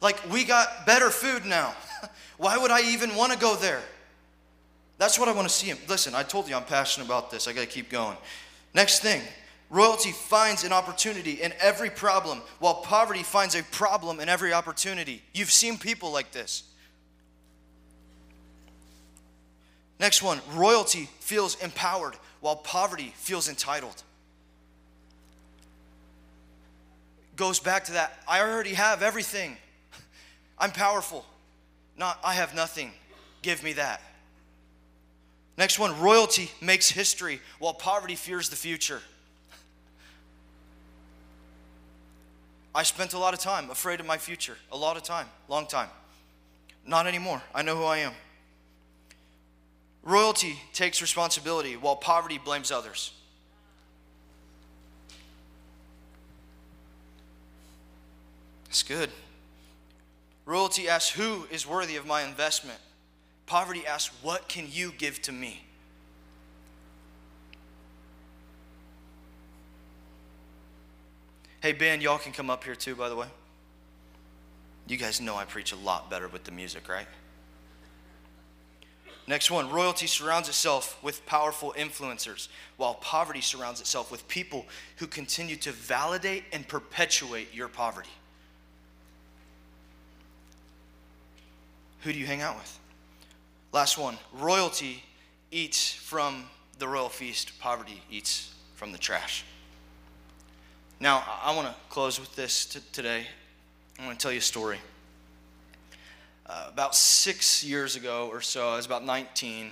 Like, 0.00 0.16
we 0.30 0.42
got 0.42 0.86
better 0.86 1.10
food 1.10 1.44
now. 1.44 1.74
Why 2.38 2.56
would 2.56 2.70
I 2.70 2.80
even 2.92 3.14
want 3.14 3.34
to 3.34 3.38
go 3.38 3.56
there? 3.56 3.82
That's 4.96 5.18
what 5.18 5.28
I 5.28 5.32
want 5.32 5.46
to 5.46 5.54
see 5.54 5.66
him. 5.66 5.76
Listen, 5.86 6.14
I 6.14 6.22
told 6.22 6.48
you 6.48 6.56
I'm 6.56 6.64
passionate 6.64 7.04
about 7.04 7.30
this. 7.30 7.46
I 7.46 7.52
got 7.52 7.60
to 7.60 7.66
keep 7.66 7.90
going. 7.90 8.16
Next 8.72 9.00
thing 9.00 9.20
royalty 9.68 10.12
finds 10.12 10.64
an 10.64 10.72
opportunity 10.72 11.42
in 11.42 11.52
every 11.60 11.90
problem, 11.90 12.40
while 12.58 12.76
poverty 12.76 13.22
finds 13.22 13.54
a 13.54 13.62
problem 13.64 14.18
in 14.18 14.30
every 14.30 14.54
opportunity. 14.54 15.22
You've 15.34 15.50
seen 15.50 15.76
people 15.76 16.10
like 16.10 16.32
this. 16.32 16.62
Next 20.00 20.22
one 20.22 20.40
royalty 20.54 21.08
feels 21.20 21.60
empowered, 21.62 22.14
while 22.40 22.56
poverty 22.56 23.12
feels 23.16 23.48
entitled. 23.48 24.02
Goes 27.36 27.60
back 27.60 27.84
to 27.84 27.92
that 27.92 28.18
I 28.26 28.40
already 28.40 28.74
have 28.74 29.02
everything. 29.02 29.56
I'm 30.58 30.72
powerful. 30.72 31.24
Not, 31.96 32.18
I 32.24 32.34
have 32.34 32.54
nothing. 32.54 32.92
Give 33.42 33.62
me 33.62 33.74
that. 33.74 34.00
Next 35.56 35.78
one 35.78 35.98
royalty 36.00 36.50
makes 36.60 36.88
history 36.88 37.40
while 37.58 37.74
poverty 37.74 38.14
fears 38.14 38.48
the 38.48 38.56
future. 38.56 39.00
I 42.72 42.84
spent 42.84 43.12
a 43.12 43.18
lot 43.18 43.34
of 43.34 43.40
time 43.40 43.70
afraid 43.70 43.98
of 43.98 44.06
my 44.06 44.18
future. 44.18 44.56
A 44.70 44.76
lot 44.76 44.96
of 44.96 45.02
time, 45.02 45.26
long 45.48 45.66
time. 45.66 45.88
Not 46.86 47.08
anymore. 47.08 47.42
I 47.52 47.62
know 47.62 47.76
who 47.76 47.84
I 47.84 47.98
am. 47.98 48.12
Royalty 50.02 50.58
takes 50.72 51.02
responsibility 51.02 51.76
while 51.76 51.96
poverty 51.96 52.38
blames 52.38 52.70
others. 52.70 53.12
That's 58.64 58.82
good. 58.82 59.10
Royalty 60.46 60.88
asks, 60.88 61.10
Who 61.10 61.46
is 61.50 61.66
worthy 61.66 61.96
of 61.96 62.06
my 62.06 62.22
investment? 62.22 62.78
Poverty 63.46 63.86
asks, 63.86 64.14
What 64.22 64.48
can 64.48 64.66
you 64.70 64.92
give 64.96 65.20
to 65.22 65.32
me? 65.32 65.62
Hey, 71.60 71.72
Ben, 71.72 72.00
y'all 72.00 72.18
can 72.18 72.32
come 72.32 72.50
up 72.50 72.62
here 72.62 72.76
too, 72.76 72.94
by 72.94 73.08
the 73.08 73.16
way. 73.16 73.26
You 74.86 74.96
guys 74.96 75.20
know 75.20 75.36
I 75.36 75.44
preach 75.44 75.72
a 75.72 75.76
lot 75.76 76.08
better 76.08 76.28
with 76.28 76.44
the 76.44 76.52
music, 76.52 76.88
right? 76.88 77.06
Next 79.28 79.50
one 79.50 79.68
royalty 79.68 80.06
surrounds 80.06 80.48
itself 80.48 80.98
with 81.02 81.24
powerful 81.26 81.74
influencers, 81.76 82.48
while 82.78 82.94
poverty 82.94 83.42
surrounds 83.42 83.78
itself 83.78 84.10
with 84.10 84.26
people 84.26 84.64
who 84.96 85.06
continue 85.06 85.56
to 85.56 85.70
validate 85.70 86.44
and 86.50 86.66
perpetuate 86.66 87.54
your 87.54 87.68
poverty. 87.68 88.08
Who 92.00 92.12
do 92.14 92.18
you 92.18 92.24
hang 92.24 92.40
out 92.40 92.56
with? 92.56 92.78
Last 93.70 93.98
one 93.98 94.16
royalty 94.32 95.04
eats 95.50 95.92
from 95.92 96.44
the 96.78 96.88
royal 96.88 97.10
feast, 97.10 97.60
poverty 97.60 98.00
eats 98.10 98.54
from 98.76 98.92
the 98.92 98.98
trash. 98.98 99.44
Now, 101.00 101.22
I 101.44 101.54
want 101.54 101.68
to 101.68 101.74
close 101.90 102.18
with 102.18 102.34
this 102.34 102.64
t- 102.64 102.80
today. 102.92 103.26
I 103.98 104.06
want 104.06 104.18
to 104.18 104.22
tell 104.22 104.32
you 104.32 104.38
a 104.38 104.40
story. 104.40 104.78
Uh, 106.48 106.64
about 106.68 106.94
six 106.94 107.62
years 107.62 107.94
ago 107.94 108.30
or 108.32 108.40
so, 108.40 108.70
I 108.70 108.76
was 108.76 108.86
about 108.86 109.04
19. 109.04 109.70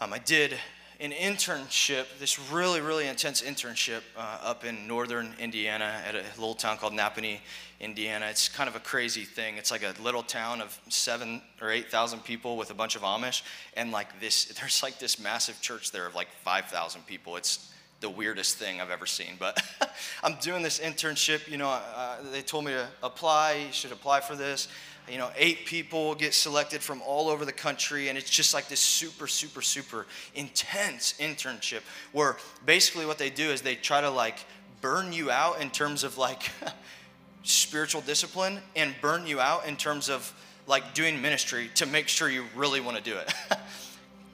Um, 0.00 0.12
I 0.12 0.18
did 0.18 0.54
an 1.00 1.10
internship, 1.10 2.04
this 2.20 2.38
really, 2.52 2.80
really 2.80 3.08
intense 3.08 3.42
internship 3.42 4.02
uh, 4.16 4.38
up 4.44 4.64
in 4.64 4.86
northern 4.86 5.34
Indiana 5.40 6.00
at 6.06 6.14
a 6.14 6.22
little 6.38 6.54
town 6.54 6.76
called 6.76 6.92
Nappanee, 6.92 7.40
Indiana. 7.80 8.26
It's 8.30 8.48
kind 8.48 8.68
of 8.68 8.76
a 8.76 8.80
crazy 8.80 9.24
thing. 9.24 9.56
It's 9.56 9.72
like 9.72 9.82
a 9.82 9.92
little 10.00 10.22
town 10.22 10.60
of 10.60 10.80
seven 10.88 11.42
or 11.60 11.72
8,000 11.72 12.22
people 12.22 12.56
with 12.56 12.70
a 12.70 12.74
bunch 12.74 12.94
of 12.94 13.02
Amish. 13.02 13.42
And 13.76 13.90
like 13.90 14.20
this, 14.20 14.44
there's 14.60 14.84
like 14.84 15.00
this 15.00 15.18
massive 15.18 15.60
church 15.60 15.90
there 15.90 16.06
of 16.06 16.14
like 16.14 16.28
5,000 16.44 17.04
people. 17.08 17.34
It's 17.34 17.72
the 17.98 18.10
weirdest 18.10 18.58
thing 18.58 18.80
I've 18.80 18.90
ever 18.90 19.06
seen. 19.06 19.34
But 19.36 19.60
I'm 20.22 20.36
doing 20.40 20.62
this 20.62 20.78
internship. 20.78 21.48
You 21.48 21.56
know, 21.56 21.70
uh, 21.70 22.18
they 22.30 22.42
told 22.42 22.66
me 22.66 22.72
to 22.72 22.86
apply. 23.02 23.64
You 23.66 23.72
should 23.72 23.92
apply 23.92 24.20
for 24.20 24.36
this 24.36 24.68
you 25.10 25.18
know, 25.18 25.30
eight 25.36 25.66
people 25.66 26.14
get 26.14 26.34
selected 26.34 26.80
from 26.80 27.02
all 27.02 27.28
over 27.28 27.44
the 27.44 27.52
country, 27.52 28.08
and 28.08 28.16
it's 28.16 28.30
just 28.30 28.54
like 28.54 28.68
this 28.68 28.80
super, 28.80 29.26
super, 29.26 29.60
super 29.60 30.06
intense 30.34 31.14
internship 31.18 31.80
where 32.12 32.36
basically 32.64 33.06
what 33.06 33.18
they 33.18 33.30
do 33.30 33.50
is 33.50 33.62
they 33.62 33.74
try 33.74 34.00
to 34.00 34.10
like 34.10 34.44
burn 34.80 35.12
you 35.12 35.30
out 35.30 35.60
in 35.60 35.70
terms 35.70 36.04
of 36.04 36.18
like 36.18 36.50
spiritual 37.42 38.00
discipline 38.02 38.60
and 38.76 38.94
burn 39.00 39.26
you 39.26 39.40
out 39.40 39.66
in 39.66 39.76
terms 39.76 40.08
of 40.08 40.32
like 40.66 40.94
doing 40.94 41.20
ministry 41.20 41.70
to 41.74 41.86
make 41.86 42.08
sure 42.08 42.28
you 42.28 42.44
really 42.54 42.80
want 42.80 42.96
to 42.96 43.02
do 43.02 43.16
it 43.16 43.32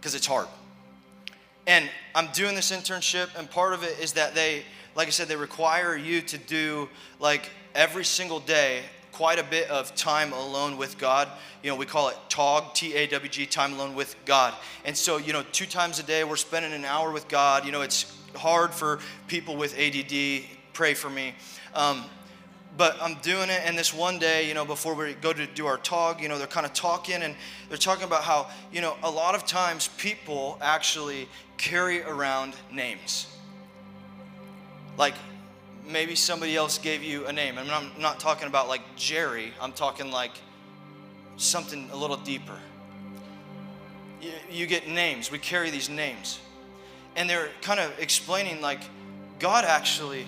because 0.00 0.14
it's 0.14 0.26
hard. 0.26 0.46
And 1.66 1.88
I'm 2.14 2.28
doing 2.32 2.54
this 2.54 2.72
internship, 2.72 3.28
and 3.38 3.50
part 3.50 3.74
of 3.74 3.82
it 3.82 3.98
is 4.00 4.14
that 4.14 4.34
they, 4.34 4.62
like 4.94 5.06
I 5.06 5.10
said, 5.10 5.28
they 5.28 5.36
require 5.36 5.96
you 5.96 6.22
to 6.22 6.38
do 6.38 6.88
like 7.20 7.50
every 7.74 8.04
single 8.04 8.40
day 8.40 8.82
quite 9.18 9.40
a 9.40 9.42
bit 9.42 9.68
of 9.68 9.92
time 9.96 10.32
alone 10.32 10.76
with 10.76 10.96
God. 10.96 11.26
You 11.64 11.70
know, 11.70 11.74
we 11.74 11.86
call 11.86 12.08
it 12.08 12.16
TOG, 12.28 12.72
T 12.72 12.94
A 12.94 13.08
W 13.08 13.28
G, 13.28 13.46
time 13.46 13.72
alone 13.72 13.96
with 13.96 14.14
God. 14.24 14.54
And 14.84 14.96
so, 14.96 15.16
you 15.16 15.32
know, 15.32 15.42
two 15.50 15.66
times 15.66 15.98
a 15.98 16.04
day 16.04 16.22
we're 16.22 16.36
spending 16.36 16.72
an 16.72 16.84
hour 16.84 17.10
with 17.10 17.26
God. 17.26 17.66
You 17.66 17.72
know, 17.72 17.82
it's 17.82 18.16
hard 18.36 18.72
for 18.72 19.00
people 19.26 19.56
with 19.56 19.76
ADD. 19.76 20.44
Pray 20.72 20.94
for 20.94 21.10
me. 21.10 21.34
Um, 21.74 22.04
but 22.76 22.96
I'm 23.02 23.16
doing 23.16 23.50
it, 23.50 23.60
and 23.64 23.76
this 23.76 23.92
one 23.92 24.20
day, 24.20 24.46
you 24.46 24.54
know, 24.54 24.64
before 24.64 24.94
we 24.94 25.14
go 25.14 25.32
to 25.32 25.46
do 25.48 25.66
our 25.66 25.78
talk, 25.78 26.22
you 26.22 26.28
know, 26.28 26.38
they're 26.38 26.46
kind 26.46 26.64
of 26.64 26.72
talking, 26.72 27.20
and 27.24 27.34
they're 27.68 27.76
talking 27.76 28.04
about 28.04 28.22
how, 28.22 28.46
you 28.72 28.80
know, 28.80 28.96
a 29.02 29.10
lot 29.10 29.34
of 29.34 29.44
times 29.44 29.88
people 29.98 30.58
actually 30.62 31.28
carry 31.56 32.02
around 32.02 32.54
names. 32.70 33.26
Like, 34.96 35.14
maybe 35.88 36.14
somebody 36.14 36.54
else 36.54 36.78
gave 36.78 37.02
you 37.02 37.26
a 37.26 37.32
name. 37.32 37.56
Mean, 37.56 37.70
I'm 37.70 37.90
not 37.98 38.20
talking 38.20 38.46
about 38.46 38.68
like 38.68 38.82
Jerry, 38.96 39.52
I'm 39.60 39.72
talking 39.72 40.10
like 40.10 40.32
something 41.36 41.88
a 41.92 41.96
little 41.96 42.16
deeper. 42.16 42.58
You, 44.20 44.32
you 44.50 44.66
get 44.66 44.88
names, 44.88 45.30
we 45.30 45.38
carry 45.38 45.70
these 45.70 45.88
names. 45.88 46.40
And 47.16 47.28
they're 47.28 47.48
kind 47.62 47.80
of 47.80 47.98
explaining 47.98 48.60
like 48.60 48.80
God 49.38 49.64
actually 49.64 50.26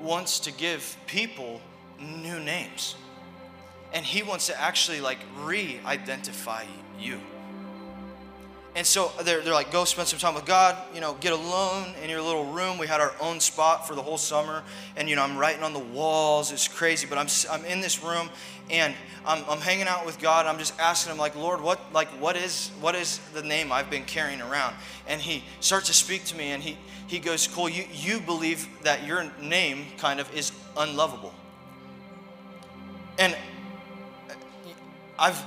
wants 0.00 0.40
to 0.40 0.52
give 0.52 0.96
people 1.06 1.60
new 2.00 2.40
names. 2.40 2.96
And 3.92 4.04
He 4.04 4.22
wants 4.22 4.48
to 4.48 4.60
actually 4.60 5.00
like 5.00 5.18
re 5.42 5.80
identify 5.86 6.64
you. 6.98 7.20
And 8.76 8.84
so 8.84 9.12
they're, 9.22 9.40
they're 9.40 9.54
like, 9.54 9.70
go 9.70 9.84
spend 9.84 10.08
some 10.08 10.18
time 10.18 10.34
with 10.34 10.46
God, 10.46 10.76
you 10.92 11.00
know, 11.00 11.14
get 11.20 11.32
alone 11.32 11.94
in 12.02 12.10
your 12.10 12.20
little 12.20 12.46
room. 12.46 12.76
We 12.76 12.88
had 12.88 13.00
our 13.00 13.14
own 13.20 13.38
spot 13.38 13.86
for 13.86 13.94
the 13.94 14.02
whole 14.02 14.18
summer. 14.18 14.64
And, 14.96 15.08
you 15.08 15.14
know, 15.14 15.22
I'm 15.22 15.36
writing 15.36 15.62
on 15.62 15.72
the 15.72 15.78
walls. 15.78 16.50
It's 16.50 16.66
crazy. 16.66 17.06
But 17.06 17.18
I'm, 17.18 17.28
I'm 17.52 17.64
in 17.66 17.80
this 17.80 18.02
room 18.02 18.30
and 18.70 18.92
I'm, 19.24 19.44
I'm 19.48 19.60
hanging 19.60 19.86
out 19.86 20.04
with 20.04 20.18
God. 20.18 20.46
I'm 20.46 20.58
just 20.58 20.76
asking 20.80 21.12
him, 21.12 21.18
like, 21.18 21.36
Lord, 21.36 21.60
what, 21.60 21.92
like, 21.92 22.08
what 22.20 22.36
is, 22.36 22.70
what 22.80 22.96
is 22.96 23.18
the 23.32 23.44
name 23.44 23.70
I've 23.70 23.90
been 23.90 24.04
carrying 24.04 24.40
around? 24.40 24.74
And 25.06 25.20
he 25.20 25.44
starts 25.60 25.86
to 25.86 25.92
speak 25.92 26.24
to 26.24 26.36
me 26.36 26.50
and 26.50 26.60
he, 26.60 26.76
he 27.06 27.20
goes, 27.20 27.46
Cole, 27.46 27.68
you, 27.68 27.84
you 27.92 28.18
believe 28.18 28.66
that 28.82 29.06
your 29.06 29.30
name 29.40 29.86
kind 29.98 30.18
of 30.18 30.34
is 30.34 30.50
unlovable. 30.76 31.32
And 33.20 33.36
I've, 35.16 35.40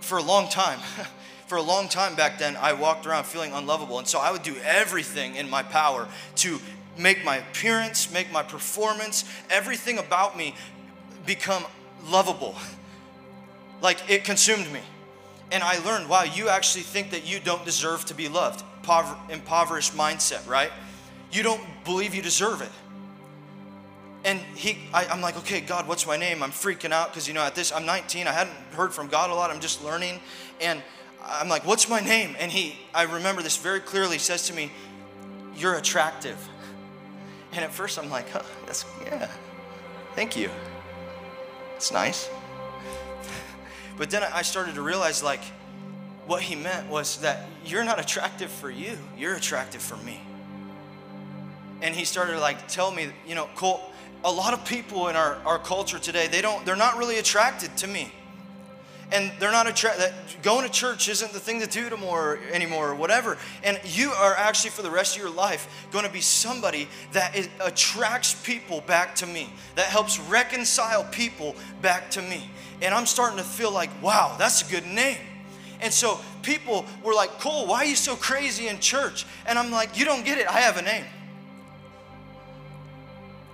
for 0.00 0.18
a 0.18 0.22
long 0.22 0.50
time, 0.50 0.80
for 1.48 1.56
a 1.56 1.62
long 1.62 1.88
time 1.88 2.14
back 2.14 2.38
then, 2.38 2.56
I 2.56 2.74
walked 2.74 3.06
around 3.06 3.24
feeling 3.24 3.52
unlovable. 3.52 3.98
And 3.98 4.06
so 4.06 4.20
I 4.20 4.30
would 4.30 4.42
do 4.42 4.54
everything 4.64 5.34
in 5.34 5.48
my 5.48 5.62
power 5.62 6.06
to 6.36 6.60
make 6.98 7.24
my 7.24 7.36
appearance, 7.36 8.12
make 8.12 8.30
my 8.30 8.42
performance, 8.42 9.24
everything 9.48 9.98
about 9.98 10.36
me 10.36 10.54
become 11.24 11.64
lovable. 12.06 12.54
Like 13.80 13.98
it 14.10 14.24
consumed 14.24 14.70
me. 14.72 14.80
And 15.50 15.62
I 15.62 15.78
learned, 15.84 16.08
wow, 16.08 16.24
you 16.24 16.48
actually 16.48 16.82
think 16.82 17.10
that 17.12 17.26
you 17.26 17.40
don't 17.40 17.64
deserve 17.64 18.04
to 18.06 18.14
be 18.14 18.28
loved. 18.28 18.62
impoverished 19.30 19.94
mindset, 19.94 20.46
right? 20.46 20.70
You 21.32 21.42
don't 21.42 21.62
believe 21.84 22.14
you 22.14 22.22
deserve 22.22 22.60
it. 22.60 22.70
And 24.24 24.40
he, 24.54 24.78
I, 24.92 25.04
am 25.04 25.20
like, 25.20 25.36
okay, 25.38 25.60
God, 25.60 25.86
what's 25.86 26.06
my 26.06 26.16
name? 26.16 26.42
I'm 26.42 26.50
freaking 26.50 26.90
out 26.90 27.08
because, 27.08 27.28
you 27.28 27.34
know, 27.34 27.40
at 27.40 27.54
this, 27.54 27.72
I'm 27.72 27.86
19. 27.86 28.26
I 28.26 28.32
hadn't 28.32 28.56
heard 28.72 28.92
from 28.92 29.08
God 29.08 29.30
a 29.30 29.34
lot. 29.34 29.50
I'm 29.50 29.60
just 29.60 29.82
learning. 29.82 30.20
And 30.60 30.82
I'm 31.24 31.48
like, 31.48 31.66
what's 31.66 31.88
my 31.88 32.00
name? 32.00 32.36
And 32.38 32.50
he, 32.50 32.76
I 32.94 33.02
remember 33.02 33.42
this 33.42 33.56
very 33.56 33.80
clearly, 33.80 34.18
says 34.18 34.46
to 34.48 34.54
me, 34.54 34.70
You're 35.56 35.74
attractive. 35.74 36.36
And 37.52 37.64
at 37.64 37.72
first 37.72 37.98
I'm 37.98 38.10
like, 38.10 38.28
huh, 38.30 38.42
that's, 38.66 38.84
yeah, 39.04 39.30
thank 40.14 40.36
you. 40.36 40.50
It's 41.76 41.92
nice. 41.92 42.28
But 43.96 44.10
then 44.10 44.22
I 44.22 44.42
started 44.42 44.74
to 44.76 44.82
realize 44.82 45.22
like 45.22 45.42
what 46.26 46.42
he 46.42 46.54
meant 46.54 46.88
was 46.88 47.18
that 47.18 47.48
you're 47.64 47.84
not 47.84 47.98
attractive 47.98 48.50
for 48.50 48.70
you, 48.70 48.96
you're 49.16 49.34
attractive 49.34 49.82
for 49.82 49.96
me. 49.98 50.20
And 51.80 51.94
he 51.94 52.04
started 52.04 52.32
to 52.32 52.40
like 52.40 52.68
tell 52.68 52.90
me, 52.90 53.08
you 53.26 53.34
know, 53.34 53.48
Cole, 53.54 53.80
a 54.24 54.30
lot 54.30 54.52
of 54.52 54.64
people 54.64 55.08
in 55.08 55.16
our, 55.16 55.36
our 55.44 55.58
culture 55.58 55.98
today, 55.98 56.26
they 56.26 56.42
don't, 56.42 56.64
they're 56.66 56.76
not 56.76 56.98
really 56.98 57.18
attracted 57.18 57.76
to 57.78 57.86
me 57.86 58.12
and 59.10 59.32
they're 59.38 59.52
not 59.52 59.66
attracted. 59.66 60.12
Going 60.42 60.66
to 60.66 60.72
church 60.72 61.08
isn't 61.08 61.32
the 61.32 61.40
thing 61.40 61.60
to 61.60 61.66
do 61.66 61.86
anymore, 61.86 62.38
anymore, 62.52 62.90
or 62.90 62.94
whatever. 62.94 63.38
And 63.64 63.80
you 63.84 64.10
are 64.10 64.34
actually, 64.34 64.70
for 64.70 64.82
the 64.82 64.90
rest 64.90 65.16
of 65.16 65.22
your 65.22 65.30
life, 65.30 65.86
going 65.90 66.04
to 66.04 66.12
be 66.12 66.20
somebody 66.20 66.88
that 67.12 67.34
is, 67.34 67.48
attracts 67.60 68.34
people 68.34 68.82
back 68.82 69.14
to 69.16 69.26
me, 69.26 69.50
that 69.76 69.86
helps 69.86 70.20
reconcile 70.20 71.04
people 71.04 71.56
back 71.80 72.10
to 72.12 72.22
me. 72.22 72.50
And 72.82 72.94
I'm 72.94 73.06
starting 73.06 73.38
to 73.38 73.44
feel 73.44 73.72
like, 73.72 73.90
wow, 74.02 74.36
that's 74.38 74.66
a 74.66 74.70
good 74.70 74.86
name. 74.86 75.18
And 75.80 75.92
so 75.92 76.20
people 76.42 76.84
were 77.02 77.14
like, 77.14 77.30
Cole, 77.40 77.66
why 77.66 77.78
are 77.78 77.84
you 77.86 77.96
so 77.96 78.14
crazy 78.16 78.68
in 78.68 78.78
church? 78.80 79.26
And 79.46 79.58
I'm 79.58 79.70
like, 79.70 79.98
you 79.98 80.04
don't 80.04 80.24
get 80.24 80.38
it. 80.38 80.48
I 80.48 80.60
have 80.60 80.76
a 80.76 80.82
name. 80.82 81.04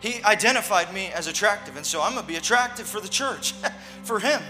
He 0.01 0.23
identified 0.23 0.93
me 0.93 1.07
as 1.07 1.29
attractive, 1.29 1.77
and 1.77 1.87
so 1.87 2.03
I'm 2.03 2.15
gonna 2.15 2.27
be 2.27 2.37
attractive 2.37 2.87
for 2.87 3.01
the 3.01 3.09
church, 3.09 3.55
for 4.03 4.19
him. 4.19 4.43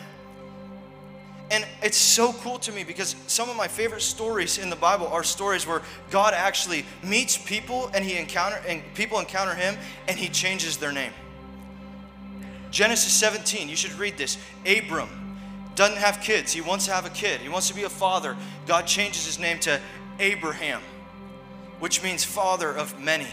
And 1.51 1.67
it's 1.83 1.97
so 1.97 2.33
cool 2.33 2.59
to 2.61 2.73
me 2.73 2.85
because 2.85 3.17
some 3.27 3.51
of 3.51 3.57
my 3.57 3.69
favorite 3.69 4.01
stories 4.01 4.59
in 4.59 4.71
the 4.71 4.77
Bible 4.77 5.07
are 5.09 5.23
stories 5.23 5.67
where 5.67 5.83
God 6.11 6.33
actually 6.35 6.85
meets 7.03 7.37
people 7.37 7.91
and 7.95 8.05
he 8.05 8.17
encounter 8.17 8.61
and 8.67 8.83
people 8.95 9.19
encounter 9.19 9.55
him 9.55 9.77
and 10.09 10.19
he 10.19 10.29
changes 10.29 10.79
their 10.79 10.93
name. 10.93 11.13
Genesis 12.71 13.13
17, 13.13 13.69
you 13.69 13.77
should 13.77 13.93
read 13.93 14.17
this. 14.17 14.39
Abram 14.67 15.09
doesn't 15.75 15.99
have 15.99 16.21
kids. 16.21 16.53
He 16.53 16.61
wants 16.61 16.87
to 16.87 16.93
have 16.93 17.07
a 17.07 17.11
kid. 17.11 17.41
He 17.41 17.49
wants 17.49 17.69
to 17.69 17.75
be 17.75 17.85
a 17.85 17.91
father. 17.91 18.37
God 18.67 18.87
changes 18.87 19.27
his 19.27 19.39
name 19.39 19.59
to 19.61 19.81
Abraham, 20.19 20.81
which 21.79 22.03
means 22.03 22.25
father 22.25 22.73
of 22.73 22.99
many 23.01 23.29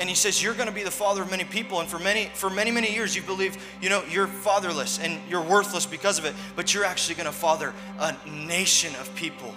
and 0.00 0.08
he 0.08 0.14
says 0.14 0.42
you're 0.42 0.54
going 0.54 0.66
to 0.66 0.74
be 0.74 0.82
the 0.82 0.90
father 0.90 1.22
of 1.22 1.30
many 1.30 1.44
people 1.44 1.78
and 1.78 1.88
for 1.88 1.98
many 1.98 2.30
for 2.34 2.48
many 2.48 2.70
many 2.70 2.92
years 2.92 3.14
you 3.14 3.22
believe 3.22 3.56
you 3.80 3.90
know 3.90 4.02
you're 4.10 4.26
fatherless 4.26 4.98
and 4.98 5.20
you're 5.28 5.42
worthless 5.42 5.84
because 5.86 6.18
of 6.18 6.24
it 6.24 6.34
but 6.56 6.74
you're 6.74 6.84
actually 6.86 7.14
going 7.14 7.26
to 7.26 7.32
father 7.32 7.72
a 8.00 8.16
nation 8.26 8.94
of 8.96 9.14
people. 9.14 9.54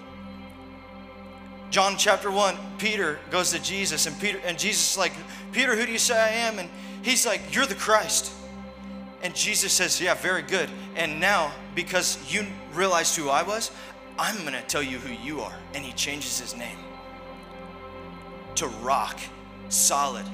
John 1.72 1.96
chapter 1.98 2.30
1 2.30 2.56
peter 2.78 3.18
goes 3.32 3.52
to 3.52 3.64
jesus 3.64 4.06
and 4.06 4.20
peter 4.20 4.40
and 4.46 4.60
jesus 4.60 4.92
is 4.92 4.98
like 4.98 5.14
peter 5.54 5.76
who 5.76 5.86
do 5.86 5.92
you 5.92 5.98
say 5.98 6.20
i 6.20 6.30
am? 6.30 6.60
And 6.60 6.70
he's 7.02 7.26
like 7.26 7.56
you're 7.56 7.66
the 7.66 7.76
christ. 7.76 8.32
And 9.24 9.34
jesus 9.34 9.72
says 9.72 10.00
yeah 10.00 10.14
very 10.14 10.44
good. 10.44 10.70
And 10.96 11.20
now 11.20 11.54
because 11.74 12.20
you 12.32 12.46
realized 12.74 13.16
who 13.16 13.30
i 13.30 13.42
was 13.42 13.72
i'm 14.20 14.38
going 14.42 14.54
to 14.54 14.62
tell 14.62 14.84
you 14.84 14.98
who 15.00 15.14
you 15.26 15.40
are. 15.40 15.56
And 15.74 15.86
he 15.86 15.94
changes 15.94 16.38
his 16.40 16.54
name 16.56 16.78
to 18.56 18.68
rock 18.68 19.20
solid. 19.70 20.26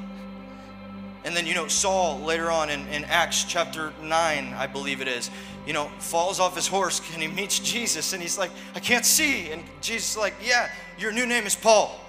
And 1.25 1.35
then, 1.35 1.45
you 1.45 1.53
know, 1.53 1.67
Saul 1.67 2.19
later 2.21 2.49
on 2.49 2.69
in, 2.69 2.87
in 2.87 3.03
Acts 3.05 3.43
chapter 3.43 3.93
9, 4.01 4.53
I 4.53 4.67
believe 4.67 5.01
it 5.01 5.07
is, 5.07 5.29
you 5.67 5.73
know, 5.73 5.89
falls 5.99 6.39
off 6.39 6.55
his 6.55 6.67
horse 6.67 7.01
and 7.13 7.21
he 7.21 7.27
meets 7.27 7.59
Jesus 7.59 8.13
and 8.13 8.21
he's 8.21 8.37
like, 8.37 8.51
I 8.73 8.79
can't 8.79 9.05
see. 9.05 9.51
And 9.51 9.63
Jesus 9.81 10.11
is 10.11 10.17
like, 10.17 10.33
Yeah, 10.41 10.69
your 10.97 11.11
new 11.11 11.25
name 11.25 11.45
is 11.45 11.55
Paul. 11.55 11.99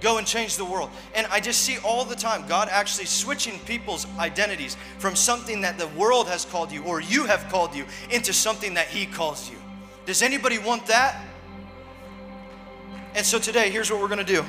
Go 0.00 0.18
and 0.18 0.26
change 0.26 0.56
the 0.56 0.64
world. 0.64 0.90
And 1.14 1.26
I 1.28 1.40
just 1.40 1.62
see 1.62 1.78
all 1.78 2.04
the 2.04 2.16
time 2.16 2.46
God 2.46 2.68
actually 2.70 3.06
switching 3.06 3.58
people's 3.60 4.06
identities 4.18 4.76
from 4.98 5.16
something 5.16 5.62
that 5.62 5.78
the 5.78 5.88
world 5.88 6.28
has 6.28 6.44
called 6.44 6.70
you 6.70 6.82
or 6.82 7.00
you 7.00 7.24
have 7.24 7.48
called 7.48 7.74
you 7.74 7.86
into 8.10 8.32
something 8.32 8.74
that 8.74 8.88
He 8.88 9.06
calls 9.06 9.48
you. 9.48 9.56
Does 10.04 10.20
anybody 10.20 10.58
want 10.58 10.86
that? 10.86 11.22
And 13.14 13.24
so 13.24 13.38
today, 13.38 13.70
here's 13.70 13.90
what 13.90 14.00
we're 14.00 14.08
going 14.08 14.24
to 14.24 14.24
do. 14.24 14.44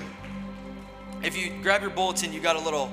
If 1.23 1.35
you 1.35 1.51
grab 1.63 1.81
your 1.81 1.89
bulletin, 1.89 2.31
you 2.31 2.39
got 2.39 2.55
a 2.55 2.61
little 2.61 2.91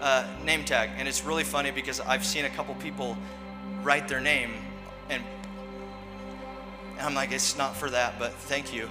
uh, 0.00 0.26
name 0.44 0.64
tag, 0.64 0.90
and 0.98 1.08
it's 1.08 1.24
really 1.24 1.44
funny 1.44 1.70
because 1.70 1.98
I've 2.00 2.24
seen 2.24 2.44
a 2.44 2.50
couple 2.50 2.74
people 2.74 3.16
write 3.82 4.06
their 4.06 4.20
name, 4.20 4.50
and, 5.08 5.22
and 6.92 7.00
I'm 7.00 7.14
like, 7.14 7.32
it's 7.32 7.56
not 7.56 7.74
for 7.74 7.88
that, 7.90 8.18
but 8.18 8.32
thank 8.32 8.74
you. 8.74 8.88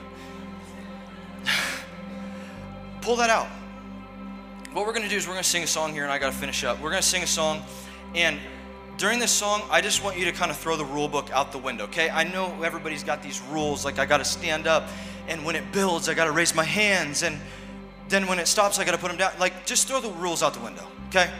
Pull 3.01 3.15
that 3.17 3.29
out. 3.29 3.47
What 4.73 4.87
we're 4.87 4.93
gonna 4.93 5.07
do 5.07 5.17
is 5.17 5.27
we're 5.27 5.33
gonna 5.33 5.43
sing 5.43 5.63
a 5.63 5.67
song 5.67 5.93
here, 5.93 6.03
and 6.03 6.11
I 6.11 6.17
gotta 6.17 6.35
finish 6.35 6.63
up. 6.63 6.81
We're 6.81 6.89
gonna 6.89 7.03
sing 7.03 7.21
a 7.21 7.27
song, 7.27 7.61
and 8.15 8.39
during 8.97 9.19
this 9.19 9.31
song, 9.31 9.61
I 9.69 9.81
just 9.81 10.03
want 10.03 10.17
you 10.17 10.25
to 10.25 10.31
kind 10.31 10.49
of 10.49 10.57
throw 10.57 10.77
the 10.77 10.85
rule 10.85 11.07
book 11.07 11.29
out 11.31 11.51
the 11.51 11.59
window, 11.59 11.83
okay? 11.85 12.09
I 12.09 12.23
know 12.23 12.59
everybody's 12.63 13.03
got 13.03 13.21
these 13.21 13.39
rules, 13.51 13.85
like 13.85 13.99
I 13.99 14.07
gotta 14.07 14.25
stand 14.25 14.65
up, 14.65 14.87
and 15.27 15.45
when 15.45 15.55
it 15.55 15.71
builds, 15.71 16.09
I 16.09 16.15
gotta 16.15 16.31
raise 16.31 16.55
my 16.55 16.63
hands, 16.63 17.21
and 17.21 17.39
then 18.13 18.27
when 18.27 18.37
it 18.37 18.47
stops, 18.47 18.77
I 18.77 18.85
got 18.85 18.91
to 18.91 18.97
put 18.99 19.07
them 19.07 19.17
down. 19.17 19.31
Like, 19.39 19.65
just 19.65 19.87
throw 19.87 19.99
the 19.99 20.11
rules 20.11 20.43
out 20.43 20.53
the 20.53 20.59
window, 20.59 20.87
okay? 21.07 21.31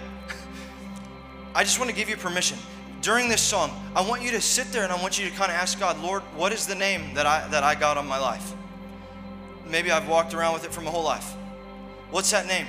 I 1.55 1.63
just 1.63 1.77
want 1.77 1.91
to 1.91 1.95
give 1.95 2.09
you 2.09 2.17
permission. 2.17 2.57
During 3.01 3.29
this 3.29 3.41
song, 3.41 3.69
I 3.95 4.01
want 4.01 4.23
you 4.23 4.31
to 4.31 4.41
sit 4.41 4.71
there 4.71 4.83
and 4.83 4.91
I 4.91 4.99
want 4.99 5.19
you 5.19 5.29
to 5.29 5.35
kind 5.35 5.51
of 5.51 5.57
ask 5.57 5.79
God, 5.79 6.01
Lord, 6.01 6.23
what 6.35 6.51
is 6.51 6.65
the 6.65 6.73
name 6.73 7.13
that 7.13 7.27
I, 7.27 7.47
that 7.49 7.63
I 7.63 7.75
got 7.75 7.97
on 7.97 8.07
my 8.07 8.17
life? 8.17 8.53
Maybe 9.69 9.91
I've 9.91 10.07
walked 10.07 10.33
around 10.33 10.53
with 10.53 10.65
it 10.65 10.73
for 10.73 10.81
my 10.81 10.89
whole 10.89 11.03
life. 11.03 11.35
What's 12.09 12.31
that 12.31 12.47
name? 12.47 12.65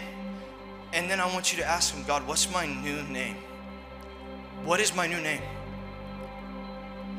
And 0.92 1.08
then 1.08 1.18
I 1.18 1.32
want 1.32 1.52
you 1.52 1.58
to 1.58 1.64
ask 1.64 1.94
Him, 1.94 2.04
God, 2.04 2.26
what's 2.26 2.52
my 2.52 2.66
new 2.66 3.02
name? 3.04 3.36
What 4.64 4.80
is 4.80 4.94
my 4.94 5.06
new 5.06 5.20
name? 5.20 5.40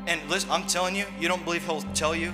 And 0.06 0.20
listen, 0.30 0.50
I'm 0.50 0.66
telling 0.66 0.94
you, 0.94 1.04
you 1.18 1.26
don't 1.26 1.44
believe 1.44 1.64
He'll 1.64 1.82
tell 1.94 2.14
you. 2.14 2.32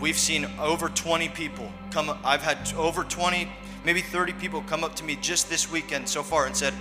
We've 0.00 0.18
seen 0.18 0.46
over 0.60 0.88
20 0.88 1.28
people 1.30 1.72
come. 1.90 2.16
I've 2.24 2.42
had 2.42 2.72
over 2.74 3.04
20 3.04 3.50
maybe 3.84 4.00
30 4.00 4.34
people 4.34 4.62
come 4.62 4.84
up 4.84 4.94
to 4.96 5.04
me 5.04 5.16
just 5.16 5.48
this 5.48 5.70
weekend 5.70 6.08
so 6.08 6.22
far 6.22 6.46
and 6.46 6.56
said, 6.56 6.74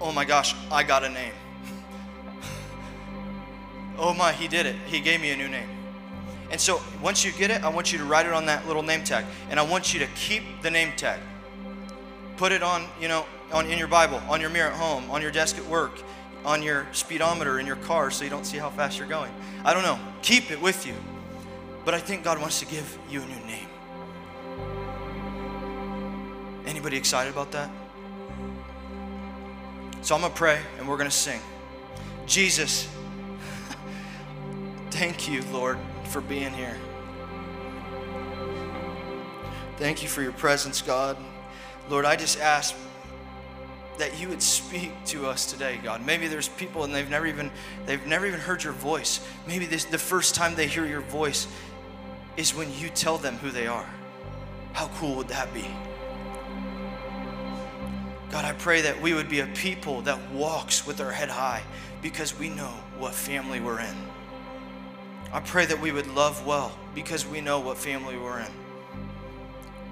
Oh 0.00 0.12
my 0.12 0.24
gosh, 0.24 0.54
I 0.70 0.84
got 0.84 1.04
a 1.04 1.08
name. 1.08 1.32
oh 3.98 4.14
my, 4.14 4.32
he 4.32 4.46
did 4.46 4.66
it. 4.66 4.76
He 4.86 5.00
gave 5.00 5.20
me 5.20 5.30
a 5.30 5.36
new 5.36 5.48
name. 5.48 5.68
And 6.50 6.60
so 6.60 6.80
once 7.02 7.24
you 7.24 7.32
get 7.32 7.50
it, 7.50 7.62
I 7.62 7.68
want 7.68 7.92
you 7.92 7.98
to 7.98 8.04
write 8.04 8.26
it 8.26 8.32
on 8.32 8.46
that 8.46 8.66
little 8.66 8.82
name 8.82 9.04
tag. 9.04 9.24
And 9.50 9.58
I 9.58 9.62
want 9.62 9.92
you 9.92 10.00
to 10.00 10.06
keep 10.14 10.42
the 10.62 10.70
name 10.70 10.92
tag. 10.96 11.20
Put 12.36 12.52
it 12.52 12.62
on, 12.62 12.86
you 13.00 13.08
know, 13.08 13.26
on 13.52 13.66
in 13.66 13.78
your 13.78 13.88
Bible, 13.88 14.22
on 14.28 14.40
your 14.40 14.50
mirror 14.50 14.70
at 14.70 14.76
home, 14.76 15.10
on 15.10 15.20
your 15.20 15.30
desk 15.30 15.58
at 15.58 15.66
work, 15.66 16.00
on 16.44 16.62
your 16.62 16.86
speedometer 16.92 17.58
in 17.58 17.66
your 17.66 17.76
car 17.76 18.10
so 18.10 18.24
you 18.24 18.30
don't 18.30 18.46
see 18.46 18.58
how 18.58 18.70
fast 18.70 18.98
you're 18.98 19.08
going. 19.08 19.32
I 19.64 19.74
don't 19.74 19.82
know. 19.82 19.98
Keep 20.22 20.50
it 20.50 20.60
with 20.60 20.86
you. 20.86 20.94
But 21.84 21.94
I 21.94 21.98
think 21.98 22.24
God 22.24 22.40
wants 22.40 22.60
to 22.60 22.66
give 22.66 22.98
you 23.10 23.22
a 23.22 23.26
new 23.26 23.46
name. 23.46 23.68
Anybody 26.68 26.98
excited 26.98 27.32
about 27.32 27.50
that? 27.52 27.70
So 30.02 30.14
I'm 30.14 30.20
going 30.20 30.30
to 30.30 30.38
pray 30.38 30.60
and 30.78 30.86
we're 30.86 30.98
going 30.98 31.08
to 31.08 31.16
sing. 31.16 31.40
Jesus, 32.26 32.86
thank 34.90 35.30
you, 35.30 35.40
Lord, 35.50 35.78
for 36.04 36.20
being 36.20 36.52
here. 36.52 36.76
Thank 39.78 40.02
you 40.02 40.10
for 40.10 40.20
your 40.20 40.32
presence, 40.32 40.82
God. 40.82 41.16
Lord, 41.88 42.04
I 42.04 42.16
just 42.16 42.38
ask 42.38 42.74
that 43.96 44.20
you 44.20 44.28
would 44.28 44.42
speak 44.42 44.92
to 45.06 45.26
us 45.26 45.50
today, 45.50 45.80
God. 45.82 46.04
Maybe 46.04 46.28
there's 46.28 46.48
people 46.48 46.84
and 46.84 46.94
they've 46.94 47.08
never 47.08 47.26
even 47.26 47.50
they've 47.86 48.06
never 48.06 48.26
even 48.26 48.40
heard 48.40 48.62
your 48.62 48.74
voice. 48.74 49.26
Maybe 49.46 49.64
this 49.64 49.86
the 49.86 49.96
first 49.96 50.34
time 50.34 50.54
they 50.54 50.66
hear 50.66 50.84
your 50.84 51.00
voice 51.00 51.48
is 52.36 52.54
when 52.54 52.70
you 52.74 52.90
tell 52.90 53.16
them 53.16 53.36
who 53.36 53.50
they 53.50 53.66
are. 53.66 53.88
How 54.74 54.88
cool 54.98 55.16
would 55.16 55.28
that 55.28 55.52
be? 55.54 55.66
God, 58.30 58.44
I 58.44 58.52
pray 58.52 58.82
that 58.82 59.00
we 59.00 59.14
would 59.14 59.28
be 59.28 59.40
a 59.40 59.46
people 59.46 60.02
that 60.02 60.30
walks 60.30 60.86
with 60.86 61.00
our 61.00 61.10
head 61.10 61.30
high 61.30 61.62
because 62.02 62.38
we 62.38 62.48
know 62.50 62.72
what 62.98 63.14
family 63.14 63.58
we're 63.60 63.80
in. 63.80 63.96
I 65.32 65.40
pray 65.40 65.66
that 65.66 65.80
we 65.80 65.92
would 65.92 66.06
love 66.14 66.46
well 66.46 66.72
because 66.94 67.26
we 67.26 67.40
know 67.40 67.60
what 67.60 67.78
family 67.78 68.16
we're 68.16 68.40
in. 68.40 68.52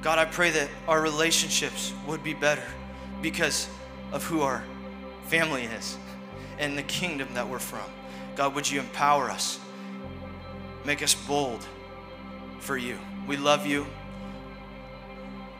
God, 0.02 0.18
I 0.18 0.24
pray 0.24 0.50
that 0.50 0.68
our 0.86 1.00
relationships 1.00 1.92
would 2.06 2.22
be 2.22 2.34
better 2.34 2.64
because 3.22 3.68
of 4.12 4.24
who 4.24 4.42
our 4.42 4.62
family 5.24 5.64
is 5.64 5.96
and 6.58 6.76
the 6.76 6.82
kingdom 6.82 7.28
that 7.34 7.48
we're 7.48 7.58
from. 7.58 7.84
God, 8.34 8.54
would 8.54 8.70
you 8.70 8.80
empower 8.80 9.30
us? 9.30 9.58
Make 10.84 11.02
us 11.02 11.14
bold 11.14 11.66
for 12.60 12.76
you. 12.76 12.98
We 13.26 13.36
love 13.36 13.66
you. 13.66 13.86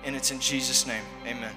And 0.05 0.15
it's 0.15 0.31
in 0.31 0.39
Jesus' 0.41 0.87
name. 0.87 1.03
Amen. 1.27 1.55